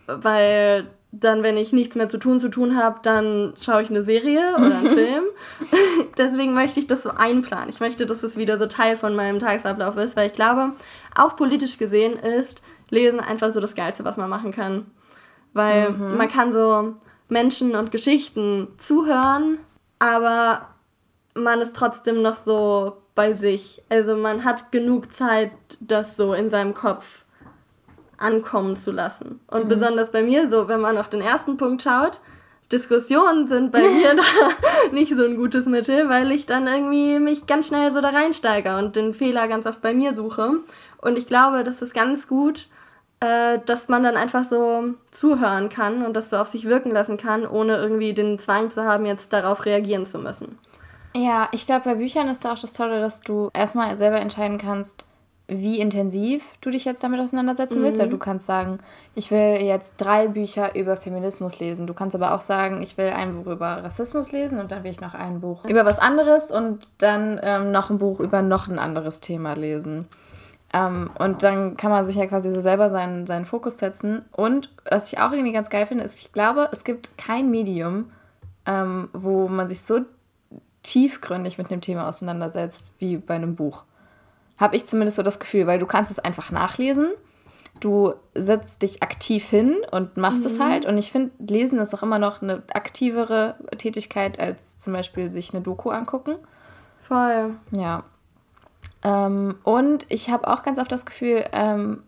weil 0.07 0.87
dann, 1.11 1.41
wenn 1.41 1.57
ich 1.57 1.73
nichts 1.73 1.95
mehr 1.95 2.09
zu 2.09 2.17
tun 2.17 2.39
zu 2.39 2.49
tun 2.49 2.75
habe, 2.75 2.99
dann 3.01 3.53
schaue 3.61 3.81
ich 3.81 3.89
eine 3.89 4.03
Serie 4.03 4.55
oder 4.55 4.77
einen 4.77 4.89
Film. 4.95 5.23
Deswegen 6.17 6.53
möchte 6.53 6.79
ich 6.79 6.87
das 6.87 7.03
so 7.03 7.11
einplanen. 7.11 7.69
Ich 7.69 7.79
möchte, 7.79 8.05
dass 8.05 8.23
es 8.23 8.37
wieder 8.37 8.57
so 8.57 8.67
Teil 8.67 8.97
von 8.97 9.15
meinem 9.15 9.39
Tagesablauf 9.39 9.97
ist, 9.97 10.15
weil 10.15 10.27
ich 10.27 10.33
glaube, 10.33 10.73
auch 11.15 11.35
politisch 11.35 11.77
gesehen 11.77 12.17
ist 12.17 12.61
Lesen 12.89 13.19
einfach 13.19 13.51
so 13.51 13.59
das 13.59 13.75
Geilste, 13.75 14.05
was 14.05 14.17
man 14.17 14.29
machen 14.29 14.51
kann. 14.51 14.85
Weil 15.53 15.91
mhm. 15.91 16.17
man 16.17 16.29
kann 16.29 16.53
so 16.53 16.95
Menschen 17.29 17.75
und 17.75 17.91
Geschichten 17.91 18.67
zuhören, 18.77 19.59
aber 19.99 20.69
man 21.33 21.61
ist 21.61 21.75
trotzdem 21.75 22.21
noch 22.21 22.35
so 22.35 22.97
bei 23.15 23.33
sich. 23.33 23.83
Also 23.89 24.15
man 24.15 24.43
hat 24.43 24.71
genug 24.71 25.13
Zeit, 25.13 25.51
das 25.79 26.15
so 26.15 26.33
in 26.33 26.49
seinem 26.49 26.73
Kopf 26.73 27.25
ankommen 28.17 28.75
zu 28.75 28.91
lassen. 28.91 29.39
Und 29.47 29.65
mhm. 29.65 29.69
besonders 29.69 30.11
bei 30.11 30.23
mir 30.23 30.49
so, 30.49 30.67
wenn 30.67 30.81
man 30.81 30.97
auf 30.97 31.09
den 31.09 31.21
ersten 31.21 31.57
Punkt 31.57 31.83
schaut, 31.83 32.19
Diskussionen 32.71 33.47
sind 33.47 33.71
bei 33.71 33.81
mir 33.89 34.15
da 34.15 34.91
nicht 34.91 35.15
so 35.15 35.23
ein 35.23 35.37
gutes 35.37 35.65
Mittel, 35.65 36.09
weil 36.09 36.31
ich 36.31 36.45
dann 36.45 36.67
irgendwie 36.67 37.19
mich 37.19 37.45
ganz 37.45 37.67
schnell 37.67 37.91
so 37.91 38.01
da 38.01 38.09
reinsteige 38.09 38.77
und 38.77 38.95
den 38.95 39.13
Fehler 39.13 39.47
ganz 39.47 39.65
oft 39.65 39.81
bei 39.81 39.93
mir 39.93 40.13
suche. 40.13 40.59
Und 41.01 41.17
ich 41.17 41.27
glaube, 41.27 41.63
dass 41.63 41.81
es 41.81 41.93
ganz 41.93 42.27
gut 42.27 42.69
äh, 43.19 43.59
dass 43.65 43.89
man 43.89 44.03
dann 44.03 44.15
einfach 44.15 44.43
so 44.43 44.93
zuhören 45.09 45.69
kann 45.69 46.05
und 46.05 46.15
das 46.15 46.29
so 46.29 46.37
auf 46.37 46.47
sich 46.47 46.65
wirken 46.65 46.91
lassen 46.91 47.17
kann, 47.17 47.47
ohne 47.47 47.75
irgendwie 47.77 48.13
den 48.13 48.37
Zwang 48.37 48.69
zu 48.69 48.83
haben, 48.83 49.05
jetzt 49.05 49.33
darauf 49.33 49.65
reagieren 49.65 50.05
zu 50.05 50.19
müssen. 50.19 50.59
Ja, 51.15 51.49
ich 51.51 51.65
glaube, 51.65 51.85
bei 51.85 51.95
Büchern 51.95 52.29
ist 52.29 52.45
da 52.45 52.53
auch 52.53 52.59
das 52.59 52.73
Tolle, 52.73 52.99
dass 52.99 53.21
du 53.21 53.49
erstmal 53.53 53.97
selber 53.97 54.19
entscheiden 54.19 54.59
kannst, 54.59 55.05
wie 55.47 55.79
intensiv 55.79 56.43
du 56.59 56.69
dich 56.69 56.83
jetzt 56.83 57.03
damit 57.03 57.21
auseinandersetzen 57.21 57.81
willst. 57.81 57.97
Mhm. 57.97 58.01
Also 58.01 58.11
du 58.11 58.17
kannst 58.17 58.45
sagen, 58.45 58.79
ich 59.15 59.31
will 59.31 59.61
jetzt 59.61 59.95
drei 59.97 60.27
Bücher 60.27 60.75
über 60.75 60.97
Feminismus 60.97 61.59
lesen. 61.59 61.87
Du 61.87 61.93
kannst 61.93 62.15
aber 62.15 62.33
auch 62.33 62.41
sagen, 62.41 62.81
ich 62.81 62.97
will 62.97 63.07
ein 63.07 63.35
Buch 63.35 63.51
über 63.51 63.83
Rassismus 63.83 64.31
lesen 64.33 64.59
und 64.59 64.71
dann 64.71 64.83
will 64.83 64.91
ich 64.91 64.99
noch 64.99 65.13
ein 65.13 65.39
Buch 65.39 65.63
über 65.65 65.85
was 65.85 65.99
anderes 65.99 66.51
und 66.51 66.89
dann 66.97 67.39
ähm, 67.41 67.71
noch 67.71 67.89
ein 67.89 67.97
Buch 67.97 68.19
über 68.19 68.41
noch 68.41 68.67
ein 68.67 68.77
anderes 68.77 69.21
Thema 69.21 69.53
lesen. 69.53 70.07
Ähm, 70.73 71.09
und 71.17 71.43
dann 71.43 71.77
kann 71.77 71.91
man 71.91 72.05
sich 72.05 72.15
ja 72.15 72.27
quasi 72.27 72.51
so 72.53 72.59
selber 72.59 72.89
seinen, 72.89 73.25
seinen 73.25 73.45
Fokus 73.45 73.77
setzen. 73.77 74.25
Und 74.33 74.69
was 74.89 75.13
ich 75.13 75.19
auch 75.19 75.31
irgendwie 75.31 75.53
ganz 75.53 75.69
geil 75.69 75.85
finde, 75.85 76.03
ist, 76.03 76.19
ich 76.19 76.33
glaube, 76.33 76.67
es 76.73 76.83
gibt 76.83 77.17
kein 77.17 77.49
Medium, 77.49 78.11
ähm, 78.65 79.07
wo 79.13 79.47
man 79.47 79.69
sich 79.69 79.81
so 79.81 80.01
tiefgründig 80.83 81.57
mit 81.57 81.71
einem 81.71 81.81
Thema 81.81 82.07
auseinandersetzt 82.07 82.95
wie 82.99 83.15
bei 83.15 83.35
einem 83.35 83.55
Buch. 83.55 83.85
Habe 84.57 84.75
ich 84.75 84.85
zumindest 84.85 85.17
so 85.17 85.23
das 85.23 85.39
Gefühl, 85.39 85.67
weil 85.67 85.79
du 85.79 85.85
kannst 85.85 86.11
es 86.11 86.19
einfach 86.19 86.51
nachlesen. 86.51 87.09
Du 87.79 88.13
setzt 88.33 88.81
dich 88.81 89.03
aktiv 89.03 89.47
hin 89.47 89.75
und 89.91 90.17
machst 90.17 90.39
mhm. 90.39 90.45
es 90.45 90.59
halt. 90.59 90.85
Und 90.85 90.97
ich 90.97 91.11
finde, 91.11 91.31
Lesen 91.39 91.79
ist 91.79 91.93
auch 91.93 92.03
immer 92.03 92.19
noch 92.19 92.41
eine 92.41 92.63
aktivere 92.73 93.55
Tätigkeit, 93.77 94.39
als 94.39 94.77
zum 94.77 94.93
Beispiel 94.93 95.29
sich 95.29 95.53
eine 95.53 95.61
Doku 95.61 95.91
angucken. 95.91 96.37
Voll. 97.03 97.55
Ja. 97.71 98.03
Ähm, 99.03 99.55
und 99.63 100.05
ich 100.09 100.29
habe 100.29 100.47
auch 100.47 100.63
ganz 100.63 100.79
oft 100.79 100.91
das 100.91 101.05
Gefühl, 101.05 101.45
ähm, 101.51 102.03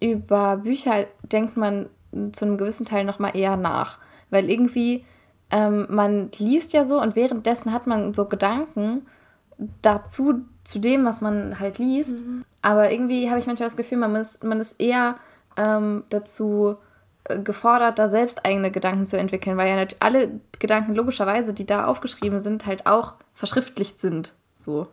über 0.00 0.56
Bücher 0.56 1.06
denkt 1.22 1.56
man 1.56 1.90
zu 2.32 2.44
einem 2.44 2.56
gewissen 2.56 2.86
Teil 2.86 3.04
nochmal 3.04 3.36
eher 3.36 3.56
nach. 3.56 3.98
Weil 4.30 4.50
irgendwie, 4.50 5.04
ähm, 5.50 5.86
man 5.90 6.30
liest 6.38 6.72
ja 6.72 6.84
so 6.84 7.00
und 7.00 7.14
währenddessen 7.14 7.72
hat 7.72 7.86
man 7.86 8.14
so 8.14 8.24
Gedanken 8.24 9.06
dazu, 9.82 10.40
zu 10.64 10.78
dem, 10.78 11.04
was 11.04 11.20
man 11.20 11.58
halt 11.58 11.78
liest. 11.78 12.18
Mhm. 12.18 12.44
Aber 12.62 12.90
irgendwie 12.90 13.30
habe 13.30 13.38
ich 13.38 13.46
manchmal 13.46 13.68
das 13.68 13.76
Gefühl, 13.76 13.98
man 13.98 14.14
ist, 14.16 14.44
man 14.44 14.60
ist 14.60 14.80
eher 14.80 15.16
ähm, 15.56 16.04
dazu 16.10 16.76
äh, 17.24 17.38
gefordert, 17.38 17.98
da 17.98 18.08
selbst 18.08 18.44
eigene 18.44 18.70
Gedanken 18.70 19.06
zu 19.06 19.18
entwickeln, 19.18 19.56
weil 19.56 19.68
ja 19.68 19.86
alle 20.00 20.40
Gedanken 20.58 20.94
logischerweise, 20.94 21.54
die 21.54 21.66
da 21.66 21.86
aufgeschrieben 21.86 22.38
sind, 22.38 22.66
halt 22.66 22.86
auch 22.86 23.14
verschriftlicht 23.34 24.00
sind. 24.00 24.32
So. 24.56 24.86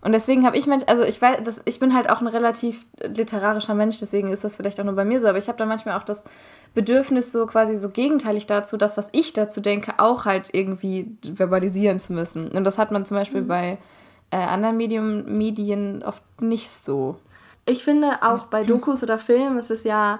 Und 0.00 0.12
deswegen 0.12 0.44
habe 0.44 0.56
ich 0.56 0.66
manchmal, 0.66 0.96
also 0.96 1.08
ich 1.08 1.22
weiß, 1.22 1.38
das, 1.44 1.60
ich 1.64 1.78
bin 1.78 1.94
halt 1.94 2.10
auch 2.10 2.20
ein 2.20 2.26
relativ 2.26 2.84
literarischer 3.00 3.74
Mensch, 3.74 3.98
deswegen 3.98 4.32
ist 4.32 4.42
das 4.42 4.56
vielleicht 4.56 4.80
auch 4.80 4.84
nur 4.84 4.96
bei 4.96 5.04
mir 5.04 5.20
so, 5.20 5.28
aber 5.28 5.38
ich 5.38 5.46
habe 5.46 5.58
dann 5.58 5.68
manchmal 5.68 5.96
auch 5.96 6.02
das 6.02 6.24
Bedürfnis, 6.74 7.30
so 7.30 7.46
quasi 7.46 7.76
so 7.76 7.88
gegenteilig 7.88 8.46
dazu, 8.46 8.76
das, 8.76 8.96
was 8.96 9.10
ich 9.12 9.32
dazu 9.32 9.60
denke, 9.60 9.94
auch 9.98 10.24
halt 10.24 10.48
irgendwie 10.52 11.16
verbalisieren 11.22 12.00
zu 12.00 12.14
müssen. 12.14 12.48
Und 12.50 12.64
das 12.64 12.78
hat 12.78 12.90
man 12.90 13.06
zum 13.06 13.16
Beispiel 13.16 13.42
mhm. 13.42 13.48
bei 13.48 13.78
äh, 14.32 14.36
anderen 14.36 14.76
Medium, 14.76 15.24
Medien 15.36 16.02
oft 16.02 16.22
nicht 16.40 16.70
so. 16.70 17.16
Ich 17.66 17.84
finde 17.84 18.22
auch 18.22 18.46
bei 18.46 18.64
Dokus 18.64 19.02
oder 19.02 19.18
Filmen 19.18 19.58
ist 19.58 19.70
es 19.70 19.84
ja, 19.84 20.18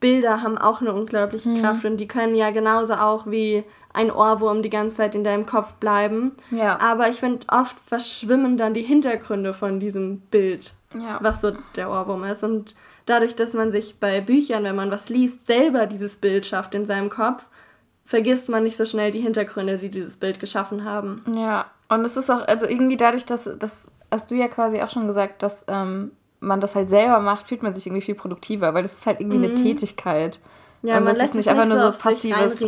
Bilder 0.00 0.42
haben 0.42 0.58
auch 0.58 0.80
eine 0.80 0.94
unglaubliche 0.94 1.50
mhm. 1.50 1.60
Kraft 1.60 1.84
und 1.84 1.98
die 1.98 2.08
können 2.08 2.34
ja 2.34 2.50
genauso 2.50 2.94
auch 2.94 3.26
wie 3.26 3.62
ein 3.92 4.10
Ohrwurm 4.10 4.62
die 4.62 4.70
ganze 4.70 4.96
Zeit 4.96 5.14
in 5.14 5.24
deinem 5.24 5.44
Kopf 5.44 5.74
bleiben. 5.74 6.32
Ja. 6.50 6.80
Aber 6.80 7.10
ich 7.10 7.16
finde, 7.16 7.46
oft 7.52 7.78
verschwimmen 7.78 8.56
dann 8.56 8.72
die 8.72 8.82
Hintergründe 8.82 9.52
von 9.52 9.78
diesem 9.78 10.20
Bild, 10.20 10.74
ja. 10.94 11.18
was 11.20 11.42
so 11.42 11.52
der 11.76 11.90
Ohrwurm 11.90 12.24
ist. 12.24 12.42
Und 12.42 12.74
dadurch, 13.04 13.36
dass 13.36 13.52
man 13.52 13.70
sich 13.70 13.98
bei 14.00 14.22
Büchern, 14.22 14.64
wenn 14.64 14.76
man 14.76 14.90
was 14.90 15.10
liest, 15.10 15.46
selber 15.46 15.86
dieses 15.86 16.16
Bild 16.16 16.46
schafft 16.46 16.74
in 16.74 16.86
seinem 16.86 17.10
Kopf, 17.10 17.46
vergisst 18.04 18.48
man 18.48 18.64
nicht 18.64 18.78
so 18.78 18.86
schnell 18.86 19.10
die 19.10 19.20
Hintergründe, 19.20 19.76
die 19.76 19.90
dieses 19.90 20.16
Bild 20.16 20.40
geschaffen 20.40 20.84
haben. 20.84 21.22
Ja, 21.36 21.66
und 21.90 22.04
es 22.04 22.16
ist 22.16 22.30
auch, 22.30 22.46
also 22.46 22.66
irgendwie 22.66 22.96
dadurch, 22.96 23.24
dass, 23.26 23.48
das 23.58 23.90
hast 24.10 24.30
du 24.30 24.34
ja 24.34 24.48
quasi 24.48 24.80
auch 24.80 24.90
schon 24.90 25.06
gesagt, 25.06 25.42
dass 25.42 25.64
ähm, 25.68 26.12
man 26.40 26.60
das 26.60 26.74
halt 26.74 26.88
selber 26.88 27.20
macht, 27.20 27.48
fühlt 27.48 27.62
man 27.62 27.74
sich 27.74 27.86
irgendwie 27.86 28.04
viel 28.04 28.14
produktiver, 28.14 28.74
weil 28.74 28.82
das 28.82 28.92
ist 28.92 29.06
halt 29.06 29.20
irgendwie 29.20 29.38
mhm. 29.38 29.44
eine 29.44 29.54
Tätigkeit. 29.54 30.40
Ja, 30.82 30.98
und 30.98 31.04
man 31.04 31.16
lässt 31.16 31.30
ist 31.30 31.34
nicht 31.34 31.48
einfach 31.48 31.66
nur 31.66 31.78
so, 31.78 31.92
so 31.92 31.98
passives. 31.98 32.58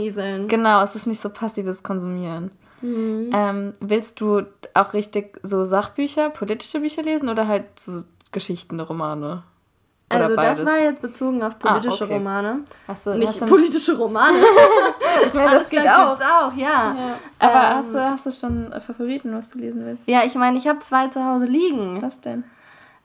Genau, 0.49 0.83
es 0.83 0.95
ist 0.95 1.07
nicht 1.07 1.21
so 1.21 1.31
passives 1.31 1.83
Konsumieren. 1.83 2.51
Mhm. 2.83 3.31
Ähm, 3.33 3.73
willst 3.81 4.21
du 4.21 4.43
auch 4.75 4.93
richtig 4.93 5.39
so 5.43 5.65
Sachbücher, 5.65 6.31
politische 6.31 6.81
Bücher 6.81 7.03
lesen 7.03 7.29
oder 7.29 7.47
halt 7.47 7.65
so 7.77 8.03
Geschichten, 8.33 8.81
Romane? 8.81 9.45
Also 10.21 10.37
beides? 10.37 10.59
das 10.59 10.69
war 10.69 10.79
jetzt 10.79 11.03
bezogen 11.03 11.43
auf 11.43 11.55
ah, 11.63 11.69
politische 11.69 12.05
ah, 12.05 12.07
okay. 12.07 12.15
Romane. 12.15 12.61
Hast 12.89 13.07
du, 13.07 13.15
Nicht 13.15 13.29
hast 13.29 13.41
du 13.43 13.47
politische 13.47 13.97
Romane. 13.97 14.39
ich 15.27 15.35
meine, 15.35 15.51
das, 15.51 15.61
das 15.61 15.71
geht 15.71 15.89
auch. 15.89 16.21
auch 16.21 16.55
ja. 16.55 16.95
ja. 16.95 16.95
Aber 17.39 17.53
ähm, 17.53 17.77
hast, 17.77 17.95
du, 17.95 18.11
hast 18.11 18.27
du 18.27 18.31
schon 18.31 18.73
Favoriten, 18.81 19.35
was 19.35 19.51
du 19.51 19.59
lesen 19.59 19.85
willst? 19.85 20.09
Ja, 20.09 20.23
ich 20.25 20.35
meine, 20.35 20.59
ich 20.59 20.67
habe 20.67 20.79
zwei 20.81 21.09
zu 21.09 21.25
Hause 21.25 21.47
liegen. 21.47 22.01
Was 22.03 22.21
denn? 22.21 22.45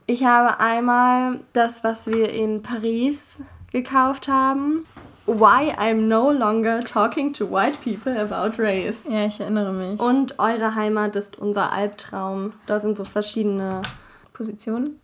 Ich 0.06 0.24
habe 0.24 0.60
einmal 0.60 1.40
das, 1.54 1.84
was 1.84 2.08
wir 2.08 2.30
in 2.32 2.62
Paris 2.62 3.42
gekauft 3.72 4.28
haben. 4.28 4.86
Why 5.26 5.74
I'm 5.78 6.08
no 6.08 6.32
longer 6.32 6.80
talking 6.80 7.34
to 7.34 7.46
white 7.52 7.78
people 7.84 8.18
about 8.18 8.58
race. 8.58 9.04
Ja, 9.10 9.26
ich 9.26 9.42
erinnere 9.42 9.74
mich. 9.74 10.00
Und 10.00 10.40
Eure 10.40 10.76
Heimat 10.76 11.18
ist 11.18 11.38
unser 11.38 11.74
Albtraum. 11.74 12.54
Da 12.66 12.80
sind 12.80 12.98
so 12.98 13.04
verschiedene 13.04 13.82
Positionen 14.32 15.02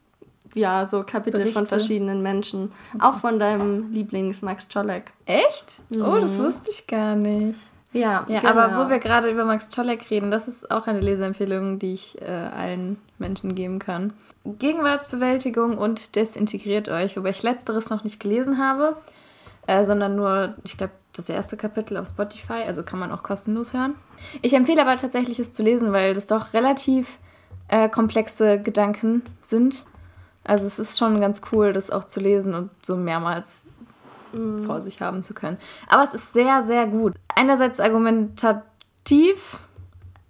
ja, 0.55 0.85
so 0.85 1.03
Kapitel 1.03 1.39
Berichte. 1.39 1.59
von 1.59 1.67
verschiedenen 1.67 2.21
Menschen. 2.21 2.71
Auch 2.99 3.19
von 3.19 3.39
deinem 3.39 3.91
Lieblings 3.91 4.41
Max 4.41 4.67
Czolek. 4.67 5.13
Echt? 5.25 5.83
Mhm. 5.89 6.01
Oh, 6.01 6.17
das 6.19 6.31
mhm. 6.31 6.43
wusste 6.43 6.71
ich 6.71 6.87
gar 6.87 7.15
nicht. 7.15 7.59
Ja, 7.91 8.25
ja 8.27 8.39
genau. 8.39 8.51
aber 8.51 8.85
wo 8.85 8.89
wir 8.89 8.99
gerade 8.99 9.29
über 9.29 9.45
Max 9.45 9.69
Czolek 9.69 10.09
reden, 10.09 10.31
das 10.31 10.47
ist 10.47 10.71
auch 10.71 10.87
eine 10.87 10.99
Leseempfehlung, 10.99 11.79
die 11.79 11.93
ich 11.93 12.21
äh, 12.21 12.25
allen 12.25 12.97
Menschen 13.19 13.55
geben 13.55 13.79
kann. 13.79 14.13
Gegenwartsbewältigung 14.45 15.77
und 15.77 16.15
Desintegriert 16.15 16.89
euch, 16.89 17.15
wobei 17.15 17.29
ich 17.29 17.43
letzteres 17.43 17.89
noch 17.89 18.03
nicht 18.03 18.19
gelesen 18.19 18.57
habe, 18.57 18.97
äh, 19.67 19.83
sondern 19.85 20.15
nur, 20.15 20.55
ich 20.63 20.75
glaube, 20.75 20.93
das 21.15 21.29
erste 21.29 21.55
Kapitel 21.55 21.97
auf 21.97 22.07
Spotify, 22.07 22.63
also 22.67 22.83
kann 22.83 22.99
man 22.99 23.11
auch 23.11 23.23
kostenlos 23.23 23.73
hören. 23.73 23.95
Ich 24.41 24.53
empfehle 24.53 24.81
aber 24.81 24.97
tatsächlich 24.97 25.39
es 25.39 25.53
zu 25.53 25.63
lesen, 25.63 25.93
weil 25.93 26.15
das 26.15 26.27
doch 26.27 26.53
relativ 26.53 27.19
äh, 27.67 27.87
komplexe 27.87 28.59
Gedanken 28.59 29.21
sind 29.43 29.85
also 30.43 30.65
es 30.65 30.79
ist 30.79 30.97
schon 30.97 31.19
ganz 31.19 31.41
cool, 31.51 31.73
das 31.73 31.91
auch 31.91 32.03
zu 32.03 32.19
lesen 32.19 32.53
und 32.53 32.69
so 32.81 32.95
mehrmals 32.95 33.63
mm. 34.33 34.65
vor 34.65 34.81
sich 34.81 35.01
haben 35.01 35.23
zu 35.23 35.33
können. 35.33 35.57
Aber 35.87 36.03
es 36.03 36.13
ist 36.13 36.33
sehr, 36.33 36.63
sehr 36.65 36.87
gut. 36.87 37.13
Einerseits 37.33 37.79
argumentativ 37.79 39.59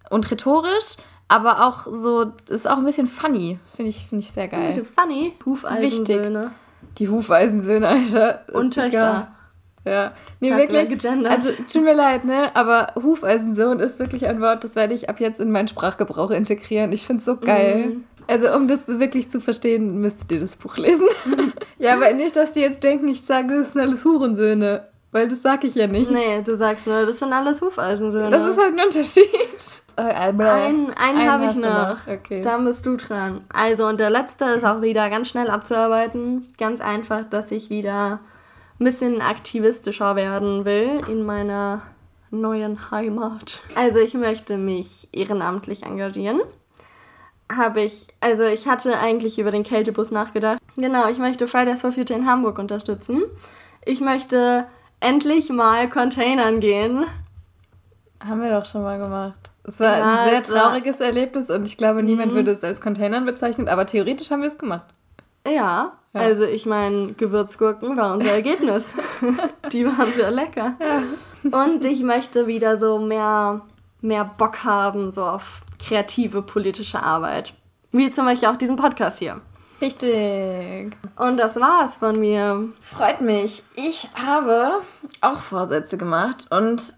und 0.09 0.29
rhetorisch, 0.29 0.97
aber 1.27 1.65
auch 1.65 1.85
so, 1.85 2.31
ist 2.49 2.67
auch 2.67 2.77
ein 2.77 2.85
bisschen 2.85 3.07
funny. 3.07 3.59
Finde 3.75 3.89
ich, 3.89 4.05
find 4.07 4.21
ich 4.21 4.31
sehr 4.31 4.47
geil. 4.47 4.61
Ein 4.61 4.67
bisschen 4.67 4.85
funny? 4.85 5.33
Hufeisensöhne. 5.45 6.51
Die 6.99 7.09
Hufeisensöhne, 7.09 7.87
Alter. 7.87 8.43
Und 8.53 8.75
Töchter. 8.75 9.29
Ja. 9.85 10.13
Nee, 10.39 10.51
Hat 10.51 10.59
wirklich. 10.59 11.09
Also, 11.27 11.49
tut 11.71 11.83
mir 11.83 11.93
leid, 11.93 12.23
ne? 12.23 12.55
Aber 12.55 12.93
Hufeisensohn 12.95 13.79
ist 13.79 13.99
wirklich 13.99 14.27
ein 14.27 14.39
Wort, 14.39 14.63
das 14.63 14.75
werde 14.75 14.93
ich 14.93 15.09
ab 15.09 15.19
jetzt 15.19 15.39
in 15.39 15.51
meinen 15.51 15.67
Sprachgebrauch 15.67 16.31
integrieren. 16.31 16.93
Ich 16.93 17.05
finde 17.05 17.19
es 17.19 17.25
so 17.25 17.35
geil. 17.37 17.87
Mm. 17.87 18.03
Also, 18.27 18.53
um 18.55 18.67
das 18.67 18.87
wirklich 18.87 19.29
zu 19.29 19.41
verstehen, 19.41 19.99
müsstet 19.99 20.31
ihr 20.31 20.39
das 20.41 20.55
Buch 20.55 20.77
lesen. 20.77 21.07
ja, 21.77 21.93
aber 21.93 22.13
nicht, 22.13 22.35
dass 22.35 22.53
die 22.53 22.61
jetzt 22.61 22.83
denken, 22.83 23.07
ich 23.07 23.21
sage, 23.21 23.55
das 23.55 23.73
sind 23.73 23.81
alles 23.81 24.05
Hurensöhne. 24.05 24.87
Weil 25.13 25.27
das 25.27 25.43
sage 25.43 25.67
ich 25.67 25.75
ja 25.75 25.85
nicht. 25.85 26.09
Nee, 26.09 26.41
du 26.41 26.55
sagst 26.55 26.87
nur, 26.87 27.05
das 27.05 27.19
sind 27.19 27.31
alles 27.31 27.61
Hufeisensöhne. 27.61 28.31
Das 28.31 28.45
ist 28.45 28.57
halt 28.57 28.73
ein 28.73 28.83
Unterschied. 28.83 29.27
Einen, 29.95 30.41
einen, 30.41 30.91
einen 30.91 31.31
habe 31.31 31.45
ich 31.45 31.55
noch. 31.55 31.89
noch. 31.89 32.07
Okay. 32.07 32.41
Da 32.41 32.57
bist 32.57 32.83
du 32.87 32.97
dran. 32.97 33.41
Also, 33.53 33.85
und 33.85 33.99
der 33.99 34.09
letzte 34.09 34.45
ist 34.45 34.65
auch 34.65 34.81
wieder 34.81 35.11
ganz 35.11 35.27
schnell 35.29 35.51
abzuarbeiten. 35.51 36.47
Ganz 36.57 36.81
einfach, 36.81 37.25
dass 37.29 37.51
ich 37.51 37.69
wieder 37.69 38.21
ein 38.79 38.85
bisschen 38.85 39.21
aktivistischer 39.21 40.15
werden 40.15 40.65
will 40.65 41.01
in 41.07 41.23
meiner 41.23 41.83
neuen 42.31 42.89
Heimat. 42.89 43.59
Also, 43.75 43.99
ich 43.99 44.15
möchte 44.15 44.57
mich 44.57 45.09
ehrenamtlich 45.11 45.83
engagieren 45.83 46.41
habe 47.51 47.81
ich, 47.81 48.07
also 48.19 48.43
ich 48.43 48.67
hatte 48.67 48.99
eigentlich 48.99 49.39
über 49.39 49.51
den 49.51 49.63
Kältebus 49.63 50.11
nachgedacht. 50.11 50.59
Genau, 50.75 51.09
ich 51.09 51.17
möchte 51.17 51.47
Fridays 51.47 51.81
for 51.81 51.91
Future 51.91 52.17
in 52.17 52.27
Hamburg 52.27 52.59
unterstützen. 52.59 53.23
Ich 53.85 54.01
möchte 54.01 54.65
endlich 54.99 55.49
mal 55.49 55.89
Containern 55.89 56.59
gehen. 56.59 57.05
Haben 58.19 58.41
wir 58.41 58.49
doch 58.49 58.65
schon 58.65 58.83
mal 58.83 58.97
gemacht. 58.97 59.51
Es 59.65 59.79
war 59.79 59.97
ja, 59.97 60.05
ein 60.05 60.29
sehr 60.29 60.43
trauriges 60.43 60.99
war... 60.99 61.07
Erlebnis 61.07 61.49
und 61.49 61.65
ich 61.67 61.77
glaube, 61.77 62.03
niemand 62.03 62.31
mhm. 62.31 62.37
würde 62.37 62.51
es 62.51 62.63
als 62.63 62.81
Containern 62.81 63.25
bezeichnen, 63.25 63.67
aber 63.67 63.85
theoretisch 63.85 64.31
haben 64.31 64.41
wir 64.41 64.47
es 64.47 64.57
gemacht. 64.57 64.85
Ja, 65.45 65.93
ja. 66.13 66.19
also 66.19 66.45
ich 66.45 66.65
meine, 66.65 67.13
Gewürzgurken 67.13 67.97
war 67.97 68.13
unser 68.13 68.31
Ergebnis. 68.33 68.93
Die 69.71 69.85
waren 69.85 70.13
sehr 70.13 70.31
lecker. 70.31 70.75
Ja. 70.79 71.63
Und 71.63 71.83
ich 71.83 72.03
möchte 72.03 72.47
wieder 72.47 72.77
so 72.77 72.99
mehr, 72.99 73.61
mehr 74.01 74.23
Bock 74.37 74.63
haben, 74.63 75.11
so 75.11 75.25
auf 75.25 75.61
kreative 75.83 76.41
politische 76.41 77.01
Arbeit. 77.01 77.53
Wie 77.91 78.09
zum 78.09 78.25
Beispiel 78.25 78.49
auch 78.49 78.57
diesen 78.57 78.75
Podcast 78.75 79.19
hier. 79.19 79.41
Richtig. 79.81 80.95
Und 81.17 81.37
das 81.37 81.57
war's 81.57 81.97
von 81.97 82.19
mir. 82.19 82.69
Freut 82.79 83.21
mich. 83.21 83.63
Ich 83.75 84.07
habe 84.15 84.79
auch 85.21 85.39
Vorsätze 85.39 85.97
gemacht 85.97 86.47
und 86.49 86.95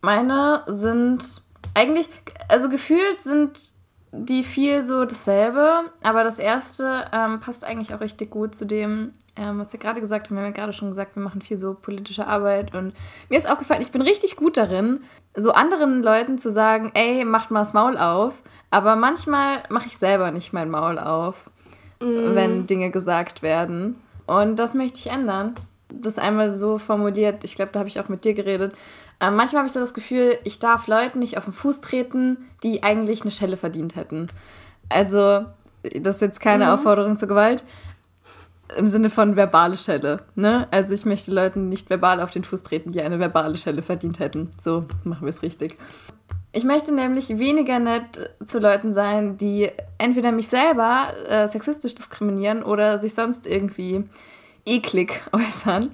meine 0.00 0.62
sind 0.66 1.42
eigentlich, 1.74 2.08
also 2.48 2.68
gefühlt 2.68 3.22
sind 3.22 3.72
die 4.12 4.44
viel 4.44 4.82
so 4.82 5.04
dasselbe, 5.04 5.90
aber 6.02 6.24
das 6.24 6.38
erste 6.38 7.06
ähm, 7.12 7.40
passt 7.40 7.64
eigentlich 7.64 7.92
auch 7.92 8.00
richtig 8.00 8.30
gut 8.30 8.54
zu 8.54 8.64
dem, 8.64 9.12
ähm, 9.36 9.58
was 9.58 9.72
wir 9.72 9.80
gerade 9.80 10.00
gesagt 10.00 10.28
haben. 10.28 10.36
Wir 10.36 10.44
haben 10.44 10.54
ja 10.54 10.56
gerade 10.56 10.72
schon 10.72 10.88
gesagt, 10.88 11.16
wir 11.16 11.22
machen 11.22 11.42
viel 11.42 11.58
so 11.58 11.74
politische 11.74 12.26
Arbeit 12.26 12.74
und 12.74 12.94
mir 13.28 13.36
ist 13.36 13.50
aufgefallen, 13.50 13.82
ich 13.82 13.92
bin 13.92 14.00
richtig 14.00 14.36
gut 14.36 14.56
darin, 14.56 15.04
so 15.36 15.52
anderen 15.52 16.02
Leuten 16.02 16.38
zu 16.38 16.50
sagen, 16.50 16.90
ey, 16.94 17.24
macht 17.24 17.50
mal 17.50 17.60
das 17.60 17.74
Maul 17.74 17.98
auf, 17.98 18.42
aber 18.70 18.96
manchmal 18.96 19.62
mache 19.68 19.86
ich 19.86 19.98
selber 19.98 20.30
nicht 20.30 20.52
mein 20.52 20.70
Maul 20.70 20.98
auf, 20.98 21.50
mm. 22.00 22.34
wenn 22.34 22.66
Dinge 22.66 22.90
gesagt 22.90 23.42
werden. 23.42 23.96
Und 24.26 24.56
das 24.56 24.74
möchte 24.74 24.98
ich 24.98 25.08
ändern. 25.08 25.54
Das 25.88 26.18
einmal 26.18 26.50
so 26.50 26.78
formuliert, 26.78 27.44
ich 27.44 27.54
glaube, 27.54 27.70
da 27.72 27.78
habe 27.78 27.88
ich 27.88 28.00
auch 28.00 28.08
mit 28.08 28.24
dir 28.24 28.34
geredet. 28.34 28.74
Ähm, 29.20 29.36
manchmal 29.36 29.60
habe 29.60 29.66
ich 29.66 29.72
so 29.72 29.80
das 29.80 29.94
Gefühl, 29.94 30.38
ich 30.44 30.58
darf 30.58 30.88
Leuten 30.88 31.20
nicht 31.20 31.38
auf 31.38 31.44
den 31.44 31.52
Fuß 31.52 31.80
treten, 31.80 32.48
die 32.62 32.82
eigentlich 32.82 33.22
eine 33.22 33.30
Schelle 33.30 33.56
verdient 33.56 33.96
hätten. 33.96 34.28
Also, 34.88 35.44
das 36.00 36.16
ist 36.16 36.22
jetzt 36.22 36.40
keine 36.40 36.66
mhm. 36.66 36.70
Aufforderung 36.72 37.16
zur 37.16 37.28
Gewalt. 37.28 37.64
Im 38.76 38.88
Sinne 38.88 39.10
von 39.10 39.36
verbale 39.36 39.76
Schelle. 39.76 40.22
Ne? 40.34 40.66
Also 40.70 40.92
ich 40.92 41.04
möchte 41.04 41.30
Leuten 41.30 41.68
nicht 41.68 41.90
verbal 41.90 42.20
auf 42.20 42.30
den 42.30 42.44
Fuß 42.44 42.62
treten, 42.62 42.92
die 42.92 43.02
eine 43.02 43.18
verbale 43.18 43.56
Schelle 43.58 43.82
verdient 43.82 44.18
hätten. 44.18 44.50
So 44.60 44.86
machen 45.04 45.22
wir 45.22 45.30
es 45.30 45.42
richtig. 45.42 45.76
Ich 46.52 46.64
möchte 46.64 46.92
nämlich 46.92 47.28
weniger 47.28 47.78
nett 47.78 48.30
zu 48.44 48.58
Leuten 48.58 48.92
sein, 48.92 49.36
die 49.36 49.70
entweder 49.98 50.32
mich 50.32 50.48
selber 50.48 51.04
äh, 51.28 51.46
sexistisch 51.48 51.94
diskriminieren 51.94 52.62
oder 52.62 52.98
sich 52.98 53.14
sonst 53.14 53.46
irgendwie 53.46 54.04
eklig 54.64 55.22
äußern 55.32 55.90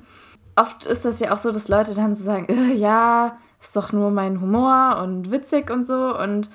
oft 0.56 0.84
ist 0.84 1.04
das 1.04 1.20
ja 1.20 1.32
auch 1.32 1.38
so, 1.38 1.50
dass 1.50 1.68
Leute 1.68 1.94
dann 1.94 2.14
so 2.14 2.22
sagen, 2.22 2.46
äh, 2.48 2.74
ja, 2.74 3.38
ist 3.60 3.76
doch 3.76 3.92
nur 3.92 4.10
mein 4.10 4.40
Humor 4.40 5.00
und 5.02 5.30
witzig 5.30 5.70
und 5.70 5.86
so. 5.86 6.16
Und 6.18 6.50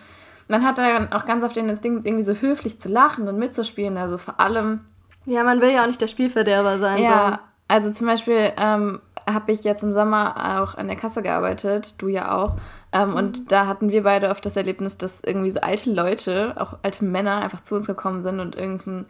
man 0.47 0.63
hat 0.63 0.77
dann 0.77 1.11
auch 1.11 1.25
ganz 1.25 1.43
oft 1.43 1.55
den 1.55 1.69
Instinkt, 1.69 2.05
irgendwie 2.05 2.23
so 2.23 2.33
höflich 2.33 2.79
zu 2.79 2.89
lachen 2.89 3.27
und 3.27 3.37
mitzuspielen. 3.37 3.97
Also 3.97 4.17
vor 4.17 4.39
allem. 4.39 4.81
Ja, 5.27 5.43
man 5.43 5.61
will 5.61 5.71
ja 5.71 5.83
auch 5.83 5.87
nicht 5.87 5.99
der 5.99 6.07
Spielverderber 6.07 6.79
sein. 6.79 7.03
Ja, 7.03 7.31
so. 7.31 7.37
also 7.67 7.91
zum 7.91 8.07
Beispiel 8.07 8.53
ähm, 8.57 9.01
habe 9.27 9.51
ich 9.51 9.65
jetzt 9.65 9.83
im 9.83 9.93
Sommer 9.93 10.61
auch 10.61 10.75
an 10.75 10.87
der 10.87 10.95
Kasse 10.95 11.21
gearbeitet, 11.21 12.01
du 12.01 12.07
ja 12.07 12.35
auch. 12.35 12.55
Ähm, 12.93 13.09
mhm. 13.09 13.15
Und 13.15 13.51
da 13.51 13.67
hatten 13.67 13.91
wir 13.91 14.03
beide 14.03 14.29
oft 14.29 14.45
das 14.45 14.55
Erlebnis, 14.55 14.97
dass 14.97 15.21
irgendwie 15.21 15.51
so 15.51 15.59
alte 15.59 15.91
Leute, 15.91 16.55
auch 16.57 16.77
alte 16.81 17.03
Männer, 17.03 17.41
einfach 17.41 17.59
zu 17.59 17.75
uns 17.75 17.87
gekommen 17.87 18.23
sind 18.23 18.39
und 18.39 18.55
irgendein 18.55 19.05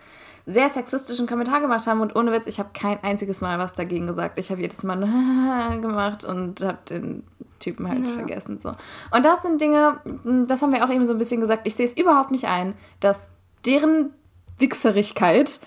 sehr 0.47 0.70
sexistischen 0.70 1.28
Kommentar 1.28 1.61
gemacht 1.61 1.86
haben 1.86 2.01
und 2.01 2.15
ohne 2.15 2.32
Witz, 2.32 2.47
ich 2.47 2.57
habe 2.57 2.70
kein 2.74 3.03
einziges 3.03 3.41
Mal 3.41 3.59
was 3.59 3.76
dagegen 3.76 4.07
gesagt. 4.07 4.39
Ich 4.39 4.49
habe 4.49 4.61
jedes 4.61 4.82
Mal 4.82 4.97
gemacht 5.82 6.24
und 6.26 6.61
habe 6.61 6.80
den 6.89 7.24
Typen 7.59 7.88
halt 7.88 8.03
ja. 8.03 8.13
vergessen. 8.13 8.59
So. 8.59 8.70
Und 9.11 9.26
das 9.26 9.43
sind 9.43 9.61
Dinge, 9.61 9.99
das 10.47 10.63
haben 10.63 10.74
wir 10.74 10.84
auch 10.84 10.89
eben 10.89 11.05
so 11.05 11.13
ein 11.13 11.20
bisschen 11.20 11.41
gesagt, 11.41 11.68
ich 11.68 11.76
sehe 11.76 11.86
es 11.86 11.95
überhaupt 11.95 12.32
nicht 12.32 12.45
ein, 12.45 12.74
dass 13.01 13.30
deren 13.65 14.13
Wichserigkeit 14.57 15.59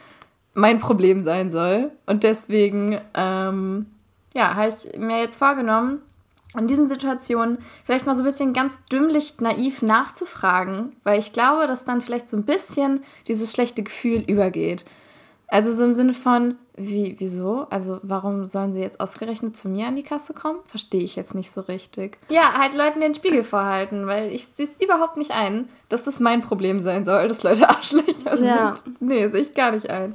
mein 0.54 0.78
Problem 0.78 1.22
sein 1.22 1.50
soll. 1.50 1.90
Und 2.06 2.22
deswegen, 2.22 3.00
ähm, 3.14 3.86
ja, 4.34 4.54
habe 4.54 4.68
ich 4.68 4.98
mir 4.98 5.20
jetzt 5.20 5.38
vorgenommen, 5.38 6.02
in 6.58 6.66
diesen 6.66 6.88
Situationen 6.88 7.58
vielleicht 7.84 8.06
mal 8.06 8.16
so 8.16 8.22
ein 8.22 8.26
bisschen 8.26 8.52
ganz 8.52 8.84
dümmlich 8.86 9.40
naiv 9.40 9.82
nachzufragen, 9.82 10.96
weil 11.04 11.20
ich 11.20 11.32
glaube, 11.32 11.66
dass 11.66 11.84
dann 11.84 12.02
vielleicht 12.02 12.28
so 12.28 12.36
ein 12.36 12.44
bisschen 12.44 13.04
dieses 13.28 13.52
schlechte 13.52 13.82
Gefühl 13.82 14.24
übergeht. 14.26 14.84
Also 15.46 15.72
so 15.72 15.84
im 15.84 15.94
Sinne 15.94 16.14
von, 16.14 16.56
wie, 16.76 17.16
wieso? 17.18 17.66
Also 17.70 17.98
warum 18.02 18.46
sollen 18.46 18.72
sie 18.72 18.80
jetzt 18.80 19.00
ausgerechnet 19.00 19.56
zu 19.56 19.68
mir 19.68 19.86
an 19.88 19.96
die 19.96 20.04
Kasse 20.04 20.32
kommen? 20.32 20.60
Verstehe 20.66 21.02
ich 21.02 21.16
jetzt 21.16 21.34
nicht 21.34 21.50
so 21.50 21.62
richtig. 21.62 22.18
Ja, 22.28 22.54
halt 22.58 22.74
Leuten 22.74 23.00
den 23.00 23.14
Spiegel 23.14 23.42
vorhalten, 23.42 24.06
weil 24.06 24.30
ich 24.30 24.46
sehe 24.46 24.66
es 24.66 24.84
überhaupt 24.84 25.16
nicht 25.16 25.32
ein, 25.32 25.68
dass 25.88 26.04
das 26.04 26.20
mein 26.20 26.40
Problem 26.40 26.80
sein 26.80 27.04
soll, 27.04 27.26
dass 27.26 27.42
Leute 27.42 27.68
Arschlöcher 27.68 28.40
ja. 28.40 28.76
sind. 28.76 29.00
Nee, 29.02 29.28
sehe 29.28 29.42
ich 29.42 29.54
gar 29.54 29.72
nicht 29.72 29.90
ein. 29.90 30.14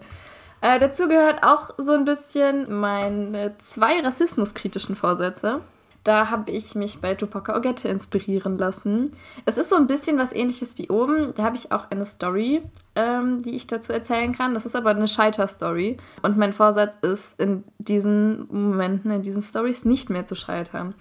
Äh, 0.65 0.79
dazu 0.79 1.07
gehört 1.07 1.43
auch 1.43 1.75
so 1.77 1.91
ein 1.91 2.05
bisschen 2.05 2.79
meine 2.79 3.55
zwei 3.59 3.99
rassismuskritischen 3.99 4.95
Vorsätze. 4.95 5.61
Da 6.03 6.31
habe 6.31 6.49
ich 6.49 6.73
mich 6.73 7.01
bei 7.01 7.13
Tupac 7.13 7.55
Ogette 7.55 7.87
inspirieren 7.87 8.57
lassen. 8.57 9.11
Es 9.45 9.57
ist 9.57 9.69
so 9.69 9.75
ein 9.75 9.85
bisschen 9.85 10.17
was 10.17 10.33
ähnliches 10.33 10.79
wie 10.79 10.89
oben. 10.89 11.35
Da 11.35 11.43
habe 11.43 11.55
ich 11.55 11.71
auch 11.71 11.91
eine 11.91 12.03
Story, 12.03 12.63
ähm, 12.95 13.43
die 13.43 13.55
ich 13.55 13.67
dazu 13.67 13.93
erzählen 13.93 14.35
kann. 14.35 14.55
Das 14.55 14.65
ist 14.65 14.75
aber 14.75 14.89
eine 14.89 15.07
Scheiter-Story. 15.07 15.97
Und 16.23 16.35
mein 16.35 16.51
Vorsatz 16.51 16.97
ist, 17.03 17.39
in 17.39 17.63
diesen 17.77 18.47
Momenten, 18.49 19.11
in 19.11 19.21
diesen 19.21 19.43
Stories 19.43 19.85
nicht 19.85 20.09
mehr 20.09 20.25
zu 20.25 20.33
scheitern. 20.33 20.95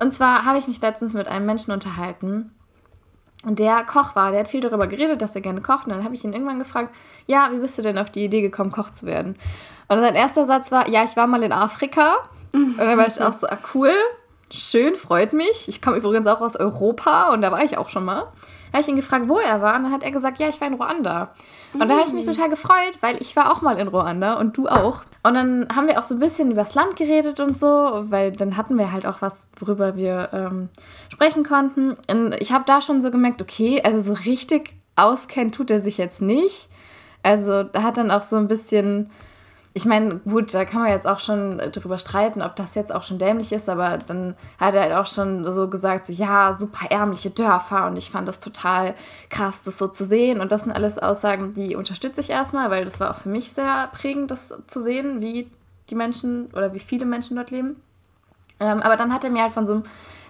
Und 0.00 0.14
zwar 0.14 0.44
habe 0.44 0.58
ich 0.58 0.68
mich 0.68 0.80
letztens 0.80 1.14
mit 1.14 1.26
einem 1.26 1.46
Menschen 1.46 1.72
unterhalten, 1.72 2.52
der 3.44 3.84
Koch 3.84 4.14
war. 4.14 4.30
Der 4.30 4.40
hat 4.40 4.48
viel 4.48 4.60
darüber 4.60 4.86
geredet, 4.86 5.22
dass 5.22 5.34
er 5.34 5.40
gerne 5.40 5.60
kocht. 5.60 5.86
Und 5.86 5.92
dann 5.92 6.04
habe 6.04 6.14
ich 6.14 6.24
ihn 6.24 6.32
irgendwann 6.32 6.58
gefragt, 6.58 6.94
ja, 7.26 7.48
wie 7.52 7.58
bist 7.58 7.78
du 7.78 7.82
denn 7.82 7.98
auf 7.98 8.10
die 8.10 8.24
Idee 8.24 8.42
gekommen, 8.42 8.70
Koch 8.70 8.90
zu 8.90 9.06
werden? 9.06 9.36
Und 9.88 9.98
sein 10.00 10.14
erster 10.14 10.46
Satz 10.46 10.70
war, 10.70 10.88
ja, 10.88 11.04
ich 11.04 11.16
war 11.16 11.26
mal 11.26 11.42
in 11.42 11.52
Afrika. 11.52 12.16
Und 12.52 12.78
dann 12.78 12.98
war 12.98 13.06
ich 13.06 13.20
auch 13.20 13.32
so, 13.32 13.46
ah, 13.46 13.58
cool, 13.74 13.92
schön, 14.52 14.94
freut 14.94 15.32
mich. 15.32 15.68
Ich 15.68 15.80
komme 15.80 15.96
übrigens 15.96 16.26
auch 16.26 16.40
aus 16.40 16.56
Europa 16.56 17.32
und 17.32 17.42
da 17.42 17.50
war 17.52 17.62
ich 17.64 17.78
auch 17.78 17.88
schon 17.88 18.04
mal. 18.04 18.26
Da 18.70 18.78
habe 18.78 18.82
ich 18.82 18.88
ihn 18.88 18.96
gefragt, 18.96 19.28
wo 19.28 19.38
er 19.38 19.62
war 19.62 19.76
und 19.76 19.84
dann 19.84 19.92
hat 19.92 20.02
er 20.02 20.10
gesagt, 20.10 20.38
ja, 20.38 20.48
ich 20.48 20.60
war 20.60 20.68
in 20.68 20.74
Ruanda. 20.74 21.32
Und 21.72 21.80
mm. 21.80 21.88
da 21.88 21.94
habe 21.94 22.06
ich 22.06 22.12
mich 22.12 22.26
mm. 22.26 22.32
total 22.32 22.50
gefreut, 22.50 22.98
weil 23.00 23.16
ich 23.20 23.36
war 23.36 23.52
auch 23.52 23.62
mal 23.62 23.78
in 23.78 23.88
Ruanda 23.88 24.34
und 24.34 24.56
du 24.56 24.68
auch. 24.68 25.02
Und 25.22 25.34
dann 25.34 25.68
haben 25.74 25.86
wir 25.86 25.98
auch 25.98 26.02
so 26.02 26.14
ein 26.14 26.20
bisschen 26.20 26.50
über 26.50 26.62
das 26.62 26.74
Land 26.74 26.96
geredet 26.96 27.40
und 27.40 27.54
so, 27.54 27.66
weil 27.66 28.32
dann 28.32 28.56
hatten 28.56 28.78
wir 28.78 28.92
halt 28.92 29.06
auch 29.06 29.20
was, 29.20 29.48
worüber 29.58 29.96
wir 29.96 30.30
ähm, 30.32 30.68
sprechen 31.10 31.44
konnten. 31.44 31.96
Und 32.10 32.34
ich 32.40 32.52
habe 32.52 32.64
da 32.66 32.80
schon 32.80 33.00
so 33.00 33.10
gemerkt, 33.10 33.42
okay, 33.42 33.82
also 33.84 34.00
so 34.00 34.12
richtig 34.24 34.74
auskennen 34.96 35.52
tut 35.52 35.70
er 35.70 35.78
sich 35.78 35.98
jetzt 35.98 36.22
nicht. 36.22 36.68
Also 37.22 37.64
da 37.64 37.82
hat 37.82 37.98
dann 37.98 38.10
auch 38.10 38.22
so 38.22 38.36
ein 38.36 38.48
bisschen 38.48 39.10
ich 39.72 39.84
meine, 39.84 40.16
gut, 40.18 40.52
da 40.52 40.64
kann 40.64 40.82
man 40.82 40.90
jetzt 40.90 41.06
auch 41.06 41.20
schon 41.20 41.58
drüber 41.58 41.98
streiten, 41.98 42.42
ob 42.42 42.56
das 42.56 42.74
jetzt 42.74 42.92
auch 42.92 43.04
schon 43.04 43.18
dämlich 43.18 43.52
ist, 43.52 43.68
aber 43.68 43.98
dann 43.98 44.34
hat 44.58 44.74
er 44.74 44.82
halt 44.82 44.92
auch 44.94 45.06
schon 45.06 45.50
so 45.52 45.68
gesagt, 45.68 46.06
so 46.06 46.12
ja, 46.12 46.56
super 46.58 46.90
ärmliche 46.90 47.30
Dörfer 47.30 47.86
und 47.86 47.96
ich 47.96 48.10
fand 48.10 48.26
das 48.26 48.40
total 48.40 48.94
krass, 49.28 49.62
das 49.62 49.78
so 49.78 49.86
zu 49.86 50.04
sehen. 50.04 50.40
Und 50.40 50.50
das 50.50 50.64
sind 50.64 50.72
alles 50.72 50.98
Aussagen, 50.98 51.54
die 51.54 51.76
unterstütze 51.76 52.20
ich 52.20 52.30
erstmal, 52.30 52.70
weil 52.70 52.84
das 52.84 52.98
war 52.98 53.12
auch 53.12 53.18
für 53.18 53.28
mich 53.28 53.52
sehr 53.52 53.88
prägend, 53.92 54.32
das 54.32 54.52
zu 54.66 54.82
sehen, 54.82 55.20
wie 55.20 55.48
die 55.88 55.94
Menschen 55.94 56.46
oder 56.46 56.74
wie 56.74 56.80
viele 56.80 57.04
Menschen 57.04 57.36
dort 57.36 57.52
leben. 57.52 57.80
Ähm, 58.58 58.82
aber 58.82 58.96
dann 58.96 59.14
hat 59.14 59.22
er 59.22 59.30
mir 59.30 59.42
halt 59.42 59.52
von 59.52 59.66
so 59.66 59.74
einem 59.74 59.84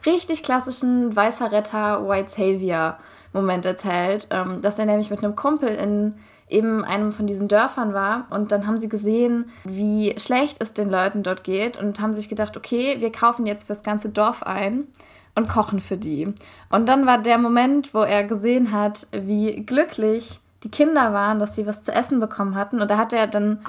richtig 0.05 0.43
klassischen 0.43 1.17
weißer 1.17 1.51
Retter, 1.51 2.07
White 2.07 2.29
Savior 2.29 2.99
Moment 3.33 3.65
erzählt, 3.65 4.27
ähm, 4.31 4.61
dass 4.61 4.79
er 4.79 4.87
nämlich 4.87 5.11
mit 5.11 5.25
einem 5.25 5.37
Kumpel 5.37 5.71
in 5.71 6.19
eben 6.51 6.85
einem 6.85 7.13
von 7.13 7.27
diesen 7.27 7.49
Dörfern 7.49 7.95
war 7.95 8.27
und 8.31 8.53
dann 8.53 8.67
haben 8.67 8.79
sie 8.79 8.89
gesehen, 8.89 9.51
wie 9.65 10.15
schlecht 10.19 10.61
es 10.61 10.75
den 10.75 10.91
Leuten 10.91 11.23
dort 11.23 11.45
geht 11.45 11.77
und 11.77 12.01
haben 12.01 12.15
sich 12.15 12.29
gedacht, 12.29 12.57
okay, 12.57 12.97
wir 13.01 13.13
kaufen 13.13 13.47
jetzt 13.47 13.67
fürs 13.67 13.83
ganze 13.83 14.11
Dorf 14.11 14.43
ein 14.43 14.89
und 15.35 15.49
kochen 15.49 15.81
für 15.81 15.97
die. 15.97 16.35
Und 16.71 16.89
dann 16.89 17.07
war 17.07 17.19
der 17.19 17.39
Moment, 17.39 17.95
wo 17.95 18.01
er 18.01 18.25
gesehen 18.25 18.73
hat, 18.73 19.07
wie 19.13 19.65
glücklich 19.65 20.41
die 20.63 20.71
Kinder 20.71 21.15
waren, 21.15 21.39
dass 21.39 21.55
sie 21.55 21.67
was 21.67 21.83
zu 21.83 21.93
essen 21.93 22.21
bekommen 22.21 22.55
hatten. 22.55 22.83
Und 22.83 22.91
da 22.91 22.99
hat 22.99 23.13
er 23.13 23.27
dann 23.27 23.61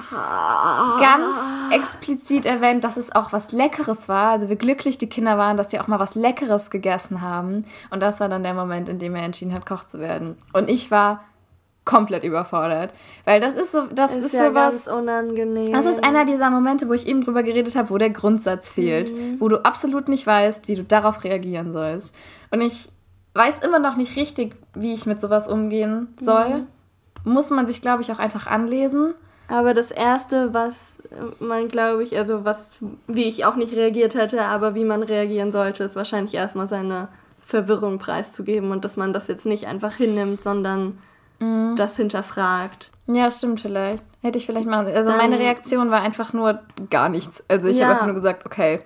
ganz 1.00 1.34
explizit 1.70 2.44
erwähnt, 2.44 2.84
dass 2.84 2.98
es 2.98 3.14
auch 3.14 3.32
was 3.32 3.52
Leckeres 3.52 4.08
war. 4.08 4.32
Also 4.32 4.50
wie 4.50 4.56
glücklich 4.56 4.98
die 4.98 5.08
Kinder 5.08 5.38
waren, 5.38 5.56
dass 5.56 5.70
sie 5.70 5.80
auch 5.80 5.88
mal 5.88 5.98
was 5.98 6.14
Leckeres 6.14 6.70
gegessen 6.70 7.22
haben. 7.22 7.64
Und 7.90 8.00
das 8.00 8.20
war 8.20 8.28
dann 8.28 8.42
der 8.42 8.54
Moment, 8.54 8.90
in 8.90 8.98
dem 8.98 9.14
er 9.14 9.22
entschieden 9.22 9.54
hat, 9.54 9.64
Koch 9.64 9.84
zu 9.84 10.00
werden. 10.00 10.36
Und 10.52 10.68
ich 10.68 10.90
war 10.90 11.24
komplett 11.84 12.24
überfordert. 12.24 12.92
Weil 13.24 13.40
das 13.40 13.54
ist 13.54 13.72
so, 13.72 13.86
das 13.92 14.14
ist, 14.14 14.26
ist 14.26 14.34
ja 14.34 14.48
sowas. 14.48 14.88
Unangenehm. 14.88 15.72
Das 15.72 15.86
ist 15.86 16.04
einer 16.04 16.24
dieser 16.24 16.50
Momente, 16.50 16.88
wo 16.88 16.92
ich 16.92 17.06
eben 17.06 17.24
drüber 17.24 17.42
geredet 17.42 17.76
habe, 17.76 17.90
wo 17.90 17.98
der 17.98 18.10
Grundsatz 18.10 18.70
fehlt, 18.70 19.12
mhm. 19.12 19.40
wo 19.40 19.48
du 19.48 19.64
absolut 19.64 20.08
nicht 20.08 20.26
weißt, 20.26 20.68
wie 20.68 20.76
du 20.76 20.84
darauf 20.84 21.24
reagieren 21.24 21.72
sollst. 21.72 22.10
Und 22.50 22.60
ich 22.60 22.88
weiß 23.34 23.60
immer 23.64 23.78
noch 23.78 23.96
nicht 23.96 24.16
richtig, 24.16 24.54
wie 24.74 24.92
ich 24.92 25.06
mit 25.06 25.20
sowas 25.20 25.48
umgehen 25.48 26.14
soll. 26.18 26.60
Mhm. 26.60 26.66
Muss 27.24 27.50
man 27.50 27.66
sich, 27.66 27.80
glaube 27.80 28.02
ich, 28.02 28.12
auch 28.12 28.18
einfach 28.18 28.46
anlesen. 28.46 29.14
Aber 29.48 29.74
das 29.74 29.90
erste, 29.90 30.54
was 30.54 31.02
man, 31.38 31.68
glaube 31.68 32.04
ich, 32.04 32.16
also 32.16 32.44
was, 32.44 32.78
wie 33.06 33.24
ich 33.24 33.44
auch 33.44 33.56
nicht 33.56 33.74
reagiert 33.74 34.14
hätte, 34.14 34.42
aber 34.42 34.74
wie 34.74 34.84
man 34.84 35.02
reagieren 35.02 35.52
sollte, 35.52 35.84
ist 35.84 35.96
wahrscheinlich 35.96 36.34
erstmal 36.34 36.68
seine 36.68 37.08
Verwirrung 37.40 37.98
preiszugeben 37.98 38.70
und 38.70 38.84
dass 38.84 38.96
man 38.96 39.12
das 39.12 39.26
jetzt 39.26 39.44
nicht 39.46 39.66
einfach 39.66 39.96
hinnimmt, 39.96 40.42
sondern 40.42 40.98
mhm. 41.42 41.76
das 41.76 41.96
hinterfragt. 41.96 42.90
Ja, 43.06 43.30
stimmt 43.30 43.60
vielleicht. 43.60 44.04
Hätte 44.22 44.38
ich 44.38 44.46
vielleicht 44.46 44.66
machen. 44.66 44.86
Also 44.86 45.10
Dann, 45.10 45.18
meine 45.18 45.38
Reaktion 45.38 45.90
war 45.90 46.00
einfach 46.00 46.32
nur 46.32 46.60
gar 46.90 47.08
nichts. 47.08 47.42
Also 47.48 47.68
ich 47.68 47.78
ja. 47.78 47.86
habe 47.86 47.94
einfach 47.94 48.06
nur 48.06 48.14
gesagt, 48.14 48.46
okay. 48.46 48.78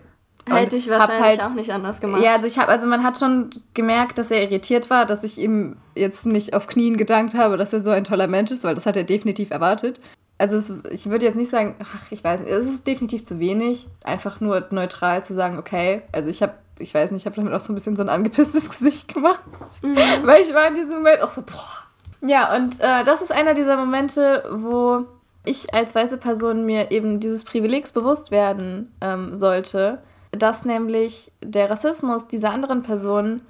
Hätte 0.48 0.76
ich 0.76 0.88
wahrscheinlich 0.88 1.22
halt, 1.22 1.42
auch 1.42 1.54
nicht 1.54 1.72
anders 1.72 2.00
gemacht. 2.00 2.22
Ja, 2.22 2.34
also 2.34 2.46
ich 2.46 2.56
habe, 2.58 2.70
also 2.70 2.86
man 2.86 3.02
hat 3.02 3.18
schon 3.18 3.50
gemerkt, 3.74 4.16
dass 4.16 4.30
er 4.30 4.42
irritiert 4.42 4.90
war, 4.90 5.04
dass 5.04 5.24
ich 5.24 5.38
ihm 5.38 5.76
jetzt 5.96 6.24
nicht 6.24 6.54
auf 6.54 6.68
Knien 6.68 6.96
gedankt 6.96 7.34
habe, 7.34 7.56
dass 7.56 7.72
er 7.72 7.80
so 7.80 7.90
ein 7.90 8.04
toller 8.04 8.28
Mensch 8.28 8.52
ist, 8.52 8.62
weil 8.62 8.76
das 8.76 8.86
hat 8.86 8.96
er 8.96 9.02
definitiv 9.02 9.50
erwartet. 9.50 10.00
also 10.38 10.56
es, 10.56 10.72
ich 10.90 11.10
würde 11.10 11.26
jetzt 11.26 11.34
nicht 11.34 11.50
sagen, 11.50 11.74
ach, 11.80 12.12
ich 12.12 12.22
weiß 12.22 12.40
nicht, 12.40 12.50
es 12.50 12.66
ist 12.66 12.86
definitiv 12.86 13.24
zu 13.24 13.40
wenig, 13.40 13.88
einfach 14.04 14.40
nur 14.40 14.68
neutral 14.70 15.24
zu 15.24 15.34
sagen, 15.34 15.58
okay, 15.58 16.02
also 16.12 16.28
ich 16.28 16.42
habe, 16.42 16.52
ich 16.78 16.94
weiß 16.94 17.10
nicht, 17.10 17.22
ich 17.22 17.26
habe 17.26 17.36
damit 17.36 17.52
auch 17.52 17.60
so 17.60 17.72
ein 17.72 17.74
bisschen 17.74 17.96
so 17.96 18.04
ein 18.04 18.08
angepisstes 18.08 18.68
Gesicht 18.70 19.12
gemacht, 19.12 19.42
mhm. 19.82 19.96
weil 20.22 20.42
ich 20.42 20.54
war 20.54 20.68
in 20.68 20.76
diesem 20.76 20.98
Moment 20.98 21.22
auch 21.22 21.30
so, 21.30 21.42
boah. 21.42 21.85
Ja, 22.20 22.54
und 22.56 22.80
äh, 22.80 23.04
das 23.04 23.22
ist 23.22 23.32
einer 23.32 23.54
dieser 23.54 23.76
Momente, 23.76 24.44
wo 24.50 25.06
ich 25.44 25.72
als 25.72 25.94
weiße 25.94 26.18
Person 26.18 26.66
mir 26.66 26.90
eben 26.90 27.20
dieses 27.20 27.44
Privilegs 27.44 27.92
bewusst 27.92 28.30
werden 28.30 28.92
ähm, 29.00 29.38
sollte, 29.38 30.02
dass 30.32 30.64
nämlich 30.64 31.32
der 31.40 31.70
Rassismus 31.70 32.26
dieser 32.26 32.50
anderen 32.50 32.82
Person 32.82 33.42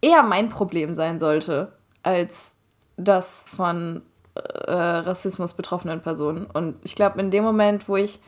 eher 0.00 0.22
mein 0.22 0.48
Problem 0.48 0.94
sein 0.94 1.20
sollte 1.20 1.72
als 2.02 2.56
das 2.96 3.44
von 3.54 4.02
äh, 4.34 4.72
Rassismus 4.72 5.52
betroffenen 5.52 6.00
Personen. 6.00 6.46
Und 6.46 6.76
ich 6.82 6.94
glaube, 6.94 7.20
in 7.20 7.30
dem 7.30 7.44
Moment, 7.44 7.88
wo 7.88 7.96
ich 7.96 8.20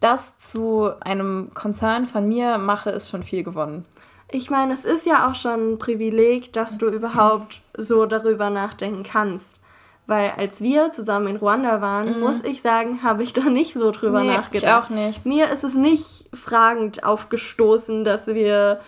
das 0.00 0.38
zu 0.38 0.90
einem 1.00 1.52
Konzern 1.54 2.06
von 2.06 2.28
mir 2.28 2.58
mache, 2.58 2.90
ist 2.90 3.10
schon 3.10 3.22
viel 3.22 3.42
gewonnen. 3.42 3.84
Ich 4.32 4.50
meine, 4.50 4.74
es 4.74 4.84
ist 4.84 5.06
ja 5.06 5.28
auch 5.28 5.34
schon 5.34 5.72
ein 5.72 5.78
Privileg, 5.78 6.52
dass 6.52 6.78
du 6.78 6.86
überhaupt 6.86 7.60
so 7.76 8.06
darüber 8.06 8.50
nachdenken 8.50 9.02
kannst. 9.02 9.56
Weil 10.06 10.32
als 10.36 10.60
wir 10.60 10.90
zusammen 10.90 11.28
in 11.28 11.36
Ruanda 11.36 11.80
waren, 11.80 12.14
mhm. 12.14 12.20
muss 12.20 12.42
ich 12.42 12.62
sagen, 12.62 13.02
habe 13.02 13.22
ich 13.22 13.32
da 13.32 13.42
nicht 13.42 13.74
so 13.74 13.90
drüber 13.90 14.22
nee, 14.22 14.36
nachgedacht. 14.36 14.64
Ich 14.64 14.86
auch 14.86 14.90
nicht. 14.90 15.24
Mir 15.24 15.50
ist 15.50 15.62
es 15.62 15.74
nicht 15.74 16.26
fragend 16.34 17.04
aufgestoßen, 17.04 18.04
dass 18.04 18.26
wir 18.26 18.80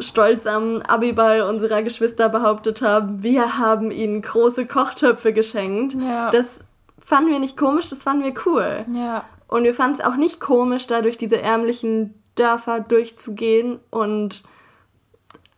stolz 0.00 0.46
am 0.46 0.82
Abiball 0.82 1.42
unserer 1.42 1.82
Geschwister 1.82 2.28
behauptet 2.28 2.82
haben, 2.82 3.22
wir 3.22 3.58
haben 3.58 3.90
ihnen 3.90 4.22
große 4.22 4.66
Kochtöpfe 4.66 5.32
geschenkt. 5.32 5.94
Ja. 5.94 6.30
Das 6.30 6.60
fanden 7.04 7.30
wir 7.30 7.38
nicht 7.38 7.56
komisch, 7.56 7.90
das 7.90 8.02
fanden 8.02 8.24
wir 8.24 8.34
cool. 8.46 8.84
Ja. 8.92 9.24
Und 9.48 9.64
wir 9.64 9.74
fanden 9.74 9.98
es 9.98 10.04
auch 10.04 10.16
nicht 10.16 10.40
komisch, 10.40 10.86
da 10.86 11.02
durch 11.02 11.18
diese 11.18 11.40
ärmlichen 11.40 12.14
Dörfer 12.34 12.80
durchzugehen 12.80 13.80
und 13.90 14.44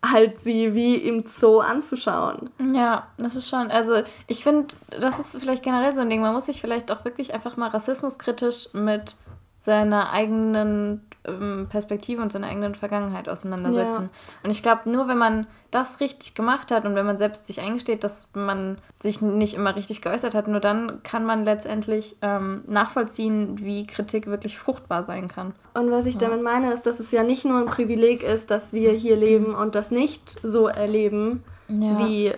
halt 0.05 0.41
sie 0.41 0.75
wie 0.75 0.97
im 0.97 1.27
Zoo 1.27 1.61
anzuschauen. 1.61 2.51
Ja, 2.73 3.09
das 3.19 3.37
ist 3.37 3.49
schon. 3.49 3.71
Also 3.71 4.03
ich 4.27 4.43
finde, 4.43 4.75
das 4.99 5.19
ist 5.19 5.37
vielleicht 5.39 5.63
generell 5.63 5.95
so 5.95 6.01
ein 6.01 6.11
Ding. 6.11 6.21
Man 6.21 6.35
muss 6.35 6.47
sich 6.47 6.61
vielleicht 6.61 6.91
auch 6.91 7.05
wirklich 7.05 7.35
einfach 7.35 7.57
mal 7.57 7.69
rassismuskritisch 7.69 8.73
mit 8.73 9.17
seiner 9.59 10.11
eigenen 10.11 11.07
Perspektive 11.69 12.23
und 12.23 12.33
seiner 12.33 12.47
eigenen 12.47 12.75
Vergangenheit 12.75 13.29
auseinandersetzen. 13.29 14.05
Ja. 14.05 14.09
Und 14.43 14.51
ich 14.51 14.63
glaube, 14.63 14.91
nur 14.91 15.07
wenn 15.07 15.19
man 15.19 15.47
das 15.71 16.01
richtig 16.01 16.35
gemacht 16.35 16.71
hat 16.71 16.87
und 16.87 16.95
wenn 16.95 17.05
man 17.05 17.19
selbst 17.19 17.47
sich 17.47 17.61
eingesteht, 17.61 18.05
dass 18.05 18.31
man 18.35 18.79
sich 19.01 19.21
nicht 19.21 19.55
immer 19.55 19.77
richtig 19.77 20.01
geäußert 20.01 20.35
hat, 20.35 20.49
nur 20.49 20.61
dann 20.61 21.03
kann 21.03 21.27
man 21.27 21.45
letztendlich 21.45 22.17
ähm, 22.23 22.65
nachvollziehen, 22.67 23.59
wie 23.61 23.87
Kritik 23.87 24.29
wirklich 24.29 24.59
fruchtbar 24.59 25.03
sein 25.03 25.29
kann. 25.29 25.53
Und 25.75 25.91
was 25.91 26.07
ich 26.07 26.15
ja. 26.15 26.23
damit 26.23 26.43
meine, 26.43 26.73
ist, 26.73 26.87
dass 26.87 27.01
es 27.01 27.13
ja 27.13 27.23
nicht 27.23 27.45
nur 27.45 27.59
ein 27.59 27.67
Privileg 27.67 28.23
ist, 28.23 28.51
dass 28.51 28.73
wir 28.73 28.93
hier 28.93 29.17
leben 29.17 29.55
und 29.55 29.75
das 29.75 29.91
nicht 29.91 30.41
so 30.43 30.69
erleben, 30.69 31.45
ja. 31.69 31.99
wie 31.99 32.33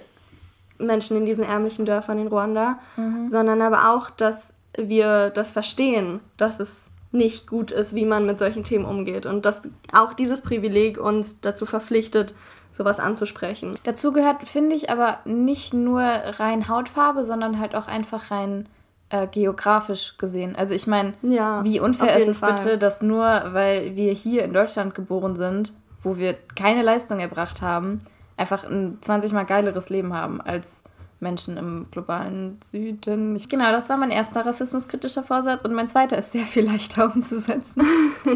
Menschen 0.79 1.17
in 1.17 1.25
diesen 1.25 1.45
ärmlichen 1.45 1.85
Dörfern 1.85 2.19
in 2.19 2.27
Ruanda, 2.27 2.81
mhm. 2.97 3.31
sondern 3.31 3.63
aber 3.63 3.95
auch, 3.95 4.11
dass 4.11 4.55
wir 4.77 5.31
das 5.31 5.53
verstehen, 5.53 6.21
dass 6.37 6.59
es 6.59 6.89
nicht 7.13 7.47
gut 7.47 7.71
ist, 7.71 7.95
wie 7.95 8.05
man 8.05 8.27
mit 8.27 8.39
solchen 8.39 8.65
Themen 8.65 8.85
umgeht. 8.85 9.27
Und 9.27 9.45
dass 9.45 9.63
auch 9.93 10.15
dieses 10.15 10.41
Privileg 10.41 10.99
uns 10.99 11.41
dazu 11.41 11.67
verpflichtet, 11.67 12.35
sowas 12.73 12.99
anzusprechen. 12.99 13.79
Dazu 13.85 14.13
gehört, 14.13 14.49
finde 14.49 14.75
ich, 14.75 14.91
aber 14.91 15.19
nicht 15.25 15.75
nur 15.75 16.03
rein 16.03 16.69
Hautfarbe, 16.69 17.25
sondern 17.25 17.59
halt 17.61 17.75
auch 17.75 17.87
einfach 17.87 18.31
rein 18.31 18.69
äh, 19.11 19.27
geografisch 19.27 20.17
gesehen. 20.17 20.57
Also 20.57 20.73
ich 20.75 20.87
meine, 20.87 21.13
ja, 21.23 21.63
wie 21.65 21.81
unfair 21.81 22.17
ist 22.17 22.29
es 22.29 22.39
Fall. 22.39 22.55
bitte, 22.55 22.79
dass 22.79 23.03
nur 23.03 23.25
weil 23.25 23.95
wir 23.95 24.13
hier 24.13 24.45
in 24.45 24.55
Deutschland 24.55 24.95
geboren 24.95 25.37
sind, 25.37 25.75
wo 26.03 26.17
wir 26.17 26.35
keine 26.57 26.83
Leistung 26.83 27.21
erbracht 27.21 27.61
haben, 27.61 28.01
einfach 28.39 28.65
ein 28.65 28.99
20 29.03 29.35
mal 29.35 29.45
geileres 29.45 29.91
Leben 29.91 30.15
haben 30.15 30.41
als 30.41 30.83
Menschen 31.23 31.57
im 31.57 31.87
globalen 31.91 32.59
Süden. 32.63 33.35
Ich, 33.37 33.49
genau, 33.49 33.71
das 33.73 33.89
war 33.89 33.97
mein 33.97 34.11
erster 34.11 34.45
rassismuskritischer 34.45 35.23
Vorsatz 35.23 35.63
und 35.63 35.73
mein 35.73 35.89
zweiter 35.89 36.19
ist 36.19 36.33
sehr 36.33 36.45
viel 36.45 36.67
leichter 36.67 37.07
umzusetzen. 37.15 37.83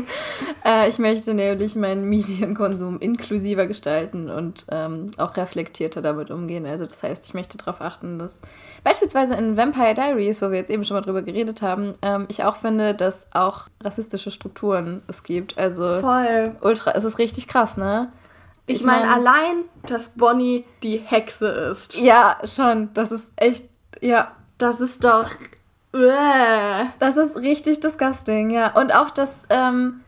äh, 0.64 0.89
ich 0.89 0.99
möchte 0.99 1.34
nämlich 1.34 1.76
meinen 1.76 2.09
Medienkonsum 2.09 2.99
inklusiver 3.01 3.66
gestalten 3.66 4.30
und 4.30 4.66
ähm, 4.70 5.11
auch 5.18 5.37
reflektierter 5.37 6.01
damit 6.01 6.30
umgehen. 6.30 6.64
Also 6.64 6.87
das 6.87 7.03
heißt, 7.03 7.26
ich 7.26 7.34
möchte 7.34 7.59
darauf 7.59 7.80
achten, 7.80 8.18
dass 8.18 8.41
beispielsweise 8.84 9.34
in 9.34 9.57
Vampire 9.57 9.95
Diaries, 9.95 10.41
wo 10.41 10.51
wir 10.51 10.59
jetzt 10.59 10.70
eben 10.70 10.84
schon 10.84 10.97
mal 10.97 11.03
drüber 11.03 11.22
geredet 11.22 11.62
haben, 11.62 11.95
ähm, 12.03 12.26
ich 12.28 12.45
auch 12.45 12.57
finde, 12.57 12.95
dass 12.95 13.26
auch 13.32 13.68
rassistische 13.82 14.30
Strukturen 14.30 15.03
es 15.09 15.22
gibt. 15.22 15.59
Also 15.59 16.01
Voll. 16.01 16.57
ultra, 16.61 16.93
es 16.93 17.05
ist 17.05 17.18
richtig 17.18 17.49
krass, 17.49 17.76
ne? 17.76 18.09
Ich, 18.66 18.78
ich 18.80 18.84
meine, 18.84 19.06
mein, 19.06 19.14
allein, 19.14 19.64
dass 19.86 20.10
Bonnie 20.10 20.66
die 20.82 20.98
Hexe 20.98 21.46
ist. 21.46 21.94
Ja, 21.94 22.38
schon. 22.44 22.92
Das 22.94 23.12
ist 23.12 23.32
echt, 23.36 23.68
ja. 24.00 24.32
Das 24.58 24.80
ist 24.80 25.04
doch. 25.04 25.30
Das 26.98 27.16
ist 27.16 27.36
richtig 27.36 27.80
disgusting, 27.80 28.50
ja. 28.50 28.74
Und 28.74 28.92
auch, 28.92 29.10
dass 29.10 29.44
ähm, 29.50 30.00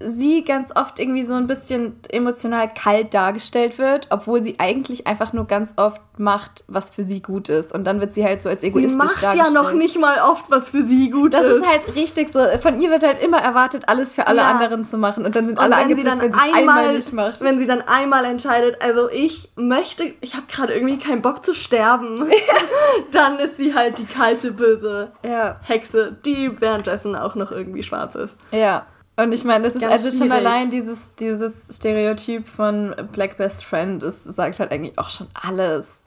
sie 0.00 0.44
ganz 0.44 0.74
oft 0.74 0.98
irgendwie 0.98 1.22
so 1.22 1.34
ein 1.34 1.46
bisschen 1.46 2.00
emotional 2.08 2.72
kalt 2.72 3.14
dargestellt 3.14 3.78
wird, 3.78 4.08
obwohl 4.10 4.44
sie 4.44 4.58
eigentlich 4.58 5.06
einfach 5.06 5.32
nur 5.32 5.46
ganz 5.46 5.72
oft 5.76 6.00
macht, 6.18 6.64
was 6.66 6.90
für 6.90 7.02
sie 7.02 7.20
gut 7.20 7.48
ist. 7.48 7.74
Und 7.74 7.86
dann 7.86 8.00
wird 8.00 8.12
sie 8.12 8.24
halt 8.24 8.42
so 8.42 8.48
als 8.48 8.62
egoistisch 8.62 8.92
sie 8.92 8.96
macht 8.96 9.22
dargestellt. 9.22 9.54
ja 9.54 9.62
noch 9.62 9.72
nicht 9.72 9.98
mal 9.98 10.18
oft, 10.30 10.50
was 10.50 10.70
für 10.70 10.84
sie 10.84 11.10
gut 11.10 11.34
das 11.34 11.44
ist. 11.44 11.48
Das 11.48 11.58
ist 11.58 11.66
halt 11.66 11.96
richtig 11.96 12.32
so. 12.32 12.40
Von 12.60 12.80
ihr 12.80 12.90
wird 12.90 13.04
halt 13.04 13.22
immer 13.22 13.38
erwartet, 13.38 13.84
alles 13.88 14.14
für 14.14 14.26
alle 14.26 14.38
ja. 14.38 14.50
anderen 14.50 14.84
zu 14.84 14.98
machen. 14.98 15.24
Und 15.24 15.36
dann 15.36 15.46
sind 15.46 15.58
und 15.58 15.64
alle 15.64 15.76
angepisst, 15.76 16.06
wenn 16.06 16.32
sie 16.32 16.38
es 16.38 16.54
einmal 16.54 16.94
nicht 16.94 17.12
macht. 17.12 17.40
Wenn 17.40 17.58
sie 17.58 17.66
dann 17.66 17.82
einmal 17.82 18.24
entscheidet, 18.24 18.82
also 18.82 19.10
ich 19.10 19.50
möchte, 19.56 20.14
ich 20.20 20.34
habe 20.34 20.46
gerade 20.48 20.74
irgendwie 20.74 20.98
keinen 20.98 21.22
Bock 21.22 21.44
zu 21.44 21.54
sterben, 21.54 22.26
dann 23.12 23.38
ist 23.38 23.56
sie 23.56 23.74
halt 23.74 23.98
die 23.98 24.06
kalte, 24.06 24.52
böse 24.52 25.12
ja. 25.22 25.56
Hexe, 25.62 26.16
die 26.24 26.60
währenddessen 26.60 27.14
auch 27.14 27.34
noch 27.34 27.52
irgendwie 27.52 27.82
schwarz 27.82 28.14
ist. 28.14 28.36
Ja. 28.50 28.86
Und 29.16 29.32
ich 29.32 29.44
meine, 29.44 29.64
das 29.64 29.74
ist 29.74 29.84
also 29.84 30.10
schon 30.10 30.30
allein 30.30 30.70
dieses, 30.70 31.14
dieses 31.14 31.74
Stereotyp 31.74 32.46
von 32.46 32.94
Black 33.12 33.38
Best 33.38 33.64
Friend, 33.64 34.02
das 34.02 34.24
sagt 34.24 34.60
halt 34.60 34.70
eigentlich 34.70 34.98
auch 34.98 35.08
schon 35.08 35.28
alles. 35.32 36.02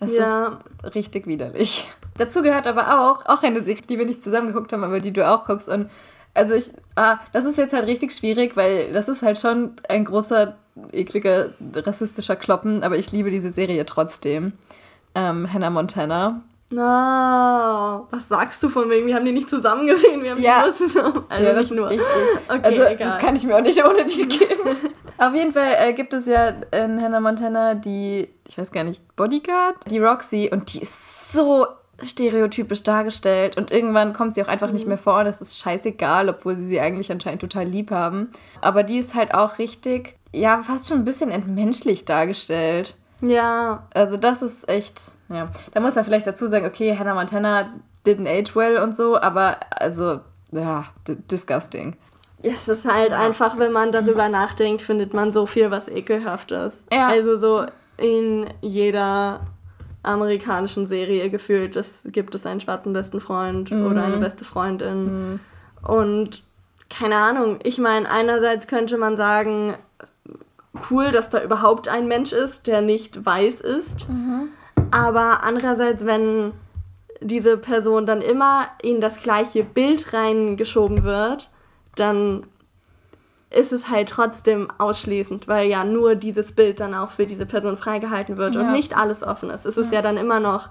Das 0.00 0.12
ja. 0.12 0.58
ist 0.82 0.94
richtig 0.96 1.28
widerlich. 1.28 1.88
Dazu 2.16 2.42
gehört 2.42 2.66
aber 2.66 3.00
auch, 3.00 3.26
auch 3.26 3.44
eine 3.44 3.62
Sicht, 3.62 3.88
die 3.88 3.98
wir 3.98 4.06
nicht 4.06 4.24
zusammen 4.24 4.48
geguckt 4.48 4.72
haben, 4.72 4.82
aber 4.82 4.98
die 4.98 5.12
du 5.12 5.28
auch 5.28 5.44
guckst. 5.44 5.68
Und 5.68 5.88
also 6.34 6.54
ich, 6.54 6.70
ah, 6.96 7.18
das 7.32 7.44
ist 7.44 7.58
jetzt 7.58 7.72
halt 7.72 7.86
richtig 7.86 8.12
schwierig, 8.12 8.56
weil 8.56 8.92
das 8.92 9.08
ist 9.08 9.22
halt 9.22 9.38
schon 9.38 9.76
ein 9.88 10.04
großer, 10.04 10.56
ekliger, 10.90 11.50
rassistischer 11.74 12.34
Kloppen, 12.34 12.82
aber 12.82 12.96
ich 12.96 13.12
liebe 13.12 13.30
diese 13.30 13.52
Serie 13.52 13.86
trotzdem. 13.86 14.54
Ähm, 15.14 15.52
Hannah 15.52 15.70
Montana. 15.70 16.42
No. 16.72 18.06
Was 18.10 18.28
sagst 18.28 18.62
du 18.62 18.70
von 18.70 18.88
wegen? 18.88 19.06
Wir 19.06 19.16
haben 19.16 19.26
die 19.26 19.32
nicht 19.32 19.50
zusammen 19.50 19.86
gesehen, 19.86 20.22
wir 20.22 20.30
haben 20.30 20.40
ja. 20.40 20.62
die 20.62 20.68
nur 20.68 20.76
zusammen. 20.76 21.24
Also 21.28 21.46
ja, 21.46 21.52
das 21.52 21.62
nicht 21.70 21.74
nur. 21.74 21.90
Richtig. 21.90 22.06
Okay, 22.48 22.60
also, 22.62 22.82
egal. 22.82 22.96
das 22.96 23.18
kann 23.18 23.36
ich 23.36 23.44
mir 23.44 23.56
auch 23.56 23.60
nicht 23.60 23.84
ohne 23.84 24.04
dich 24.04 24.28
geben. 24.28 24.76
Auf 25.18 25.34
jeden 25.34 25.52
Fall 25.52 25.74
äh, 25.78 25.92
gibt 25.92 26.14
es 26.14 26.26
ja 26.26 26.48
in 26.72 27.00
Hannah 27.00 27.20
Montana 27.20 27.74
die, 27.74 28.28
ich 28.48 28.56
weiß 28.56 28.72
gar 28.72 28.84
nicht, 28.84 29.16
Bodyguard, 29.16 29.76
die 29.90 29.98
Roxy 29.98 30.48
und 30.50 30.72
die 30.72 30.80
ist 30.80 31.32
so 31.32 31.66
stereotypisch 32.02 32.82
dargestellt 32.82 33.58
und 33.58 33.70
irgendwann 33.70 34.14
kommt 34.14 34.34
sie 34.34 34.42
auch 34.42 34.48
einfach 34.48 34.68
mhm. 34.68 34.72
nicht 34.72 34.86
mehr 34.86 34.98
vor 34.98 35.20
und 35.20 35.26
es 35.26 35.42
ist 35.42 35.58
scheißegal, 35.58 36.30
obwohl 36.30 36.56
sie 36.56 36.66
sie 36.66 36.80
eigentlich 36.80 37.12
anscheinend 37.12 37.42
total 37.42 37.66
lieb 37.66 37.90
haben. 37.90 38.30
Aber 38.62 38.82
die 38.82 38.96
ist 38.96 39.14
halt 39.14 39.34
auch 39.34 39.58
richtig, 39.58 40.16
ja, 40.32 40.62
fast 40.62 40.88
schon 40.88 40.98
ein 40.98 41.04
bisschen 41.04 41.30
entmenschlich 41.30 42.06
dargestellt. 42.06 42.94
Ja. 43.22 43.86
Also 43.94 44.16
das 44.16 44.42
ist 44.42 44.68
echt, 44.68 45.00
ja. 45.32 45.50
Da 45.72 45.80
muss 45.80 45.94
man 45.94 46.04
vielleicht 46.04 46.26
dazu 46.26 46.46
sagen, 46.46 46.66
okay, 46.66 46.96
Hannah 46.96 47.14
Montana 47.14 47.72
didn't 48.06 48.28
age 48.28 48.54
well 48.54 48.78
und 48.78 48.96
so, 48.96 49.20
aber 49.20 49.58
also, 49.70 50.20
ja, 50.50 50.86
disgusting. 51.06 51.96
Es 52.42 52.66
ist 52.68 52.84
halt 52.84 53.12
einfach, 53.12 53.58
wenn 53.58 53.72
man 53.72 53.92
darüber 53.92 54.28
nachdenkt, 54.28 54.82
findet 54.82 55.14
man 55.14 55.32
so 55.32 55.46
viel, 55.46 55.70
was 55.70 55.88
ekelhaft 55.88 56.50
ist. 56.50 56.84
Ja. 56.92 57.06
Also 57.06 57.36
so 57.36 57.66
in 57.98 58.46
jeder 58.60 59.40
amerikanischen 60.02 60.86
Serie 60.86 61.30
gefühlt, 61.30 61.76
das 61.76 62.00
gibt 62.06 62.34
es 62.34 62.44
einen 62.44 62.60
schwarzen 62.60 62.92
besten 62.92 63.20
Freund 63.20 63.70
mhm. 63.70 63.86
oder 63.86 64.04
eine 64.04 64.16
beste 64.16 64.44
Freundin. 64.44 65.04
Mhm. 65.04 65.40
Und 65.86 66.42
keine 66.90 67.16
Ahnung, 67.16 67.58
ich 67.62 67.78
meine, 67.78 68.10
einerseits 68.10 68.66
könnte 68.66 68.98
man 68.98 69.16
sagen, 69.16 69.74
cool, 70.90 71.10
dass 71.10 71.30
da 71.30 71.42
überhaupt 71.42 71.88
ein 71.88 72.08
Mensch 72.08 72.32
ist, 72.32 72.66
der 72.66 72.82
nicht 72.82 73.24
weiß 73.24 73.60
ist. 73.60 74.08
Mhm. 74.08 74.48
Aber 74.92 75.42
andererseits, 75.44 76.04
wenn 76.06 76.52
diese 77.20 77.56
Person 77.56 78.06
dann 78.06 78.20
immer 78.20 78.68
in 78.82 79.00
das 79.00 79.22
gleiche 79.22 79.64
Bild 79.64 80.12
reingeschoben 80.12 81.04
wird, 81.04 81.50
dann 81.96 82.46
ist 83.50 83.72
es 83.72 83.88
halt 83.88 84.08
trotzdem 84.08 84.68
ausschließend, 84.78 85.46
weil 85.46 85.68
ja 85.68 85.84
nur 85.84 86.14
dieses 86.14 86.52
Bild 86.52 86.80
dann 86.80 86.94
auch 86.94 87.10
für 87.10 87.26
diese 87.26 87.46
Person 87.46 87.76
freigehalten 87.76 88.38
wird 88.38 88.54
ja. 88.54 88.60
und 88.62 88.72
nicht 88.72 88.96
alles 88.96 89.22
offen 89.22 89.50
ist. 89.50 89.66
Es 89.66 89.76
ist 89.76 89.92
ja 89.92 90.00
dann 90.00 90.16
immer 90.16 90.40
noch 90.40 90.70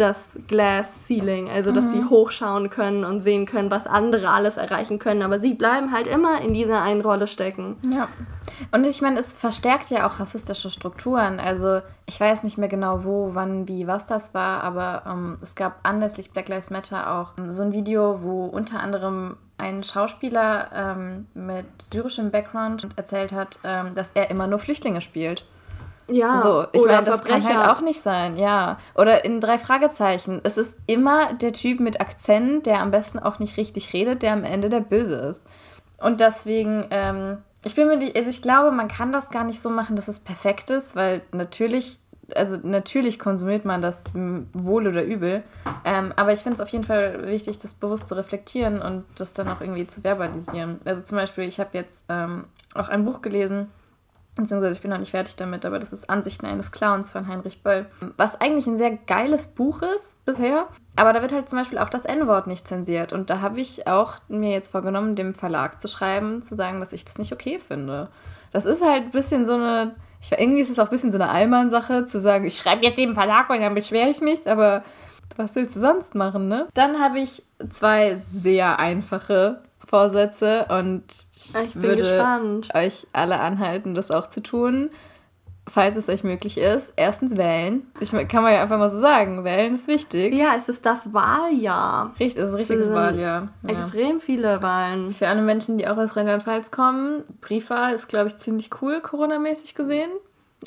das 0.00 0.38
Glass 0.46 1.06
Ceiling, 1.06 1.50
also 1.50 1.72
dass 1.72 1.86
mhm. 1.86 1.90
sie 1.90 2.04
hochschauen 2.04 2.70
können 2.70 3.04
und 3.04 3.20
sehen 3.20 3.46
können, 3.46 3.70
was 3.70 3.86
andere 3.86 4.30
alles 4.30 4.56
erreichen 4.56 4.98
können. 4.98 5.22
Aber 5.22 5.40
sie 5.40 5.54
bleiben 5.54 5.92
halt 5.92 6.06
immer 6.06 6.40
in 6.40 6.52
dieser 6.52 6.82
einen 6.82 7.00
Rolle 7.00 7.26
stecken. 7.26 7.76
Ja. 7.82 8.08
Und 8.72 8.86
ich 8.86 9.02
meine, 9.02 9.18
es 9.18 9.34
verstärkt 9.34 9.90
ja 9.90 10.06
auch 10.06 10.20
rassistische 10.20 10.70
Strukturen. 10.70 11.40
Also 11.40 11.80
ich 12.06 12.20
weiß 12.20 12.42
nicht 12.42 12.58
mehr 12.58 12.68
genau, 12.68 13.04
wo, 13.04 13.30
wann, 13.34 13.68
wie, 13.68 13.86
was 13.86 14.06
das 14.06 14.34
war, 14.34 14.62
aber 14.64 15.02
ähm, 15.06 15.38
es 15.42 15.54
gab 15.54 15.80
anlässlich 15.82 16.32
Black 16.32 16.48
Lives 16.48 16.70
Matter 16.70 17.12
auch 17.12 17.32
ähm, 17.38 17.50
so 17.50 17.62
ein 17.62 17.72
Video, 17.72 18.22
wo 18.22 18.46
unter 18.46 18.80
anderem 18.80 19.36
ein 19.58 19.82
Schauspieler 19.82 20.70
ähm, 20.72 21.26
mit 21.34 21.66
syrischem 21.82 22.30
Background 22.30 22.88
erzählt 22.96 23.32
hat, 23.32 23.58
ähm, 23.64 23.94
dass 23.94 24.10
er 24.14 24.30
immer 24.30 24.46
nur 24.46 24.58
Flüchtlinge 24.58 25.00
spielt. 25.00 25.44
Ja, 26.10 26.38
so, 26.38 26.66
ich 26.72 26.84
meine, 26.86 27.04
das 27.04 27.22
kann 27.22 27.44
halt 27.44 27.68
auch 27.68 27.80
nicht 27.82 28.00
sein, 28.00 28.36
ja. 28.36 28.78
Oder 28.94 29.24
in 29.24 29.40
drei 29.40 29.58
Fragezeichen. 29.58 30.40
Es 30.42 30.56
ist 30.56 30.78
immer 30.86 31.34
der 31.34 31.52
Typ 31.52 31.80
mit 31.80 32.00
Akzent, 32.00 32.66
der 32.66 32.80
am 32.80 32.90
besten 32.90 33.18
auch 33.18 33.38
nicht 33.38 33.56
richtig 33.56 33.92
redet, 33.92 34.22
der 34.22 34.32
am 34.32 34.44
Ende 34.44 34.70
der 34.70 34.80
Böse 34.80 35.16
ist. 35.16 35.46
Und 35.98 36.20
deswegen, 36.20 36.86
ähm, 36.90 37.38
ich 37.64 37.74
bin 37.74 37.88
mir 37.88 37.98
also 38.16 38.30
ich 38.30 38.40
glaube, 38.40 38.70
man 38.70 38.88
kann 38.88 39.12
das 39.12 39.30
gar 39.30 39.44
nicht 39.44 39.60
so 39.60 39.68
machen, 39.68 39.96
dass 39.96 40.08
es 40.08 40.20
perfekt 40.20 40.70
ist, 40.70 40.96
weil 40.96 41.22
natürlich, 41.32 41.98
also 42.34 42.58
natürlich 42.62 43.18
konsumiert 43.18 43.64
man 43.64 43.82
das 43.82 44.04
wohl 44.14 44.86
oder 44.86 45.04
übel. 45.04 45.42
Ähm, 45.84 46.14
aber 46.16 46.32
ich 46.32 46.40
finde 46.40 46.54
es 46.54 46.60
auf 46.60 46.68
jeden 46.68 46.84
Fall 46.84 47.26
wichtig, 47.26 47.58
das 47.58 47.74
bewusst 47.74 48.08
zu 48.08 48.14
reflektieren 48.14 48.80
und 48.80 49.04
das 49.16 49.34
dann 49.34 49.48
auch 49.48 49.60
irgendwie 49.60 49.86
zu 49.86 50.02
verbalisieren. 50.02 50.80
Also 50.84 51.02
zum 51.02 51.18
Beispiel, 51.18 51.44
ich 51.44 51.60
habe 51.60 51.70
jetzt 51.72 52.06
ähm, 52.08 52.44
auch 52.74 52.88
ein 52.88 53.04
Buch 53.04 53.20
gelesen, 53.20 53.70
beziehungsweise 54.42 54.74
ich 54.74 54.80
bin 54.80 54.90
noch 54.90 54.98
nicht 54.98 55.10
fertig 55.10 55.36
damit, 55.36 55.64
aber 55.64 55.78
das 55.78 55.92
ist 55.92 56.08
Ansichten 56.08 56.46
eines 56.46 56.72
Clowns 56.72 57.10
von 57.10 57.28
Heinrich 57.28 57.62
Böll. 57.62 57.86
Was 58.16 58.40
eigentlich 58.40 58.66
ein 58.66 58.78
sehr 58.78 58.96
geiles 58.96 59.46
Buch 59.46 59.82
ist 59.82 60.24
bisher, 60.24 60.68
aber 60.96 61.12
da 61.12 61.22
wird 61.22 61.32
halt 61.32 61.48
zum 61.48 61.58
Beispiel 61.58 61.78
auch 61.78 61.90
das 61.90 62.04
N-Wort 62.04 62.46
nicht 62.46 62.66
zensiert. 62.66 63.12
Und 63.12 63.30
da 63.30 63.40
habe 63.40 63.60
ich 63.60 63.86
auch 63.86 64.14
mir 64.28 64.50
jetzt 64.50 64.68
vorgenommen, 64.68 65.16
dem 65.16 65.34
Verlag 65.34 65.80
zu 65.80 65.88
schreiben, 65.88 66.42
zu 66.42 66.56
sagen, 66.56 66.80
dass 66.80 66.92
ich 66.92 67.04
das 67.04 67.18
nicht 67.18 67.32
okay 67.32 67.58
finde. 67.58 68.08
Das 68.52 68.64
ist 68.64 68.84
halt 68.84 69.04
ein 69.04 69.10
bisschen 69.10 69.44
so 69.44 69.54
eine, 69.54 69.96
ich, 70.20 70.32
irgendwie 70.32 70.60
ist 70.60 70.70
es 70.70 70.78
auch 70.78 70.84
ein 70.84 70.90
bisschen 70.90 71.10
so 71.10 71.18
eine 71.18 71.30
Allmann-Sache, 71.30 72.04
zu 72.04 72.20
sagen, 72.20 72.46
ich 72.46 72.58
schreibe 72.58 72.84
jetzt 72.84 72.98
dem 72.98 73.14
Verlag 73.14 73.50
und 73.50 73.60
dann 73.60 73.74
beschwere 73.74 74.08
ich 74.08 74.20
mich, 74.20 74.48
aber 74.48 74.82
was 75.36 75.54
willst 75.54 75.76
du 75.76 75.80
sonst 75.80 76.14
machen, 76.14 76.48
ne? 76.48 76.66
Dann 76.74 77.00
habe 77.00 77.20
ich 77.20 77.42
zwei 77.68 78.14
sehr 78.14 78.78
einfache 78.78 79.62
Vorsätze 79.88 80.66
und 80.68 81.04
ich, 81.34 81.54
ich 81.54 81.76
würde 81.76 82.02
gespannt. 82.02 82.68
euch 82.74 83.06
alle 83.14 83.40
anhalten, 83.40 83.94
das 83.94 84.10
auch 84.10 84.26
zu 84.26 84.42
tun, 84.42 84.90
falls 85.66 85.96
es 85.96 86.10
euch 86.10 86.24
möglich 86.24 86.58
ist. 86.58 86.92
Erstens 86.96 87.38
wählen. 87.38 87.86
Ich 87.98 88.10
kann 88.28 88.42
man 88.42 88.52
ja 88.52 88.60
einfach 88.60 88.78
mal 88.78 88.90
so 88.90 89.00
sagen, 89.00 89.44
wählen 89.44 89.72
ist 89.72 89.88
wichtig. 89.88 90.34
Ja, 90.34 90.54
es 90.56 90.68
ist 90.68 90.84
das 90.84 91.14
Wahljahr. 91.14 92.14
Richtig, 92.20 92.42
es 92.42 92.48
ist 92.48 92.54
ein 92.54 92.58
richtiges 92.58 92.92
Wahljahr. 92.92 93.48
Ja. 93.62 93.78
Extrem 93.78 94.20
viele 94.20 94.62
Wahlen. 94.62 95.14
Für 95.14 95.28
alle 95.28 95.40
Menschen, 95.40 95.78
die 95.78 95.88
auch 95.88 95.96
aus 95.96 96.16
Rheinland-Pfalz 96.16 96.70
kommen, 96.70 97.24
Briefwahl 97.40 97.94
ist, 97.94 98.08
glaube 98.08 98.28
ich, 98.28 98.36
ziemlich 98.36 98.70
cool, 98.82 99.00
Corona-mäßig 99.00 99.74
gesehen. 99.74 100.10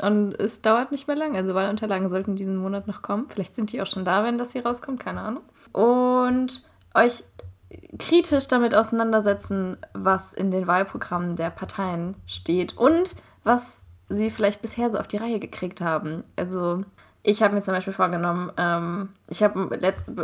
Und 0.01 0.34
es 0.39 0.61
dauert 0.61 0.91
nicht 0.91 1.07
mehr 1.07 1.17
lang. 1.17 1.36
Also 1.36 1.53
Wahlunterlagen 1.53 2.09
sollten 2.09 2.36
diesen 2.36 2.57
Monat 2.57 2.88
noch 2.88 3.03
kommen. 3.03 3.28
Vielleicht 3.30 3.53
sind 3.53 3.72
die 3.72 3.84
auch 3.84 3.88
schon 3.88 4.03
da, 4.03 4.24
wenn 4.24 4.39
das 4.39 4.53
hier 4.53 4.65
rauskommt, 4.65 4.99
keine 4.99 5.22
Ahnung. 5.22 5.43
Und 5.74 6.63
euch 6.95 7.24
kritisch 7.99 8.47
damit 8.47 8.76
auseinandersetzen, 8.76 9.78
was 9.93 10.34
in 10.34 10.51
den 10.51 10.67
Wahlprogrammen 10.67 11.36
der 11.36 11.49
Parteien 11.49 12.15
steht 12.26 12.78
und 12.78 13.15
was 13.43 13.80
sie 14.09 14.30
vielleicht 14.30 14.61
bisher 14.61 14.89
so 14.89 14.97
auf 14.97 15.07
die 15.07 15.17
Reihe 15.17 15.39
gekriegt 15.39 15.82
haben. 15.82 16.24
Also 16.36 16.84
ich 17.24 17.43
habe 17.43 17.53
mir 17.53 17.61
zum 17.61 17.76
Beispiel 17.76 17.93
vorgenommen, 17.93 18.51
ähm, 18.57 19.09
ich 19.28 19.43
habe 19.43 19.69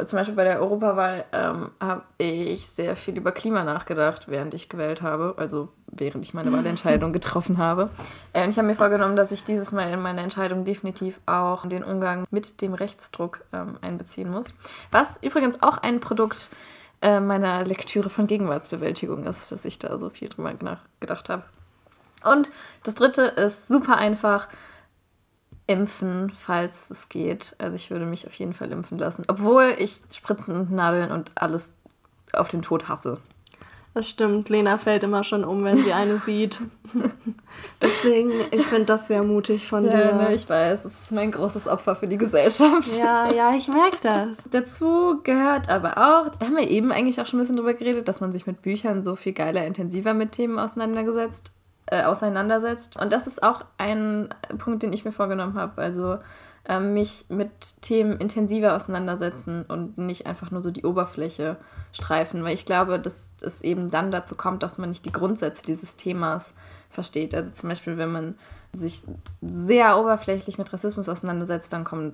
zum 0.06 0.18
Beispiel 0.18 0.36
bei 0.36 0.44
der 0.44 0.60
Europawahl 0.60 1.26
ähm, 1.32 1.70
habe 1.80 2.04
ich 2.18 2.68
sehr 2.68 2.96
viel 2.96 3.16
über 3.16 3.32
Klima 3.32 3.64
nachgedacht, 3.64 4.28
während 4.28 4.54
ich 4.56 4.68
gewählt 4.68 5.04
habe, 5.04 5.36
also 5.38 5.70
während 5.86 6.26
ich 6.26 6.34
meine 6.34 6.52
Wahlentscheidung 6.52 7.14
getroffen 7.14 7.60
habe. 7.60 7.92
Äh, 8.34 8.44
und 8.44 8.50
ich 8.50 8.58
habe 8.58 8.68
mir 8.68 8.76
vorgenommen, 8.76 9.16
dass 9.16 9.32
ich 9.32 9.46
dieses 9.46 9.72
Mal 9.72 9.94
in 9.94 10.02
meiner 10.02 10.24
Entscheidung 10.24 10.66
definitiv 10.66 11.20
auch 11.28 11.68
den 11.68 11.84
Umgang 11.84 12.26
mit 12.32 12.62
dem 12.62 12.74
Rechtsdruck 12.74 13.46
ähm, 13.54 13.78
einbeziehen 13.82 14.32
muss. 14.32 14.56
Was 14.92 15.18
übrigens 15.22 15.62
auch 15.62 15.78
ein 15.78 16.00
Produkt 16.00 16.50
äh, 16.52 16.77
meiner 17.02 17.64
Lektüre 17.64 18.10
von 18.10 18.28
Gegenwartsbewältigung 18.28 19.26
ist, 19.26 19.52
dass 19.52 19.66
ich 19.66 19.80
da 19.80 19.98
so 19.98 20.10
viel 20.10 20.30
drüber 20.30 20.54
gedacht 21.00 21.30
habe. 21.30 21.44
Und 22.24 22.50
das 22.84 22.96
dritte 22.96 23.24
ist 23.24 23.68
super 23.68 23.98
einfach. 23.98 24.48
Impfen, 25.68 26.32
falls 26.32 26.90
es 26.90 27.10
geht. 27.10 27.54
Also 27.60 27.76
ich 27.76 27.92
würde 27.92 28.06
mich 28.06 28.26
auf 28.26 28.34
jeden 28.36 28.54
Fall 28.54 28.72
impfen 28.72 28.98
lassen. 28.98 29.26
Obwohl 29.28 29.76
ich 29.78 30.00
Spritzen 30.12 30.56
und 30.56 30.72
Nadeln 30.72 31.12
und 31.12 31.30
alles 31.36 31.74
auf 32.32 32.48
den 32.48 32.62
Tod 32.62 32.88
hasse. 32.88 33.20
Das 33.98 34.10
stimmt. 34.10 34.50
Lena 34.50 34.78
fällt 34.78 35.02
immer 35.02 35.24
schon 35.24 35.44
um, 35.44 35.64
wenn 35.64 35.84
sie 35.84 35.92
eine 35.92 36.20
sieht. 36.20 36.62
Deswegen, 37.82 38.30
ich 38.52 38.62
finde 38.62 38.86
das 38.86 39.08
sehr 39.08 39.24
mutig 39.24 39.68
von 39.68 39.86
ja, 39.86 39.92
dir. 39.92 40.14
Ne, 40.14 40.36
ich 40.36 40.48
weiß, 40.48 40.86
es 40.86 41.02
ist 41.02 41.12
mein 41.12 41.32
großes 41.32 41.68
Opfer 41.68 41.96
für 41.96 42.08
die 42.08 42.20
Gesellschaft. 42.20 42.96
Ja, 43.00 43.32
ja, 43.32 43.56
ich 43.56 43.68
merke 43.68 43.98
das. 44.04 44.38
Dazu 44.52 45.20
gehört 45.24 45.70
aber 45.70 45.98
auch, 45.98 46.30
da 46.30 46.46
haben 46.46 46.58
wir 46.58 46.70
eben 46.70 46.92
eigentlich 46.92 47.20
auch 47.20 47.26
schon 47.26 47.40
ein 47.40 47.42
bisschen 47.42 47.56
drüber 47.56 47.74
geredet, 47.74 48.08
dass 48.08 48.22
man 48.22 48.32
sich 48.32 48.46
mit 48.46 48.62
Büchern 48.62 49.02
so 49.02 49.16
viel 49.16 49.34
geiler, 49.34 49.66
intensiver 49.66 50.14
mit 50.14 50.32
Themen 50.34 50.60
auseinandergesetzt, 50.60 51.52
äh, 51.88 52.04
auseinandersetzt. 52.04 53.02
Und 53.02 53.12
das 53.12 53.26
ist 53.26 53.42
auch 53.42 53.66
ein 53.80 54.30
Punkt, 54.60 54.84
den 54.84 54.94
ich 54.94 55.06
mir 55.06 55.12
vorgenommen 55.12 55.56
habe. 55.56 55.82
Also 55.82 56.20
ähm, 56.70 56.94
mich 56.94 57.26
mit 57.30 57.82
Themen 57.82 58.18
intensiver 58.18 58.76
auseinandersetzen 58.76 59.66
und 59.68 59.98
nicht 59.98 60.28
einfach 60.28 60.52
nur 60.52 60.62
so 60.62 60.70
die 60.70 60.86
Oberfläche 60.86 61.58
streifen, 61.98 62.44
weil 62.44 62.54
ich 62.54 62.66
glaube, 62.66 63.00
dass 63.00 63.34
es 63.42 63.62
eben 63.62 63.92
dann 63.92 64.12
dazu 64.12 64.36
kommt, 64.36 64.64
dass 64.64 64.78
man 64.78 64.90
nicht 64.90 65.06
die 65.06 65.12
Grundsätze 65.12 65.64
dieses 65.64 65.98
Themas 65.98 66.54
versteht. 66.90 67.36
Also 67.36 67.52
zum 67.52 67.70
Beispiel, 67.70 67.98
wenn 67.98 68.12
man 68.12 68.36
sich 68.74 69.02
sehr 69.42 69.98
oberflächlich 69.98 70.58
mit 70.58 70.72
Rassismus 70.72 71.10
auseinandersetzt, 71.10 71.74
dann 71.74 71.84
kommt, 71.84 72.14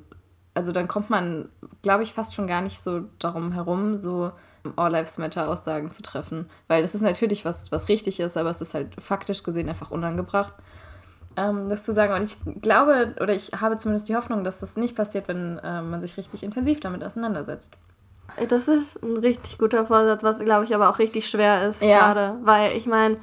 also 0.54 0.72
dann 0.72 0.88
kommt 0.88 1.10
man, 1.10 1.50
glaube 1.82 2.04
ich, 2.04 2.14
fast 2.14 2.34
schon 2.34 2.48
gar 2.48 2.62
nicht 2.62 2.82
so 2.82 3.02
darum 3.20 3.52
herum, 3.52 4.00
so 4.00 4.32
All 4.76 4.92
Lives 4.92 5.18
Matter 5.18 5.48
Aussagen 5.48 5.92
zu 5.92 6.02
treffen. 6.02 6.50
Weil 6.68 6.82
das 6.82 6.96
ist 6.96 7.02
natürlich 7.02 7.46
was, 7.46 7.72
was 7.72 7.90
richtig 7.90 8.20
ist, 8.20 8.38
aber 8.38 8.50
es 8.50 8.62
ist 8.62 8.74
halt 8.74 8.90
faktisch 9.02 9.44
gesehen 9.44 9.70
einfach 9.70 9.92
unangebracht 9.92 10.54
ähm, 11.36 11.70
das 11.70 11.84
zu 11.84 11.94
sagen. 11.94 12.14
Und 12.14 12.24
ich 12.24 12.62
glaube, 12.62 13.16
oder 13.20 13.34
ich 13.34 13.52
habe 13.54 13.78
zumindest 13.78 14.10
die 14.10 14.16
Hoffnung, 14.16 14.44
dass 14.44 14.60
das 14.60 14.78
nicht 14.78 14.96
passiert, 14.96 15.28
wenn 15.28 15.60
äh, 15.60 15.82
man 15.82 16.02
sich 16.02 16.18
richtig 16.18 16.44
intensiv 16.44 16.80
damit 16.80 17.04
auseinandersetzt. 17.04 17.74
Das 18.50 18.68
ist 18.68 19.02
ein 19.04 19.18
richtig 19.18 19.58
guter 19.58 19.86
Vorsatz, 19.86 20.24
was 20.24 20.40
glaube 20.40 20.66
ich 20.66 20.74
aber 20.74 20.90
auch 20.90 21.00
richtig 21.00 21.30
schwer 21.30 21.68
ist 21.68 21.82
ja. 21.82 22.00
gerade, 22.00 22.38
weil 22.44 22.76
ich 22.76 22.86
meine, 22.86 23.18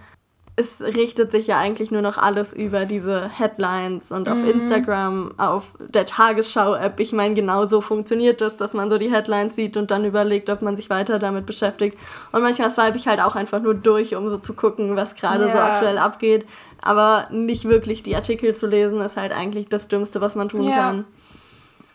es 0.60 0.80
richtet 0.80 1.32
sich 1.32 1.46
ja 1.46 1.58
eigentlich 1.58 1.90
nur 1.90 2.02
noch 2.02 2.18
alles 2.18 2.52
über 2.52 2.84
diese 2.84 3.28
Headlines 3.28 4.12
und 4.12 4.28
auf 4.28 4.38
mhm. 4.38 4.50
Instagram, 4.50 5.32
auf 5.38 5.72
der 5.78 6.04
Tagesschau-App. 6.04 7.00
Ich 7.00 7.12
meine, 7.12 7.34
genau 7.34 7.64
so 7.66 7.80
funktioniert 7.80 8.40
das, 8.40 8.56
dass 8.56 8.74
man 8.74 8.90
so 8.90 8.98
die 8.98 9.10
Headlines 9.10 9.54
sieht 9.56 9.76
und 9.76 9.90
dann 9.90 10.04
überlegt, 10.04 10.50
ob 10.50 10.60
man 10.60 10.76
sich 10.76 10.90
weiter 10.90 11.18
damit 11.18 11.46
beschäftigt. 11.46 11.98
Und 12.32 12.42
manchmal 12.42 12.70
swipe 12.70 12.96
ich 12.96 13.06
halt 13.06 13.20
auch 13.20 13.36
einfach 13.36 13.60
nur 13.60 13.74
durch, 13.74 14.14
um 14.16 14.28
so 14.28 14.36
zu 14.36 14.52
gucken, 14.52 14.96
was 14.96 15.14
gerade 15.14 15.46
ja. 15.46 15.52
so 15.52 15.58
aktuell 15.58 15.98
abgeht. 15.98 16.46
Aber 16.82 17.26
nicht 17.30 17.66
wirklich 17.66 18.02
die 18.02 18.14
Artikel 18.14 18.54
zu 18.54 18.66
lesen, 18.66 19.00
ist 19.00 19.16
halt 19.16 19.32
eigentlich 19.32 19.68
das 19.68 19.88
Dümmste, 19.88 20.20
was 20.20 20.34
man 20.34 20.48
tun 20.48 20.64
ja. 20.64 20.76
kann. 20.76 21.04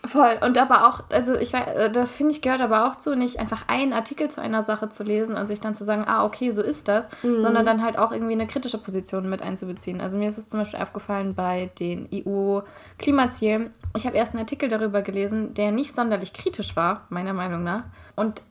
Voll. 0.06 0.38
Und 0.40 0.58
aber 0.58 0.88
auch, 0.88 1.04
also 1.10 1.34
ich 1.34 1.52
weiß, 1.52 1.66
äh, 1.76 1.90
da 1.90 2.06
finde 2.06 2.32
ich, 2.32 2.42
gehört 2.42 2.60
aber 2.60 2.86
auch 2.86 2.96
zu, 2.96 3.14
nicht 3.16 3.38
einfach 3.38 3.68
einen 3.68 3.92
Artikel 3.92 4.30
zu 4.30 4.40
einer 4.40 4.62
Sache 4.62 4.88
zu 4.88 5.02
lesen 5.02 5.36
und 5.36 5.46
sich 5.46 5.60
dann 5.60 5.74
zu 5.74 5.84
sagen, 5.84 6.04
ah, 6.06 6.24
okay, 6.24 6.50
so 6.50 6.62
ist 6.62 6.88
das, 6.88 7.08
mhm. 7.22 7.40
sondern 7.40 7.66
dann 7.66 7.82
halt 7.82 7.98
auch 7.98 8.12
irgendwie 8.12 8.34
eine 8.34 8.46
kritische 8.46 8.78
Position 8.78 9.28
mit 9.28 9.42
einzubeziehen. 9.42 10.00
Also 10.00 10.18
mir 10.18 10.28
ist 10.28 10.38
es 10.38 10.48
zum 10.48 10.60
Beispiel 10.60 10.80
aufgefallen 10.80 11.34
bei 11.34 11.70
den 11.78 12.08
EU-Klimazielen. 12.12 13.72
Ich 13.96 14.06
habe 14.06 14.16
erst 14.16 14.32
einen 14.32 14.40
Artikel 14.40 14.68
darüber 14.68 15.02
gelesen, 15.02 15.54
der 15.54 15.72
nicht 15.72 15.94
sonderlich 15.94 16.32
kritisch 16.32 16.76
war, 16.76 17.06
meiner 17.08 17.32
Meinung 17.32 17.64
nach. 17.64 17.84
Und 18.14 18.42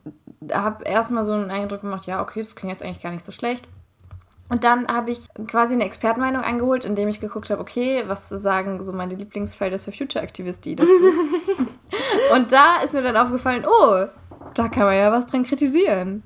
habe 0.51 0.84
erstmal 0.84 1.26
so 1.26 1.32
einen 1.32 1.51
Eindruck 1.51 1.82
gemacht, 1.82 2.06
ja, 2.06 2.22
okay, 2.22 2.41
das 2.41 2.56
klingt 2.56 2.72
jetzt 2.72 2.84
eigentlich 2.84 3.01
gar 3.01 3.12
nicht 3.12 3.26
so 3.26 3.32
schlecht. 3.32 3.68
Und 4.48 4.64
dann 4.64 4.88
habe 4.88 5.12
ich 5.12 5.28
quasi 5.48 5.74
eine 5.74 5.86
Expertenmeinung 5.86 6.43
eingeholt, 6.43 6.86
indem 6.86 7.10
ich 7.10 7.20
geguckt 7.20 7.50
habe, 7.50 7.62
okay, 7.62 8.04
was 8.06 8.30
sagen 8.30 8.84
so 8.84 8.93
meine 8.93 9.16
Lieblingsfelder 9.16 9.80
für 9.80 9.91
Future 9.91 10.24
Activity 10.24 10.76
dazu. 10.76 10.89
und 12.34 12.52
da 12.52 12.82
ist 12.84 12.93
mir 12.93 13.02
dann 13.02 13.18
aufgefallen, 13.18 13.66
oh, 13.68 14.06
da 14.54 14.68
kann 14.68 14.84
man 14.84 14.96
ja 14.96 15.12
was 15.12 15.26
dran 15.26 15.43
kritisieren. 15.43 16.24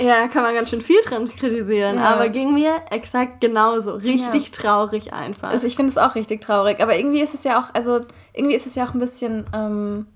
Ja, 0.00 0.26
kann 0.26 0.42
man 0.42 0.54
ganz 0.54 0.70
schön 0.70 0.80
viel 0.80 1.00
dran 1.02 1.28
kritisieren, 1.28 1.96
ja. 1.96 2.14
aber 2.14 2.28
ging 2.28 2.52
mir 2.52 2.82
exakt 2.90 3.40
genauso. 3.40 3.94
Richtig 3.94 4.46
ja. 4.46 4.52
traurig 4.52 5.12
einfach. 5.12 5.50
Also 5.50 5.66
ich 5.66 5.76
finde 5.76 5.90
es 5.90 5.98
auch 5.98 6.16
richtig 6.16 6.40
traurig, 6.40 6.80
aber 6.80 6.96
irgendwie 6.96 7.20
ist 7.20 7.34
es 7.34 7.44
ja 7.44 7.60
auch, 7.60 7.72
also 7.74 8.00
irgendwie 8.32 8.56
ist 8.56 8.66
es 8.66 8.74
ja 8.74 8.86
auch 8.86 8.94
ein 8.94 8.98
bisschen 8.98 9.44
ähm, 9.54 10.06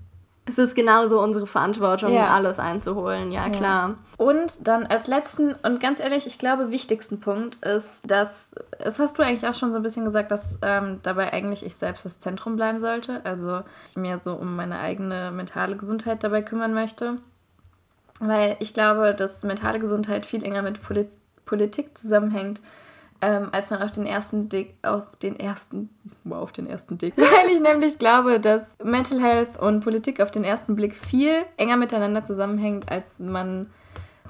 Es 0.49 0.57
ist 0.57 0.75
genauso 0.75 1.21
unsere 1.21 1.47
Verantwortung, 1.47 2.13
ja. 2.13 2.27
alles 2.27 2.59
einzuholen, 2.59 3.31
ja, 3.31 3.47
ja, 3.47 3.49
klar. 3.49 3.95
Und 4.17 4.67
dann 4.67 4.85
als 4.85 5.07
letzten 5.07 5.55
und 5.63 5.79
ganz 5.79 5.99
ehrlich, 5.99 6.27
ich 6.27 6.39
glaube, 6.39 6.71
wichtigsten 6.71 7.19
Punkt 7.19 7.63
ist, 7.63 8.01
dass, 8.05 8.49
das 8.83 8.99
hast 8.99 9.17
du 9.17 9.23
eigentlich 9.23 9.49
auch 9.49 9.55
schon 9.55 9.71
so 9.71 9.77
ein 9.77 9.83
bisschen 9.83 10.05
gesagt, 10.05 10.31
dass 10.31 10.57
ähm, 10.61 10.99
dabei 11.03 11.31
eigentlich 11.31 11.65
ich 11.65 11.75
selbst 11.75 12.05
das 12.05 12.19
Zentrum 12.19 12.55
bleiben 12.55 12.79
sollte. 12.79 13.21
Also 13.23 13.61
ich 13.87 13.95
mir 13.95 14.19
so 14.21 14.33
um 14.33 14.55
meine 14.55 14.79
eigene 14.79 15.31
mentale 15.31 15.77
Gesundheit 15.77 16.23
dabei 16.23 16.41
kümmern 16.41 16.73
möchte. 16.73 17.17
Weil 18.19 18.57
ich 18.59 18.73
glaube, 18.73 19.15
dass 19.15 19.43
mentale 19.43 19.79
Gesundheit 19.79 20.25
viel 20.25 20.43
enger 20.43 20.61
mit 20.61 20.81
Polit 20.81 21.09
Politik 21.45 21.97
zusammenhängt 21.97 22.61
ähm, 23.21 23.49
als 23.51 23.69
man 23.69 23.81
auf 23.81 23.91
den 23.91 24.05
ersten 24.05 24.49
Dick, 24.49 24.75
auf 24.81 25.03
den 25.21 25.39
ersten, 25.39 25.89
wow, 26.23 26.41
auf 26.41 26.51
den 26.51 26.67
ersten 26.67 26.97
Dick, 26.97 27.13
weil 27.17 27.53
ich 27.53 27.59
nämlich 27.59 27.99
glaube, 27.99 28.39
dass 28.39 28.75
Mental 28.83 29.21
Health 29.21 29.59
und 29.59 29.83
Politik 29.83 30.21
auf 30.21 30.31
den 30.31 30.43
ersten 30.43 30.75
Blick 30.75 30.95
viel 30.95 31.45
enger 31.57 31.77
miteinander 31.77 32.23
zusammenhängt, 32.23 32.89
als 32.91 33.19
man 33.19 33.69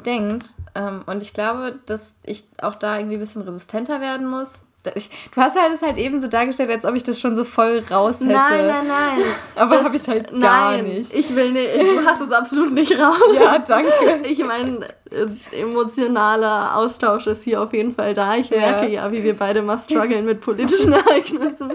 denkt. 0.06 0.56
Ähm, 0.76 1.04
und 1.06 1.22
ich 1.22 1.34
glaube, 1.34 1.80
dass 1.86 2.16
ich 2.24 2.46
auch 2.62 2.76
da 2.76 2.98
irgendwie 2.98 3.18
ein 3.18 3.22
bisschen 3.22 3.42
resistenter 3.42 4.02
werden 4.02 4.28
muss. 4.28 4.66
Ich, 4.96 5.10
du 5.34 5.42
hast 5.42 5.60
halt 5.60 5.74
es 5.74 5.82
halt 5.82 5.98
eben 5.98 6.20
so 6.22 6.28
dargestellt, 6.28 6.70
als 6.70 6.86
ob 6.86 6.96
ich 6.96 7.04
das 7.04 7.20
schon 7.20 7.36
so 7.36 7.44
voll 7.44 7.84
raus 7.90 8.20
hätte. 8.20 8.32
Nein, 8.32 8.68
nein, 8.68 8.88
nein. 8.88 9.20
Aber 9.56 9.84
habe 9.84 9.96
ich 9.96 10.08
halt 10.08 10.30
gar 10.32 10.72
nein, 10.72 10.86
nicht. 10.86 11.14
Ich 11.14 11.36
will 11.36 11.52
nicht, 11.52 11.70
du 11.76 12.06
hast 12.06 12.22
es 12.22 12.32
absolut 12.32 12.72
nicht 12.72 13.00
raus. 13.00 13.18
Ja, 13.34 13.60
danke. 13.60 13.90
Ich 14.30 14.44
meine, 14.44 14.86
äh, 15.12 15.62
emotionaler 15.62 16.76
Austausch 16.76 17.28
ist 17.28 17.44
hier 17.44 17.62
auf 17.62 17.74
jeden 17.74 17.94
Fall 17.94 18.14
da. 18.14 18.36
Ich 18.36 18.52
merke 18.52 18.88
ja, 18.88 19.06
ja 19.06 19.12
wie 19.12 19.24
wir 19.24 19.36
beide 19.36 19.62
mal 19.62 19.78
strugglen 19.78 20.26
mit 20.26 20.42
politischen 20.42 20.94
Ereignissen. 20.94 21.74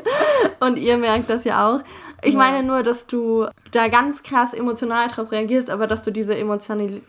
Und 0.61 0.79
ihr 0.79 0.97
merkt 0.97 1.31
das 1.31 1.45
ja 1.45 1.69
auch. 1.69 1.81
Ich 2.23 2.35
meine 2.35 2.63
nur, 2.63 2.83
dass 2.83 3.07
du 3.07 3.47
da 3.73 3.89
ganz 3.89 4.23
krass 4.23 4.55
emotional 4.55 5.09
drauf 5.09 5.31
reagierst, 5.31 5.69
aber 5.69 5.87
dass 5.87 6.03
du 6.03 6.11
diese 6.11 6.37
Emotionalität 6.37 7.03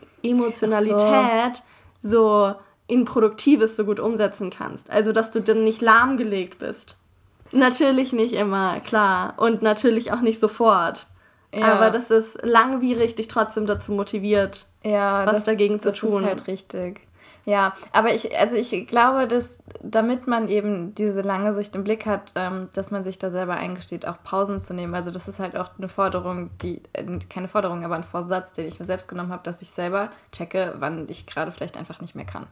so. 2.02 2.10
so 2.10 2.54
in 2.88 3.04
Produktives 3.04 3.76
so 3.76 3.84
gut 3.84 4.00
umsetzen 4.00 4.50
kannst. 4.50 4.90
Also, 4.90 5.12
dass 5.12 5.30
du 5.30 5.40
dann 5.40 5.64
nicht 5.64 5.82
lahmgelegt 5.82 6.58
bist. 6.58 6.96
Natürlich 7.52 8.12
nicht 8.12 8.34
immer, 8.34 8.80
klar. 8.80 9.34
Und 9.36 9.62
natürlich 9.62 10.12
auch 10.12 10.20
nicht 10.20 10.40
sofort. 10.40 11.06
Ja. 11.54 11.72
Aber 11.72 11.90
das 11.90 12.10
ist 12.10 12.44
langwierig, 12.44 13.14
dich 13.14 13.28
trotzdem 13.28 13.66
dazu 13.66 13.92
motiviert, 13.92 14.66
ja, 14.82 15.24
was 15.26 15.34
das, 15.34 15.44
dagegen 15.44 15.80
zu 15.80 15.90
das 15.90 15.98
tun. 15.98 16.10
Das 16.10 16.20
ist 16.20 16.26
halt 16.26 16.48
richtig. 16.48 17.00
Ja, 17.46 17.74
aber 17.92 18.12
ich, 18.12 18.36
also 18.36 18.56
ich 18.56 18.88
glaube, 18.88 19.28
dass 19.28 19.58
damit 19.80 20.26
man 20.26 20.48
eben 20.48 20.96
diese 20.96 21.20
lange 21.20 21.54
Sicht 21.54 21.76
im 21.76 21.84
Blick 21.84 22.04
hat, 22.04 22.32
ähm, 22.34 22.68
dass 22.74 22.90
man 22.90 23.04
sich 23.04 23.20
da 23.20 23.30
selber 23.30 23.54
eingesteht, 23.54 24.06
auch 24.06 24.16
Pausen 24.24 24.60
zu 24.60 24.74
nehmen. 24.74 24.96
Also 24.96 25.12
das 25.12 25.28
ist 25.28 25.38
halt 25.38 25.56
auch 25.56 25.70
eine 25.78 25.88
Forderung, 25.88 26.50
die, 26.60 26.82
äh, 26.92 27.04
keine 27.30 27.46
Forderung, 27.46 27.84
aber 27.84 27.94
ein 27.94 28.02
Vorsatz, 28.02 28.52
den 28.52 28.66
ich 28.66 28.80
mir 28.80 28.84
selbst 28.84 29.06
genommen 29.06 29.30
habe, 29.30 29.44
dass 29.44 29.62
ich 29.62 29.70
selber 29.70 30.10
checke, 30.32 30.74
wann 30.80 31.06
ich 31.08 31.26
gerade 31.26 31.52
vielleicht 31.52 31.76
einfach 31.76 32.00
nicht 32.00 32.16
mehr 32.16 32.24
kann. 32.24 32.48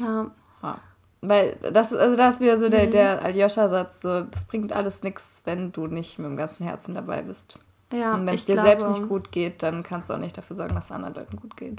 Ja. 0.00 0.30
ja. 0.62 0.78
Weil 1.22 1.56
das, 1.72 1.92
also 1.92 2.16
das 2.16 2.34
ist 2.34 2.40
wieder 2.40 2.58
so 2.58 2.68
der, 2.68 2.86
mhm. 2.86 2.90
der 2.92 3.22
Aljoscha-Satz, 3.22 4.00
so, 4.00 4.22
das 4.22 4.46
bringt 4.46 4.72
alles 4.72 5.02
nichts, 5.02 5.42
wenn 5.44 5.70
du 5.70 5.86
nicht 5.86 6.18
mit 6.18 6.28
dem 6.28 6.36
ganzen 6.36 6.64
Herzen 6.64 6.94
dabei 6.94 7.22
bist. 7.22 7.58
Ja, 7.92 8.14
Und 8.14 8.26
wenn 8.26 8.34
es 8.34 8.44
dir 8.44 8.54
glaube, 8.54 8.68
selbst 8.68 8.88
nicht 8.88 9.08
gut 9.08 9.32
geht, 9.32 9.62
dann 9.62 9.82
kannst 9.82 10.08
du 10.08 10.14
auch 10.14 10.18
nicht 10.18 10.38
dafür 10.38 10.56
sorgen, 10.56 10.74
dass 10.74 10.86
es 10.86 10.92
anderen 10.92 11.14
Leuten 11.14 11.36
gut 11.36 11.56
geht. 11.56 11.78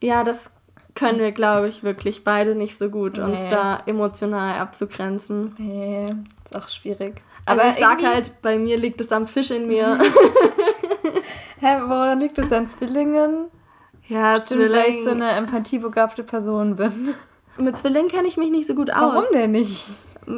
Ja, 0.00 0.24
das 0.24 0.50
können 0.94 1.18
wir, 1.18 1.32
glaube 1.32 1.68
ich, 1.68 1.82
wirklich 1.82 2.24
beide 2.24 2.54
nicht 2.54 2.78
so 2.78 2.88
gut, 2.88 3.18
nee. 3.18 3.22
uns 3.24 3.48
da 3.48 3.82
emotional 3.86 4.58
abzugrenzen. 4.58 5.54
Nee, 5.58 6.14
ist 6.44 6.56
auch 6.56 6.68
schwierig. 6.68 7.20
Aber 7.44 7.62
also 7.62 7.78
ich 7.78 7.84
sag 7.84 8.02
halt, 8.02 8.42
bei 8.42 8.58
mir 8.58 8.78
liegt 8.78 9.00
es 9.00 9.12
am 9.12 9.26
Fisch 9.26 9.50
in 9.50 9.66
mir. 9.66 9.98
Hä, 11.60 11.76
woran 11.82 12.20
liegt 12.20 12.38
es 12.38 12.50
an 12.52 12.68
Zwillingen? 12.68 13.48
Ja, 14.08 14.38
Stimmt, 14.38 14.60
Zwilling. 14.60 14.76
weil 14.76 14.90
ich 14.90 15.04
so 15.04 15.10
eine 15.10 15.30
empathiebegabte 15.32 16.22
Person 16.22 16.76
bin. 16.76 17.14
Mit 17.58 17.78
Zwillingen 17.78 18.08
kenne 18.08 18.28
ich 18.28 18.36
mich 18.36 18.50
nicht 18.50 18.66
so 18.66 18.74
gut 18.74 18.90
aus. 18.92 19.14
Warum 19.14 19.24
denn 19.32 19.52
nicht? 19.52 19.86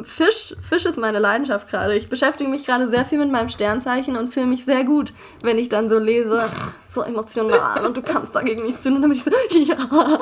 Fisch, 0.03 0.55
Fisch 0.61 0.85
ist 0.85 0.97
meine 0.97 1.17
Leidenschaft 1.19 1.67
gerade. 1.67 1.95
Ich 1.97 2.09
beschäftige 2.09 2.49
mich 2.49 2.65
gerade 2.65 2.89
sehr 2.89 3.05
viel 3.05 3.17
mit 3.17 3.31
meinem 3.31 3.49
Sternzeichen 3.49 4.15
und 4.17 4.31
fühle 4.31 4.45
mich 4.45 4.63
sehr 4.63 4.83
gut, 4.83 5.13
wenn 5.43 5.57
ich 5.57 5.67
dann 5.67 5.89
so 5.89 5.97
lese, 5.97 6.47
so 6.87 7.01
emotional 7.01 7.85
und 7.85 7.97
du 7.97 8.03
kannst 8.03 8.35
dagegen 8.35 8.63
nichts 8.63 8.83
tun. 8.83 8.95
Und 8.95 9.01
dann 9.01 9.09
bin 9.09 9.17
ich 9.17 9.23
so, 9.23 9.31
ja. 9.51 9.75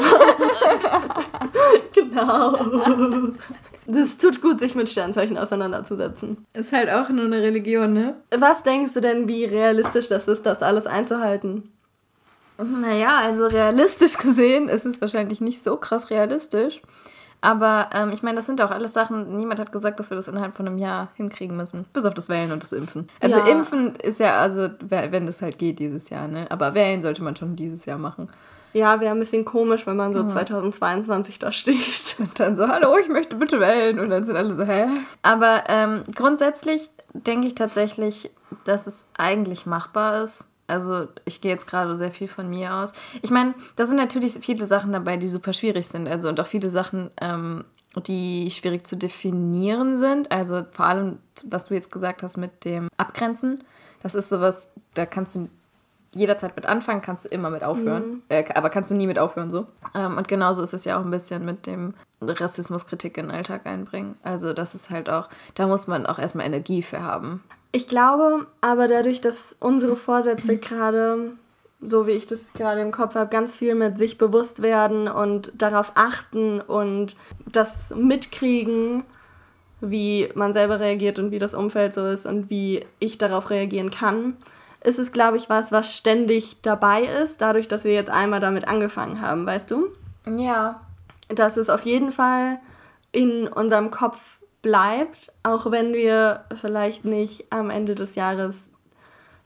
genau. 1.93 2.57
Das 3.85 4.17
tut 4.17 4.41
gut, 4.41 4.59
sich 4.59 4.73
mit 4.73 4.89
Sternzeichen 4.89 5.37
auseinanderzusetzen. 5.37 6.45
Ist 6.53 6.71
halt 6.73 6.91
auch 6.91 7.09
nur 7.09 7.25
eine 7.25 7.41
Religion, 7.41 7.93
ne? 7.93 8.15
Was 8.35 8.63
denkst 8.63 8.93
du 8.93 9.01
denn, 9.01 9.27
wie 9.27 9.45
realistisch 9.45 10.07
das 10.07 10.27
ist, 10.27 10.45
das 10.45 10.61
alles 10.61 10.87
einzuhalten? 10.87 11.71
Naja, 12.57 13.19
also 13.19 13.45
realistisch 13.45 14.17
gesehen 14.17 14.69
ist 14.69 14.85
es 14.85 15.01
wahrscheinlich 15.01 15.41
nicht 15.41 15.61
so 15.61 15.77
krass 15.77 16.09
realistisch. 16.09 16.81
Aber 17.39 17.91
ähm, 17.93 18.11
ich 18.11 18.23
meine, 18.23 18.37
das 18.37 18.47
sind 18.47 18.61
auch 18.61 18.71
alles 18.71 18.93
Sachen, 18.93 19.37
niemand 19.37 19.59
hat 19.59 19.71
gesagt, 19.71 19.99
dass 19.99 20.09
wir 20.09 20.17
das 20.17 20.27
innerhalb 20.27 20.55
von 20.55 20.67
einem 20.67 20.79
Jahr 20.79 21.09
hinkriegen 21.15 21.55
müssen. 21.55 21.85
Bis 21.93 22.05
auf 22.05 22.15
das 22.15 22.29
Wählen 22.29 22.51
und 22.51 22.63
das 22.63 22.73
Impfen. 22.73 23.09
Also 23.21 23.37
ja. 23.37 23.47
Impfen 23.47 23.95
ist 23.97 24.19
ja, 24.19 24.39
also 24.39 24.69
wenn 24.79 25.27
das 25.27 25.41
halt 25.41 25.59
geht 25.59 25.77
dieses 25.77 26.09
Jahr, 26.09 26.27
ne? 26.27 26.47
Aber 26.49 26.73
wählen 26.73 27.01
sollte 27.01 27.23
man 27.23 27.35
schon 27.35 27.55
dieses 27.55 27.85
Jahr 27.85 27.99
machen. 27.99 28.27
Ja, 28.73 28.99
wäre 28.99 29.13
ein 29.13 29.19
bisschen 29.19 29.45
komisch, 29.45 29.87
wenn 29.87 29.97
man 29.97 30.13
so 30.13 30.23
mhm. 30.23 30.27
2022 30.27 31.39
da 31.39 31.51
steht. 31.51 32.15
Und 32.19 32.39
dann 32.39 32.55
so, 32.55 32.67
hallo, 32.67 32.97
ich 32.97 33.07
möchte 33.07 33.35
bitte 33.35 33.59
wählen. 33.59 33.99
Und 33.99 34.09
dann 34.09 34.25
sind 34.25 34.35
alle 34.35 34.51
so, 34.51 34.63
hä? 34.63 34.87
Aber 35.21 35.63
ähm, 35.67 36.03
grundsätzlich 36.13 36.89
denke 37.13 37.47
ich 37.47 37.55
tatsächlich, 37.55 38.31
dass 38.65 38.87
es 38.87 39.05
eigentlich 39.15 39.65
machbar 39.65 40.23
ist. 40.23 40.49
Also 40.67 41.07
ich 41.25 41.41
gehe 41.41 41.51
jetzt 41.51 41.67
gerade 41.67 41.95
sehr 41.95 42.11
viel 42.11 42.27
von 42.27 42.49
mir 42.49 42.73
aus. 42.73 42.93
Ich 43.21 43.31
meine, 43.31 43.55
da 43.75 43.85
sind 43.85 43.95
natürlich 43.95 44.33
viele 44.41 44.67
Sachen 44.67 44.91
dabei, 44.91 45.17
die 45.17 45.29
super 45.29 45.53
schwierig 45.53 45.87
sind. 45.87 46.07
Also 46.07 46.27
und 46.27 46.39
auch 46.39 46.47
viele 46.47 46.69
Sachen, 46.69 47.09
ähm, 47.21 47.63
die 48.05 48.51
schwierig 48.51 48.85
zu 48.85 48.97
definieren 48.97 49.97
sind. 49.97 50.31
Also 50.31 50.65
vor 50.71 50.85
allem, 50.85 51.19
was 51.49 51.65
du 51.65 51.73
jetzt 51.73 51.91
gesagt 51.91 52.21
hast 52.21 52.37
mit 52.37 52.65
dem 52.65 52.89
Abgrenzen. 52.97 53.63
Das 54.03 54.13
ist 54.13 54.29
sowas, 54.29 54.71
da 54.93 55.05
kannst 55.05 55.35
du 55.35 55.49
jederzeit 56.13 56.55
mit 56.55 56.65
anfangen, 56.65 57.01
kannst 57.01 57.25
du 57.25 57.29
immer 57.29 57.49
mit 57.49 57.63
aufhören. 57.63 58.09
Mhm. 58.09 58.21
Äh, 58.29 58.45
aber 58.53 58.69
kannst 58.69 58.91
du 58.91 58.95
nie 58.95 59.07
mit 59.07 59.19
aufhören 59.19 59.51
so. 59.51 59.67
Ähm, 59.95 60.17
und 60.17 60.27
genauso 60.27 60.63
ist 60.63 60.73
es 60.73 60.85
ja 60.85 60.99
auch 60.99 61.05
ein 61.05 61.11
bisschen 61.11 61.45
mit 61.45 61.65
dem 61.65 61.93
Rassismuskritik 62.21 63.17
in 63.17 63.27
den 63.27 63.35
Alltag 63.35 63.65
einbringen. 63.65 64.17
Also 64.23 64.53
das 64.53 64.75
ist 64.75 64.89
halt 64.89 65.09
auch, 65.09 65.29
da 65.55 65.67
muss 65.67 65.87
man 65.87 66.05
auch 66.05 66.19
erstmal 66.19 66.45
Energie 66.45 66.81
für 66.81 67.01
haben. 67.01 67.43
Ich 67.77 67.87
glaube 67.87 68.47
aber 68.59 68.87
dadurch, 68.87 69.21
dass 69.21 69.55
unsere 69.59 69.95
Vorsätze 69.95 70.57
gerade, 70.57 71.33
so 71.79 72.07
wie 72.07 72.13
ich 72.13 72.25
das 72.25 72.51
gerade 72.53 72.81
im 72.81 72.91
Kopf 72.91 73.13
habe, 73.13 73.29
ganz 73.29 73.55
viel 73.55 73.75
mit 73.75 73.99
sich 73.99 74.17
bewusst 74.17 74.63
werden 74.63 75.07
und 75.07 75.51
darauf 75.55 75.91
achten 75.93 76.59
und 76.59 77.15
das 77.45 77.93
mitkriegen, 77.95 79.03
wie 79.79 80.27
man 80.33 80.53
selber 80.53 80.79
reagiert 80.79 81.19
und 81.19 81.29
wie 81.29 81.37
das 81.37 81.53
Umfeld 81.53 81.93
so 81.93 82.03
ist 82.07 82.25
und 82.25 82.49
wie 82.49 82.83
ich 82.97 83.19
darauf 83.19 83.51
reagieren 83.51 83.91
kann, 83.91 84.37
ist 84.83 84.97
es, 84.97 85.11
glaube 85.11 85.37
ich, 85.37 85.47
was, 85.47 85.71
was 85.71 85.95
ständig 85.95 86.63
dabei 86.63 87.03
ist, 87.03 87.41
dadurch, 87.41 87.67
dass 87.67 87.83
wir 87.83 87.93
jetzt 87.93 88.09
einmal 88.09 88.39
damit 88.39 88.67
angefangen 88.67 89.21
haben, 89.21 89.45
weißt 89.45 89.69
du? 89.69 89.89
Ja. 90.25 90.81
Dass 91.27 91.57
es 91.57 91.69
auf 91.69 91.85
jeden 91.85 92.11
Fall 92.11 92.57
in 93.11 93.47
unserem 93.47 93.91
Kopf 93.91 94.36
bleibt, 94.67 95.31
auch 95.43 95.71
wenn 95.71 95.93
wir 95.93 96.43
vielleicht 96.53 97.05
nicht 97.05 97.45
am 97.51 97.69
Ende 97.69 97.95
des 97.95 98.15
Jahres 98.15 98.69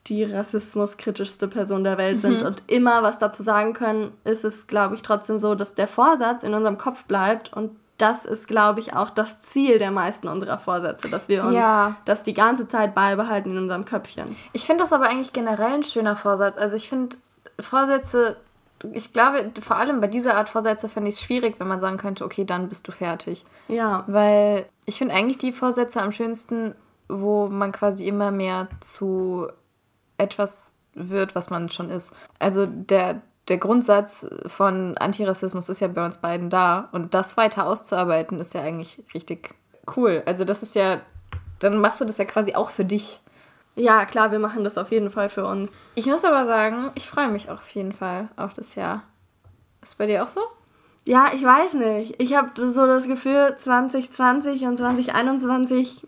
die 0.07 0.23
rassismuskritischste 0.23 1.47
Person 1.47 1.83
der 1.83 1.99
Welt 1.99 2.21
sind 2.21 2.41
mhm. 2.41 2.47
und 2.47 2.63
immer 2.65 3.03
was 3.03 3.19
dazu 3.19 3.43
sagen 3.43 3.73
können, 3.73 4.13
ist 4.23 4.43
es, 4.43 4.65
glaube 4.65 4.95
ich, 4.95 5.03
trotzdem 5.03 5.37
so, 5.37 5.53
dass 5.53 5.75
der 5.75 5.87
Vorsatz 5.87 6.41
in 6.41 6.55
unserem 6.55 6.79
Kopf 6.79 7.03
bleibt 7.03 7.53
und 7.53 7.75
das 7.99 8.25
ist, 8.25 8.47
glaube 8.47 8.79
ich, 8.79 8.95
auch 8.95 9.11
das 9.11 9.41
Ziel 9.41 9.77
der 9.77 9.91
meisten 9.91 10.27
unserer 10.27 10.57
Vorsätze, 10.57 11.07
dass 11.07 11.29
wir 11.29 11.43
uns 11.43 11.53
ja. 11.53 11.97
das 12.05 12.23
die 12.23 12.33
ganze 12.33 12.67
Zeit 12.67 12.95
beibehalten 12.95 13.51
in 13.51 13.59
unserem 13.59 13.85
Köpfchen. 13.85 14.35
Ich 14.53 14.65
finde 14.65 14.81
das 14.81 14.91
aber 14.91 15.07
eigentlich 15.07 15.33
generell 15.33 15.73
ein 15.73 15.83
schöner 15.83 16.15
Vorsatz. 16.15 16.57
Also 16.57 16.75
ich 16.75 16.89
finde 16.89 17.17
Vorsätze 17.59 18.37
ich 18.93 19.13
glaube, 19.13 19.51
vor 19.61 19.77
allem 19.77 20.01
bei 20.01 20.07
dieser 20.07 20.35
Art 20.35 20.49
Vorsätze 20.49 20.89
fände 20.89 21.09
ich 21.09 21.15
es 21.15 21.21
schwierig, 21.21 21.55
wenn 21.59 21.67
man 21.67 21.79
sagen 21.79 21.97
könnte, 21.97 22.25
okay, 22.25 22.45
dann 22.45 22.69
bist 22.69 22.87
du 22.87 22.91
fertig. 22.91 23.45
Ja. 23.67 24.03
Weil 24.07 24.65
ich 24.85 24.97
finde 24.97 25.13
eigentlich 25.13 25.37
die 25.37 25.51
Vorsätze 25.51 26.01
am 26.01 26.11
schönsten, 26.11 26.75
wo 27.07 27.47
man 27.47 27.71
quasi 27.71 28.07
immer 28.07 28.31
mehr 28.31 28.67
zu 28.79 29.47
etwas 30.17 30.73
wird, 30.93 31.35
was 31.35 31.49
man 31.49 31.69
schon 31.69 31.89
ist. 31.89 32.15
Also 32.39 32.65
der, 32.65 33.21
der 33.47 33.57
Grundsatz 33.57 34.27
von 34.47 34.97
Antirassismus 34.97 35.69
ist 35.69 35.79
ja 35.79 35.87
bei 35.87 36.05
uns 36.05 36.17
beiden 36.17 36.49
da. 36.49 36.89
Und 36.91 37.13
das 37.13 37.37
weiter 37.37 37.67
auszuarbeiten, 37.67 38.39
ist 38.39 38.53
ja 38.53 38.61
eigentlich 38.61 39.03
richtig 39.13 39.55
cool. 39.95 40.23
Also 40.25 40.45
das 40.45 40.63
ist 40.63 40.75
ja, 40.75 41.01
dann 41.59 41.79
machst 41.79 42.01
du 42.01 42.05
das 42.05 42.17
ja 42.17 42.25
quasi 42.25 42.55
auch 42.55 42.69
für 42.69 42.85
dich. 42.85 43.21
Ja, 43.75 44.05
klar, 44.05 44.31
wir 44.31 44.39
machen 44.39 44.63
das 44.63 44.77
auf 44.77 44.91
jeden 44.91 45.09
Fall 45.09 45.29
für 45.29 45.45
uns. 45.45 45.77
Ich 45.95 46.05
muss 46.05 46.25
aber 46.25 46.45
sagen, 46.45 46.91
ich 46.95 47.07
freue 47.07 47.29
mich 47.29 47.49
auch 47.49 47.59
auf 47.59 47.69
jeden 47.69 47.93
Fall 47.93 48.29
auf 48.35 48.53
das 48.53 48.75
Jahr. 48.75 49.03
Ist 49.81 49.97
bei 49.97 50.05
dir 50.05 50.23
auch 50.23 50.27
so? 50.27 50.41
Ja, 51.05 51.31
ich 51.33 51.43
weiß 51.43 51.73
nicht. 51.75 52.21
Ich 52.21 52.35
habe 52.35 52.49
so 52.55 52.85
das 52.85 53.07
Gefühl, 53.07 53.55
2020 53.57 54.63
und 54.65 54.77
2021, 54.77 56.05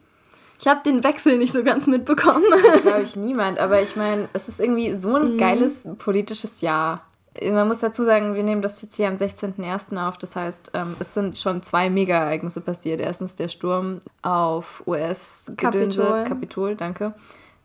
Ich 0.60 0.68
habe 0.68 0.82
den 0.86 1.04
Wechsel 1.04 1.38
nicht 1.38 1.54
so 1.54 1.64
ganz 1.64 1.88
mitbekommen. 1.88 2.44
Glaube 2.84 3.02
ich 3.04 3.16
niemand, 3.16 3.60
aber 3.60 3.82
ich 3.82 3.96
meine, 3.96 4.30
es 4.34 4.48
ist 4.48 4.60
irgendwie 4.60 4.94
so 4.94 5.16
ein 5.16 5.34
mhm. 5.34 5.38
geiles 5.38 5.88
politisches 5.98 6.62
Jahr. 6.62 7.06
Man 7.42 7.68
muss 7.68 7.80
dazu 7.80 8.04
sagen, 8.04 8.36
wir 8.36 8.44
nehmen 8.44 8.62
das 8.62 8.80
jetzt 8.84 8.96
hier 8.96 9.08
am 9.08 9.16
16.01. 9.16 9.98
auf. 10.08 10.20
Das 10.20 10.36
heißt, 10.36 10.72
ähm, 10.76 10.96
es 11.00 11.16
sind 11.16 11.40
schon 11.40 11.64
zwei 11.64 11.90
Mega-Ereignisse 11.90 12.62
passiert. 12.62 13.02
Erstens 13.02 13.36
der 13.36 13.48
Sturm 13.48 14.02
auf 14.22 14.84
US-Gedönse, 14.86 16.02
Kapitol. 16.02 16.24
Kapitol, 16.26 16.76
danke. 16.76 17.16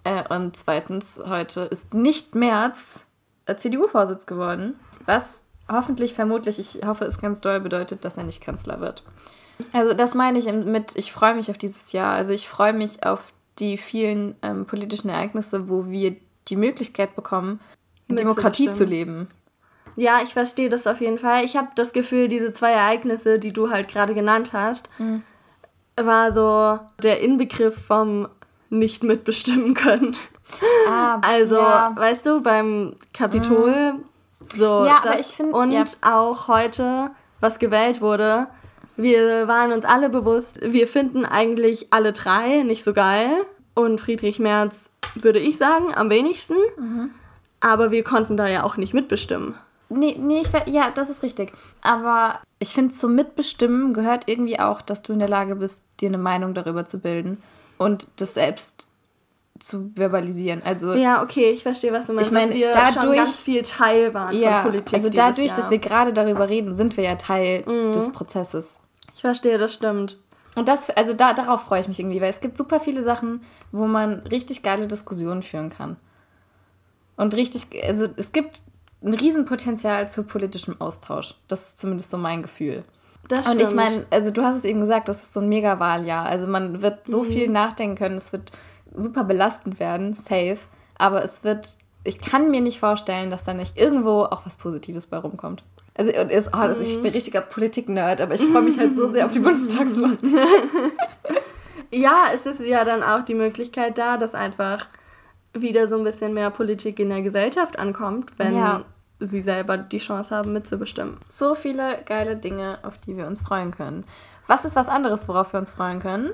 Äh, 0.08 0.24
und 0.34 0.56
zweitens, 0.56 1.20
heute 1.26 1.62
ist 1.62 1.92
nicht 1.92 2.34
März 2.34 3.04
äh, 3.44 3.56
CDU-Vorsitz 3.56 4.24
geworden. 4.24 4.74
Was 5.04 5.44
hoffentlich, 5.70 6.14
vermutlich, 6.14 6.58
ich 6.58 6.86
hoffe 6.86 7.04
es 7.04 7.20
ganz 7.20 7.42
doll 7.42 7.60
bedeutet, 7.60 8.04
dass 8.04 8.16
er 8.16 8.24
nicht 8.24 8.40
Kanzler 8.40 8.80
wird. 8.80 9.02
Also 9.72 9.92
das 9.92 10.14
meine 10.14 10.38
ich 10.38 10.50
mit, 10.50 10.96
ich 10.96 11.12
freue 11.12 11.34
mich 11.34 11.50
auf 11.50 11.58
dieses 11.58 11.92
Jahr. 11.92 12.14
Also 12.14 12.32
ich 12.32 12.48
freue 12.48 12.72
mich 12.72 13.04
auf 13.04 13.32
die 13.58 13.76
vielen 13.76 14.36
ähm, 14.40 14.66
politischen 14.66 15.10
Ereignisse, 15.10 15.68
wo 15.68 15.90
wir 15.90 16.16
die 16.46 16.56
Möglichkeit 16.56 17.14
bekommen, 17.14 17.60
Demokratie 18.08 18.70
zu 18.70 18.84
leben. 18.84 19.28
Ja, 19.96 20.20
ich 20.22 20.32
verstehe 20.32 20.70
das 20.70 20.86
auf 20.86 21.02
jeden 21.02 21.18
Fall. 21.18 21.44
Ich 21.44 21.56
habe 21.56 21.68
das 21.74 21.92
Gefühl, 21.92 22.28
diese 22.28 22.52
zwei 22.54 22.70
Ereignisse, 22.70 23.38
die 23.38 23.52
du 23.52 23.68
halt 23.68 23.88
gerade 23.88 24.14
genannt 24.14 24.52
hast, 24.54 24.88
mhm. 24.98 25.22
war 25.96 26.32
so 26.32 26.78
der 27.02 27.20
Inbegriff 27.20 27.76
vom 27.76 28.28
nicht 28.70 29.02
mitbestimmen 29.02 29.74
können. 29.74 30.16
Ah, 30.88 31.20
also, 31.22 31.56
ja. 31.56 31.92
weißt 31.94 32.26
du, 32.26 32.42
beim 32.42 32.96
Kapitol, 33.14 33.92
mhm. 33.92 34.04
so 34.56 34.84
ja, 34.86 35.00
das, 35.02 35.12
aber 35.12 35.20
ich 35.20 35.26
find, 35.26 35.52
und 35.52 35.72
ja. 35.72 35.84
auch 36.02 36.48
heute, 36.48 37.10
was 37.40 37.58
gewählt 37.58 38.00
wurde, 38.00 38.48
wir 38.96 39.46
waren 39.46 39.72
uns 39.72 39.84
alle 39.84 40.10
bewusst, 40.10 40.58
wir 40.60 40.88
finden 40.88 41.24
eigentlich 41.24 41.88
alle 41.90 42.12
drei 42.12 42.62
nicht 42.64 42.82
so 42.82 42.92
geil. 42.92 43.30
Und 43.74 44.00
Friedrich 44.00 44.40
Merz, 44.40 44.90
würde 45.14 45.38
ich 45.38 45.56
sagen, 45.56 45.94
am 45.94 46.10
wenigsten. 46.10 46.56
Mhm. 46.76 47.10
Aber 47.60 47.92
wir 47.92 48.02
konnten 48.02 48.36
da 48.36 48.48
ja 48.48 48.64
auch 48.64 48.76
nicht 48.76 48.94
mitbestimmen. 48.94 49.54
Nee, 49.88 50.16
nee, 50.18 50.42
ich, 50.42 50.48
ja, 50.72 50.90
das 50.90 51.10
ist 51.10 51.22
richtig. 51.22 51.52
Aber 51.80 52.40
ich 52.58 52.70
finde, 52.70 52.92
zum 52.92 53.14
Mitbestimmen 53.14 53.94
gehört 53.94 54.24
irgendwie 54.26 54.58
auch, 54.58 54.82
dass 54.82 55.02
du 55.02 55.12
in 55.12 55.20
der 55.20 55.28
Lage 55.28 55.54
bist, 55.54 55.84
dir 56.00 56.08
eine 56.08 56.18
Meinung 56.18 56.54
darüber 56.54 56.86
zu 56.86 56.98
bilden 56.98 57.40
und 57.78 58.20
das 58.20 58.34
selbst 58.34 58.88
zu 59.58 59.90
verbalisieren. 59.94 60.62
Also 60.62 60.94
ja, 60.94 61.22
okay, 61.22 61.50
ich 61.50 61.62
verstehe, 61.62 61.92
was 61.92 62.06
du 62.06 62.12
meinst. 62.12 62.30
Ich 62.30 62.34
meine, 62.34 62.54
wir 62.54 62.72
dadurch, 62.72 62.94
schon 62.94 63.14
ganz 63.14 63.42
viel 63.42 63.62
Teil 63.62 64.14
waren 64.14 64.36
ja, 64.36 64.62
von 64.62 64.70
Politik. 64.70 64.94
Also 64.94 65.08
dadurch, 65.08 65.52
dass 65.52 65.70
wir 65.70 65.78
gerade 65.78 66.12
darüber 66.12 66.48
reden, 66.48 66.74
sind 66.74 66.96
wir 66.96 67.04
ja 67.04 67.16
Teil 67.16 67.64
mhm. 67.66 67.92
des 67.92 68.12
Prozesses. 68.12 68.78
Ich 69.14 69.22
verstehe, 69.22 69.58
das 69.58 69.74
stimmt. 69.74 70.18
Und 70.54 70.68
das, 70.68 70.90
also 70.90 71.12
da, 71.12 71.34
darauf 71.34 71.62
freue 71.62 71.80
ich 71.80 71.88
mich 71.88 71.98
irgendwie, 71.98 72.20
weil 72.20 72.30
es 72.30 72.40
gibt 72.40 72.56
super 72.56 72.80
viele 72.80 73.02
Sachen, 73.02 73.42
wo 73.72 73.86
man 73.86 74.20
richtig 74.30 74.62
geile 74.62 74.86
Diskussionen 74.86 75.42
führen 75.42 75.70
kann. 75.70 75.96
Und 77.16 77.34
richtig, 77.34 77.68
also 77.84 78.08
es 78.16 78.32
gibt 78.32 78.62
ein 79.02 79.12
Riesenpotenzial 79.12 80.08
zu 80.08 80.24
politischem 80.24 80.80
Austausch. 80.80 81.34
Das 81.48 81.62
ist 81.62 81.78
zumindest 81.78 82.10
so 82.10 82.18
mein 82.18 82.42
Gefühl. 82.42 82.84
Das 83.28 83.46
stimmt. 83.46 83.60
Und 83.60 83.68
ich 83.68 83.74
meine, 83.74 84.06
also 84.10 84.30
du 84.30 84.42
hast 84.42 84.56
es 84.56 84.64
eben 84.64 84.80
gesagt, 84.80 85.08
das 85.08 85.22
ist 85.22 85.32
so 85.32 85.40
ein 85.40 85.48
Mega-Wahljahr. 85.48 86.26
Also 86.26 86.46
man 86.46 86.82
wird 86.82 87.06
so 87.06 87.22
mhm. 87.22 87.26
viel 87.26 87.48
nachdenken 87.48 87.96
können, 87.96 88.16
es 88.16 88.32
wird 88.32 88.50
super 88.94 89.24
belastend 89.24 89.78
werden, 89.78 90.16
safe. 90.16 90.58
Aber 90.96 91.22
es 91.22 91.44
wird, 91.44 91.68
ich 92.04 92.20
kann 92.20 92.50
mir 92.50 92.60
nicht 92.60 92.80
vorstellen, 92.80 93.30
dass 93.30 93.44
da 93.44 93.54
nicht 93.54 93.78
irgendwo 93.78 94.22
auch 94.22 94.44
was 94.44 94.56
Positives 94.56 95.06
bei 95.06 95.18
rumkommt. 95.18 95.62
Also 95.94 96.12
und 96.12 96.30
ist, 96.30 96.48
oh, 96.48 96.62
das, 96.62 96.78
ich 96.80 97.02
bin 97.02 97.12
richtiger 97.12 97.40
Politik-Nerd, 97.40 98.20
aber 98.20 98.34
ich 98.34 98.42
freue 98.42 98.62
mich 98.62 98.78
halt 98.78 98.96
so 98.96 99.12
sehr 99.12 99.26
auf 99.26 99.32
die 99.32 99.38
Bundestagswahl. 99.40 100.16
ja, 101.90 102.26
es 102.34 102.46
ist 102.46 102.60
ja 102.60 102.84
dann 102.84 103.02
auch 103.02 103.24
die 103.24 103.34
Möglichkeit 103.34 103.98
da, 103.98 104.16
dass 104.16 104.34
einfach 104.34 104.86
wieder 105.54 105.88
so 105.88 105.98
ein 105.98 106.04
bisschen 106.04 106.34
mehr 106.34 106.50
Politik 106.50 107.00
in 107.00 107.08
der 107.08 107.22
Gesellschaft 107.22 107.80
ankommt, 107.80 108.30
wenn 108.38 108.54
ja. 108.54 108.84
Sie 109.20 109.42
selber 109.42 109.76
die 109.78 109.98
Chance 109.98 110.34
haben, 110.34 110.52
mitzubestimmen. 110.52 111.18
So 111.28 111.54
viele 111.54 112.02
geile 112.04 112.36
Dinge, 112.36 112.78
auf 112.82 112.98
die 112.98 113.16
wir 113.16 113.26
uns 113.26 113.42
freuen 113.42 113.70
können. 113.70 114.04
Was 114.46 114.64
ist 114.64 114.76
was 114.76 114.88
anderes, 114.88 115.28
worauf 115.28 115.52
wir 115.52 115.60
uns 115.60 115.70
freuen 115.70 116.00
können? 116.00 116.32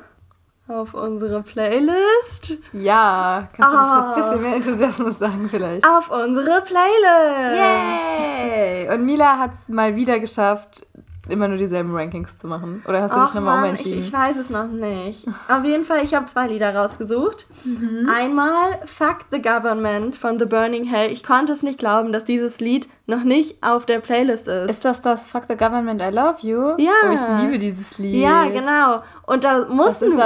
Auf 0.67 0.95
unsere 0.95 1.43
Playlist. 1.43 2.57
Ja, 2.73 3.49
kannst 3.55 3.71
du 3.71 3.77
oh. 3.77 3.81
das 3.81 3.91
mit 3.91 3.99
ein 3.99 4.05
ah. 4.05 4.15
bisschen 4.15 4.43
mehr 4.43 4.55
Enthusiasmus 4.55 5.19
sagen 5.19 5.49
vielleicht? 5.51 5.87
Auf 5.87 6.11
unsere 6.11 6.63
Playlist. 6.63 8.21
Yay! 8.21 8.89
Und 8.91 9.05
Mila 9.05 9.39
hat 9.39 9.53
es 9.53 9.69
mal 9.69 9.95
wieder 9.95 10.21
geschafft, 10.21 10.87
immer 11.29 11.49
nur 11.49 11.59
dieselben 11.59 11.95
Rankings 11.95 12.39
zu 12.39 12.47
machen? 12.47 12.83
Oder 12.87 13.03
hast 13.03 13.15
du 13.15 13.21
dich 13.21 13.35
nochmal 13.35 13.59
umentschieden? 13.59 13.99
Ich, 13.99 14.09
ich 14.09 14.13
weiß 14.13 14.37
es 14.37 14.51
noch 14.51 14.69
nicht. 14.69 15.27
Auf 15.49 15.65
jeden 15.65 15.85
Fall, 15.85 16.05
ich 16.05 16.15
habe 16.15 16.27
zwei 16.27 16.47
Lieder 16.47 16.75
rausgesucht. 16.75 17.47
Mhm. 17.65 18.11
Einmal 18.13 18.81
Fuck 18.85 19.19
the 19.31 19.41
Government 19.41 20.17
von 20.17 20.39
The 20.39 20.47
Burning 20.47 20.85
Hell. 20.85 21.11
Ich 21.11 21.23
konnte 21.23 21.53
es 21.53 21.63
nicht 21.63 21.79
glauben, 21.79 22.13
dass 22.13 22.25
dieses 22.25 22.61
Lied 22.61 22.89
noch 23.07 23.25
nicht 23.25 23.63
auf 23.63 23.87
der 23.87 24.01
Playlist 24.01 24.49
ist. 24.49 24.71
Ist 24.71 24.85
das 24.85 25.01
das 25.01 25.27
Fuck 25.27 25.45
the 25.49 25.57
Government, 25.57 26.01
I 26.01 26.15
Love 26.15 26.37
You? 26.41 26.75
Ja. 26.79 26.93
Oh, 27.09 27.13
ich 27.13 27.43
liebe 27.43 27.59
dieses 27.59 27.99
Lied. 27.99 28.23
Ja, 28.23 28.45
genau. 28.49 29.03
Und 29.27 29.45
da 29.45 29.67
muss 29.69 30.03
ein 30.03 30.19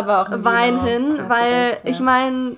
Wein 0.44 0.80
hin, 0.82 1.18
weil 1.28 1.72
echt, 1.72 1.84
ja. 1.84 1.90
ich 1.90 2.00
meine 2.00 2.56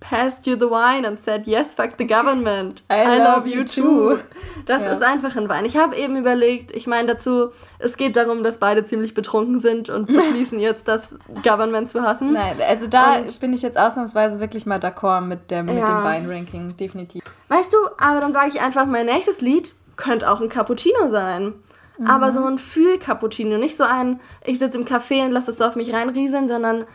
passed 0.00 0.46
you 0.46 0.56
the 0.56 0.68
wine 0.68 1.04
and 1.06 1.18
said, 1.18 1.46
yes, 1.46 1.74
fuck 1.74 1.96
the 1.98 2.06
government. 2.06 2.82
I, 2.90 3.02
I 3.02 3.18
love, 3.18 3.44
love, 3.44 3.48
you 3.48 3.64
too. 3.64 4.18
Das 4.66 4.84
ja. 4.84 4.92
ist 4.92 5.02
einfach 5.02 5.36
ein 5.36 5.48
Wein. 5.48 5.64
Ich 5.64 5.76
habe 5.76 5.94
eben 5.96 6.16
überlegt, 6.16 6.72
ich 6.72 6.86
meine 6.86 7.14
dazu, 7.14 7.50
es 7.78 7.96
geht 7.96 8.16
darum, 8.16 8.42
dass 8.42 8.58
beide 8.58 8.84
ziemlich 8.84 9.14
betrunken 9.14 9.60
sind 9.60 9.90
und 9.90 10.06
beschließen 10.12 10.58
jetzt, 10.58 10.88
das 10.88 11.16
Government 11.42 11.90
zu 11.90 12.02
hassen. 12.02 12.32
Nein, 12.32 12.56
also 12.66 12.86
da 12.86 13.18
und 13.18 13.40
bin 13.40 13.52
ich 13.52 13.62
jetzt 13.62 13.78
ausnahmsweise 13.78 14.40
wirklich 14.40 14.66
mal 14.66 14.78
d'accord 14.78 15.20
mit 15.20 15.50
dem, 15.50 15.68
ja. 15.68 15.74
mit 15.74 15.88
dem 15.88 16.02
Weinranking, 16.02 16.76
definitiv. 16.76 17.22
Weißt 17.48 17.72
du, 17.72 17.76
aber 17.98 18.20
dann 18.20 18.32
sage 18.32 18.48
ich 18.48 18.60
einfach, 18.60 18.86
mein 18.86 19.06
nächstes 19.06 19.40
Lied 19.40 19.72
könnte 19.96 20.30
auch 20.30 20.40
ein 20.40 20.48
Cappuccino 20.48 21.10
sein. 21.10 21.54
Mhm. 21.98 22.06
Aber 22.06 22.32
so 22.32 22.42
ein 22.44 22.56
Fühl-Cappuccino, 22.56 23.58
nicht 23.58 23.76
so 23.76 23.84
ein, 23.84 24.20
ich 24.44 24.58
sitze 24.58 24.78
im 24.78 24.86
Café 24.86 25.24
und 25.24 25.32
lasse 25.32 25.50
es 25.50 25.58
so 25.58 25.64
auf 25.64 25.76
mich 25.76 25.92
reinrieseln, 25.92 26.48
sondern 26.48 26.86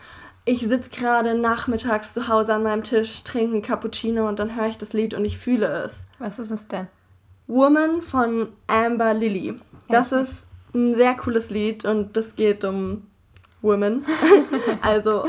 ich 0.46 0.60
sitze 0.60 0.92
gerade 0.92 1.34
nachmittags 1.34 2.14
zu 2.14 2.28
Hause 2.28 2.54
an 2.54 2.64
meinem 2.64 2.84
Tisch, 2.84 3.24
trinke 3.24 3.54
einen 3.54 3.62
Cappuccino 3.64 4.28
und 4.28 4.38
dann 4.38 4.56
höre 4.56 4.68
ich 4.68 4.78
das 4.78 4.94
Lied 4.94 5.16
und 5.16 5.26
ich 5.26 5.40
fühle 5.40 5.66
es. 5.66 6.06
Was 6.20 6.38
ist 6.38 6.52
es 6.52 6.68
denn? 6.68 6.88
Woman 7.48 8.04
von 8.04 8.50
Amber 8.68 9.14
Lily. 9.16 9.60
Das 9.90 10.12
ja. 10.12 10.20
ist 10.20 10.44
ein 10.74 10.96
sehr 10.96 11.16
cooles 11.16 11.50
Lied 11.50 11.84
und 11.84 12.16
das 12.16 12.36
geht 12.36 12.64
um 12.64 13.08
Women. 13.62 14.06
also 14.82 15.28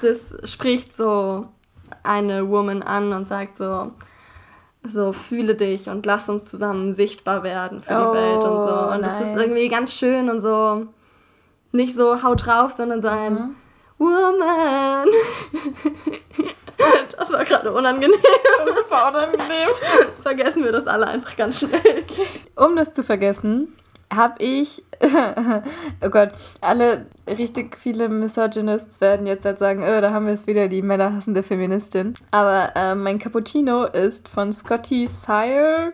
das 0.00 0.50
spricht 0.50 0.92
so 0.92 1.46
eine 2.02 2.48
Woman 2.48 2.82
an 2.82 3.12
und 3.12 3.28
sagt 3.28 3.56
so, 3.56 3.92
so 4.82 5.12
fühle 5.12 5.54
dich 5.54 5.88
und 5.88 6.04
lass 6.04 6.28
uns 6.28 6.50
zusammen 6.50 6.92
sichtbar 6.92 7.44
werden 7.44 7.80
für 7.80 7.94
die 7.94 8.00
oh, 8.00 8.12
Welt 8.12 8.42
und 8.42 8.60
so. 8.68 8.92
Und 8.92 9.00
nice. 9.02 9.18
das 9.18 9.28
ist 9.28 9.36
irgendwie 9.36 9.68
ganz 9.68 9.92
schön 9.92 10.28
und 10.28 10.40
so 10.40 10.88
nicht 11.70 11.94
so 11.94 12.24
haut 12.24 12.44
drauf, 12.44 12.72
sondern 12.72 13.00
so 13.00 13.08
ein 13.08 13.34
mhm 13.34 13.54
Woman. 14.02 15.08
Das 17.16 17.30
war 17.30 17.44
gerade 17.44 17.72
unangenehm. 17.72 18.18
Super 18.76 19.08
unangenehm. 19.08 19.68
Vergessen 20.22 20.64
wir 20.64 20.72
das 20.72 20.86
alle 20.88 21.06
einfach 21.06 21.36
ganz 21.36 21.60
schnell. 21.60 22.02
Um 22.56 22.74
das 22.74 22.94
zu 22.94 23.04
vergessen, 23.04 23.76
habe 24.12 24.42
ich, 24.42 24.82
oh 26.02 26.10
Gott, 26.10 26.32
alle 26.60 27.06
richtig 27.28 27.78
viele 27.78 28.08
Misogynists 28.08 29.00
werden 29.00 29.26
jetzt 29.26 29.44
halt 29.44 29.58
sagen, 29.58 29.82
oh, 29.82 30.00
da 30.00 30.10
haben 30.10 30.26
wir 30.26 30.34
es 30.34 30.46
wieder, 30.46 30.68
die 30.68 30.82
männerhassende 30.82 31.42
Feministin. 31.42 32.14
Aber 32.32 32.72
äh, 32.74 32.94
mein 32.94 33.18
Cappuccino 33.18 33.84
ist 33.84 34.28
von 34.28 34.52
Scotty 34.52 35.06
Sire. 35.06 35.92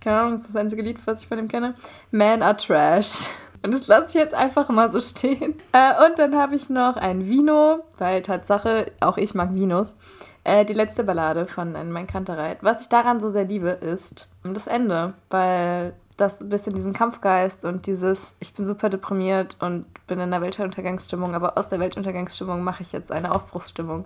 Keine 0.00 0.18
Ahnung, 0.18 0.32
das 0.34 0.42
ist 0.42 0.54
das 0.54 0.60
einzige 0.60 0.82
Lied, 0.82 0.98
was 1.04 1.22
ich 1.22 1.28
von 1.28 1.38
ihm 1.38 1.48
kenne. 1.48 1.74
Men 2.10 2.42
are 2.42 2.56
Trash. 2.56 3.28
Und 3.62 3.72
das 3.72 3.86
lasse 3.86 4.08
ich 4.08 4.14
jetzt 4.14 4.34
einfach 4.34 4.68
mal 4.68 4.90
so 4.90 5.00
stehen. 5.00 5.54
Äh, 5.72 6.06
und 6.06 6.18
dann 6.18 6.36
habe 6.36 6.54
ich 6.54 6.68
noch 6.68 6.96
ein 6.96 7.26
Vino, 7.26 7.84
weil 7.96 8.20
Tatsache, 8.20 8.92
auch 9.00 9.16
ich 9.16 9.34
mag 9.34 9.54
Vinos. 9.54 9.96
Äh, 10.44 10.66
die 10.66 10.74
letzte 10.74 11.02
Ballade 11.02 11.46
von 11.46 11.72
Mein 11.92 12.06
Kantereit. 12.06 12.58
Was 12.60 12.82
ich 12.82 12.88
daran 12.88 13.20
so 13.20 13.30
sehr 13.30 13.44
liebe, 13.44 13.70
ist 13.70 14.28
das 14.42 14.66
Ende, 14.66 15.14
weil 15.30 15.94
das 16.18 16.40
ein 16.40 16.50
bisschen 16.50 16.74
diesen 16.74 16.92
Kampfgeist 16.92 17.64
und 17.64 17.86
dieses, 17.86 18.34
ich 18.40 18.52
bin 18.52 18.66
super 18.66 18.90
deprimiert 18.90 19.56
und 19.60 19.86
bin 20.06 20.20
in 20.20 20.30
der 20.30 20.42
Weltuntergangsstimmung, 20.42 21.34
aber 21.34 21.56
aus 21.56 21.70
der 21.70 21.80
Weltuntergangsstimmung 21.80 22.62
mache 22.62 22.82
ich 22.82 22.92
jetzt 22.92 23.10
eine 23.10 23.34
Aufbruchsstimmung. 23.34 24.04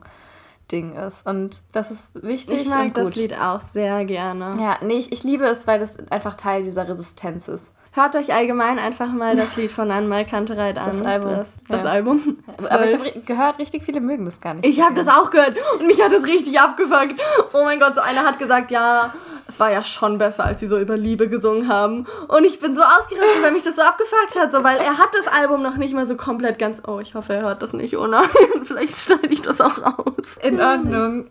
Ding 0.71 0.97
ist. 0.97 1.25
Und 1.27 1.63
das 1.73 1.91
ist 1.91 2.25
wichtig. 2.25 2.63
Ich 2.63 2.69
mag 2.69 2.93
das 2.95 3.15
Lied 3.15 3.39
auch 3.39 3.61
sehr 3.61 4.05
gerne. 4.05 4.57
Ja, 4.61 4.79
nee, 4.83 4.95
ich, 4.95 5.13
ich 5.13 5.23
liebe 5.23 5.45
es, 5.45 5.67
weil 5.67 5.79
das 5.79 5.99
einfach 6.11 6.35
Teil 6.35 6.65
dieser 6.65 6.89
Resistenz 6.89 7.49
ist. 7.49 7.73
Hört 7.97 8.15
euch 8.15 8.31
allgemein 8.35 8.79
einfach 8.79 9.11
mal 9.11 9.37
das 9.37 9.57
Lied 9.57 9.71
von 9.71 9.91
Anmal 9.91 10.27
Kantereit 10.27 10.77
an. 10.77 10.85
Das 10.85 11.01
Album. 11.01 11.31
Das, 11.31 11.55
das 11.67 11.83
ja. 11.83 11.89
Album. 11.89 12.37
Aber 12.69 12.85
ich 12.85 12.93
habe 12.93 13.21
gehört, 13.25 13.59
richtig 13.59 13.85
viele 13.85 14.03
mögen 14.03 14.27
das 14.27 14.43
gar 14.43 14.53
nicht. 14.53 14.67
Ich 14.67 14.83
habe 14.83 14.95
das 14.95 15.09
auch 15.09 15.31
gehört 15.31 15.55
und 15.81 15.87
mich 15.87 16.03
hat 16.03 16.13
das 16.13 16.25
richtig 16.25 16.61
abgefuckt. 16.61 17.15
Oh 17.55 17.65
mein 17.65 17.81
Gott, 17.81 17.95
so 17.95 18.03
einer 18.03 18.25
hat 18.25 18.39
gesagt, 18.39 18.71
ja, 18.71 19.15
es 19.49 19.59
war 19.61 19.73
ja 19.73 19.83
schon 19.83 20.19
besser, 20.19 20.45
als 20.45 20.61
sie 20.61 20.67
so 20.67 20.79
über 20.79 20.99
Liebe 20.99 21.31
gesungen 21.31 21.69
haben. 21.69 22.07
Und 22.29 22.45
ich 22.45 22.59
bin 22.59 22.77
so 22.77 22.83
ausgerastet, 22.83 23.43
weil 23.43 23.53
mich 23.53 23.63
das 23.63 23.77
so 23.77 23.83
abgefuckt 23.83 24.37
hat, 24.39 24.53
so, 24.53 24.63
weil 24.63 24.77
er 24.77 24.99
hat 24.99 25.15
das 25.15 25.33
Album 25.33 25.63
noch 25.63 25.79
nicht 25.79 25.95
mal 25.95 26.07
so 26.07 26.17
komplett 26.17 26.59
ganz. 26.59 26.83
Oh, 26.87 27.01
ich 27.01 27.15
hoffe, 27.15 27.33
er 27.33 27.43
hört 27.45 27.63
das 27.63 27.73
nicht. 27.73 27.97
Oh 27.97 28.07
nein, 28.07 28.29
vielleicht 28.65 28.99
schneide 28.99 29.29
ich 29.29 29.41
das 29.41 29.63
auch 29.63 29.79
raus. 29.79 30.27
In 30.43 30.61
Ordnung. 30.61 31.31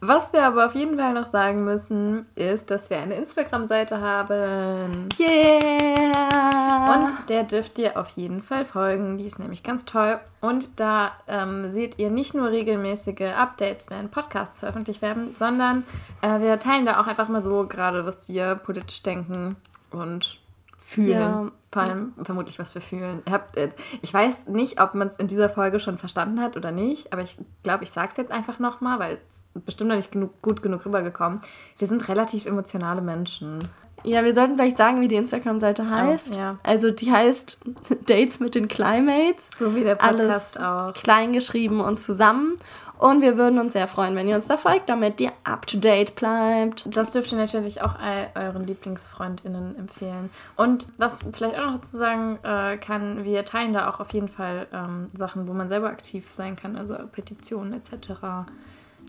Was 0.00 0.32
wir 0.32 0.44
aber 0.44 0.66
auf 0.66 0.74
jeden 0.74 0.98
Fall 0.98 1.14
noch 1.14 1.30
sagen 1.30 1.64
müssen, 1.64 2.26
ist, 2.34 2.70
dass 2.70 2.90
wir 2.90 2.98
eine 2.98 3.14
Instagram-Seite 3.14 4.00
haben. 4.00 5.08
Yeah! 5.18 6.94
Und 6.94 7.28
der 7.28 7.44
dürft 7.44 7.78
ihr 7.78 7.98
auf 7.98 8.08
jeden 8.10 8.42
Fall 8.42 8.64
folgen. 8.64 9.18
Die 9.18 9.26
ist 9.26 9.38
nämlich 9.38 9.62
ganz 9.62 9.84
toll. 9.84 10.20
Und 10.40 10.78
da 10.80 11.12
ähm, 11.26 11.72
seht 11.72 11.98
ihr 11.98 12.10
nicht 12.10 12.34
nur 12.34 12.50
regelmäßige 12.50 13.32
Updates, 13.36 13.86
wenn 13.90 14.10
Podcasts 14.10 14.60
veröffentlicht 14.60 15.02
werden, 15.02 15.34
sondern 15.34 15.84
äh, 16.20 16.40
wir 16.40 16.58
teilen 16.58 16.86
da 16.86 17.00
auch 17.00 17.06
einfach 17.06 17.28
mal 17.28 17.42
so 17.42 17.66
gerade, 17.66 18.04
was 18.04 18.28
wir 18.28 18.54
politisch 18.56 19.02
denken 19.02 19.56
und 19.90 20.38
fühlen. 20.78 21.10
Ja. 21.10 21.50
Vor 21.76 21.86
allem 21.86 22.14
vermutlich, 22.22 22.58
was 22.58 22.74
wir 22.74 22.80
fühlen. 22.80 23.22
Äh, 23.26 23.68
ich 24.00 24.14
weiß 24.14 24.46
nicht, 24.46 24.80
ob 24.80 24.94
man 24.94 25.08
es 25.08 25.16
in 25.16 25.26
dieser 25.26 25.50
Folge 25.50 25.78
schon 25.78 25.98
verstanden 25.98 26.40
hat 26.40 26.56
oder 26.56 26.72
nicht, 26.72 27.12
aber 27.12 27.20
ich 27.20 27.36
glaube, 27.64 27.84
ich 27.84 27.90
sage 27.90 28.08
es 28.12 28.16
jetzt 28.16 28.30
einfach 28.30 28.58
nochmal, 28.58 28.98
weil 28.98 29.18
es 29.28 29.42
bestimmt 29.60 29.90
noch 29.90 29.96
nicht 29.96 30.10
genug, 30.10 30.40
gut 30.40 30.62
genug 30.62 30.86
rübergekommen. 30.86 31.38
Wir 31.76 31.86
sind 31.86 32.08
relativ 32.08 32.46
emotionale 32.46 33.02
Menschen. 33.02 33.58
Ja, 34.04 34.24
wir 34.24 34.32
sollten 34.32 34.56
vielleicht 34.56 34.78
sagen, 34.78 35.02
wie 35.02 35.08
die 35.08 35.16
Instagram-Seite 35.16 35.90
heißt. 35.90 36.34
Oh, 36.34 36.38
ja. 36.38 36.52
Also 36.62 36.90
die 36.90 37.12
heißt 37.12 37.58
Dates 38.06 38.40
mit 38.40 38.54
den 38.54 38.68
Climates. 38.68 39.50
So 39.58 39.74
wie 39.74 39.84
der 39.84 39.96
Podcast 39.96 40.56
Alles 40.58 40.94
auch. 40.94 40.94
Klein 40.94 41.34
geschrieben 41.34 41.80
und 41.80 42.00
zusammen. 42.00 42.56
Und 42.98 43.20
wir 43.22 43.36
würden 43.36 43.58
uns 43.58 43.74
sehr 43.74 43.88
freuen, 43.88 44.16
wenn 44.16 44.28
ihr 44.28 44.36
uns 44.36 44.46
da 44.46 44.56
folgt, 44.56 44.88
damit 44.88 45.20
ihr 45.20 45.32
up 45.44 45.66
to 45.66 45.78
date 45.78 46.14
bleibt. 46.14 46.84
Das 46.96 47.10
dürft 47.10 47.32
ihr 47.32 47.38
natürlich 47.38 47.82
auch 47.82 47.94
all 47.98 48.30
euren 48.34 48.66
LieblingsfreundInnen 48.66 49.78
empfehlen. 49.78 50.30
Und 50.56 50.92
was 50.96 51.20
vielleicht 51.32 51.58
auch 51.58 51.72
noch 51.72 51.80
zu 51.82 51.96
sagen 51.96 52.38
äh, 52.42 52.76
kann, 52.78 53.24
wir 53.24 53.44
teilen 53.44 53.72
da 53.72 53.90
auch 53.90 54.00
auf 54.00 54.12
jeden 54.12 54.28
Fall 54.28 54.66
ähm, 54.72 55.08
Sachen, 55.12 55.46
wo 55.46 55.52
man 55.52 55.68
selber 55.68 55.88
aktiv 55.88 56.32
sein 56.32 56.56
kann, 56.56 56.76
also 56.76 56.96
Petitionen 57.12 57.74
etc. 57.74 58.48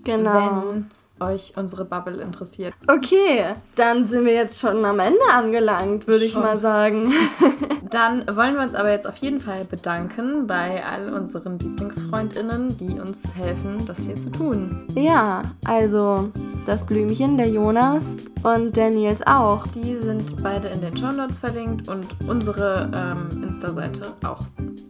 Genau. 0.04 0.64
Wenn 0.74 0.92
euch 1.20 1.54
unsere 1.56 1.86
Bubble 1.86 2.22
interessiert. 2.22 2.74
Okay, 2.88 3.56
dann 3.76 4.06
sind 4.06 4.26
wir 4.26 4.34
jetzt 4.34 4.60
schon 4.60 4.84
am 4.86 5.00
Ende 5.00 5.20
angelangt, 5.34 6.08
würde 6.08 6.26
ich 6.26 6.36
mal 6.36 6.60
sagen. 6.60 7.14
dann 7.90 8.26
wollen 8.36 8.56
wir 8.56 8.62
uns 8.62 8.76
aber 8.76 8.92
jetzt 8.92 9.08
auf 9.08 9.18
jeden 9.18 9.42
Fall 9.42 9.66
bedanken 9.66 10.48
bei 10.48 10.84
all 10.86 11.14
unseren 11.14 11.60
Lieblingsfreundinnen, 11.60 12.78
die 12.78 13.00
uns 13.00 13.24
helfen, 13.36 13.86
das 13.86 14.06
hier 14.06 14.18
zu 14.18 14.32
tun. 14.32 14.88
Ja, 14.96 15.44
also 15.66 16.32
das 16.66 16.86
Blümchen, 16.86 17.38
der 17.38 17.50
Jonas 17.50 18.16
und 18.44 18.76
der 18.76 18.90
Nils 18.90 19.26
auch. 19.26 19.68
Die 19.68 19.96
sind 19.96 20.42
beide 20.44 20.68
in 20.68 20.82
den 20.82 20.96
Show 20.98 21.12
Notes 21.12 21.40
verlinkt 21.40 21.88
und 21.88 22.08
unsere 22.28 22.92
ähm, 22.94 23.44
Insta-Seite 23.44 24.14
auch. 24.24 24.42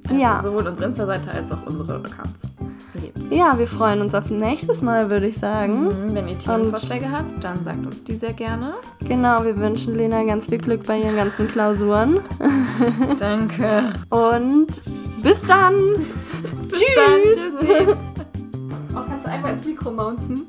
Also 0.10 0.22
ja. 0.22 0.42
Sowohl 0.42 0.68
unsere 0.68 0.88
Insta-Seite 0.88 1.32
als 1.32 1.52
auch 1.52 1.66
unsere 1.66 1.96
Accounts. 1.96 2.48
Ja, 3.30 3.58
wir 3.58 3.68
freuen 3.68 4.02
uns 4.02 4.16
auf 4.16 4.30
nächstes 4.30 4.82
Mal, 4.82 5.10
würde 5.10 5.28
ich 5.28 5.38
sagen. 5.38 5.86
Mhm, 5.86 6.14
wenn 6.16 6.28
ihr 6.28 6.38
Themenvorschläge 6.38 7.12
habt, 7.12 7.44
dann 7.44 7.64
sagt 7.64 7.86
uns 7.86 8.04
die 8.04 8.16
sehr 8.16 8.34
gerne. 8.34 8.74
Genau, 9.08 9.44
wir 9.44 9.58
wünschen 9.58 9.96
Lena 9.96 10.24
ganz 10.24 10.48
viel 10.48 10.60
Glück 10.60 10.86
bei 10.86 10.98
ihren 11.00 11.16
ganzen 11.16 11.48
Klausuren. 11.48 12.22
Danke. 13.20 13.84
Und 14.10 14.68
bis 15.22 15.42
dann. 15.46 15.74
bis 16.70 16.80
Tschüss. 16.80 16.96
dann. 16.96 17.22
Tschüssi. 17.24 17.96
Oh, 18.96 19.02
kannst 19.08 19.28
du 19.28 19.32
einmal 19.32 19.52
ins 19.52 19.64
Mikro 19.64 19.92
mounten? 19.92 20.48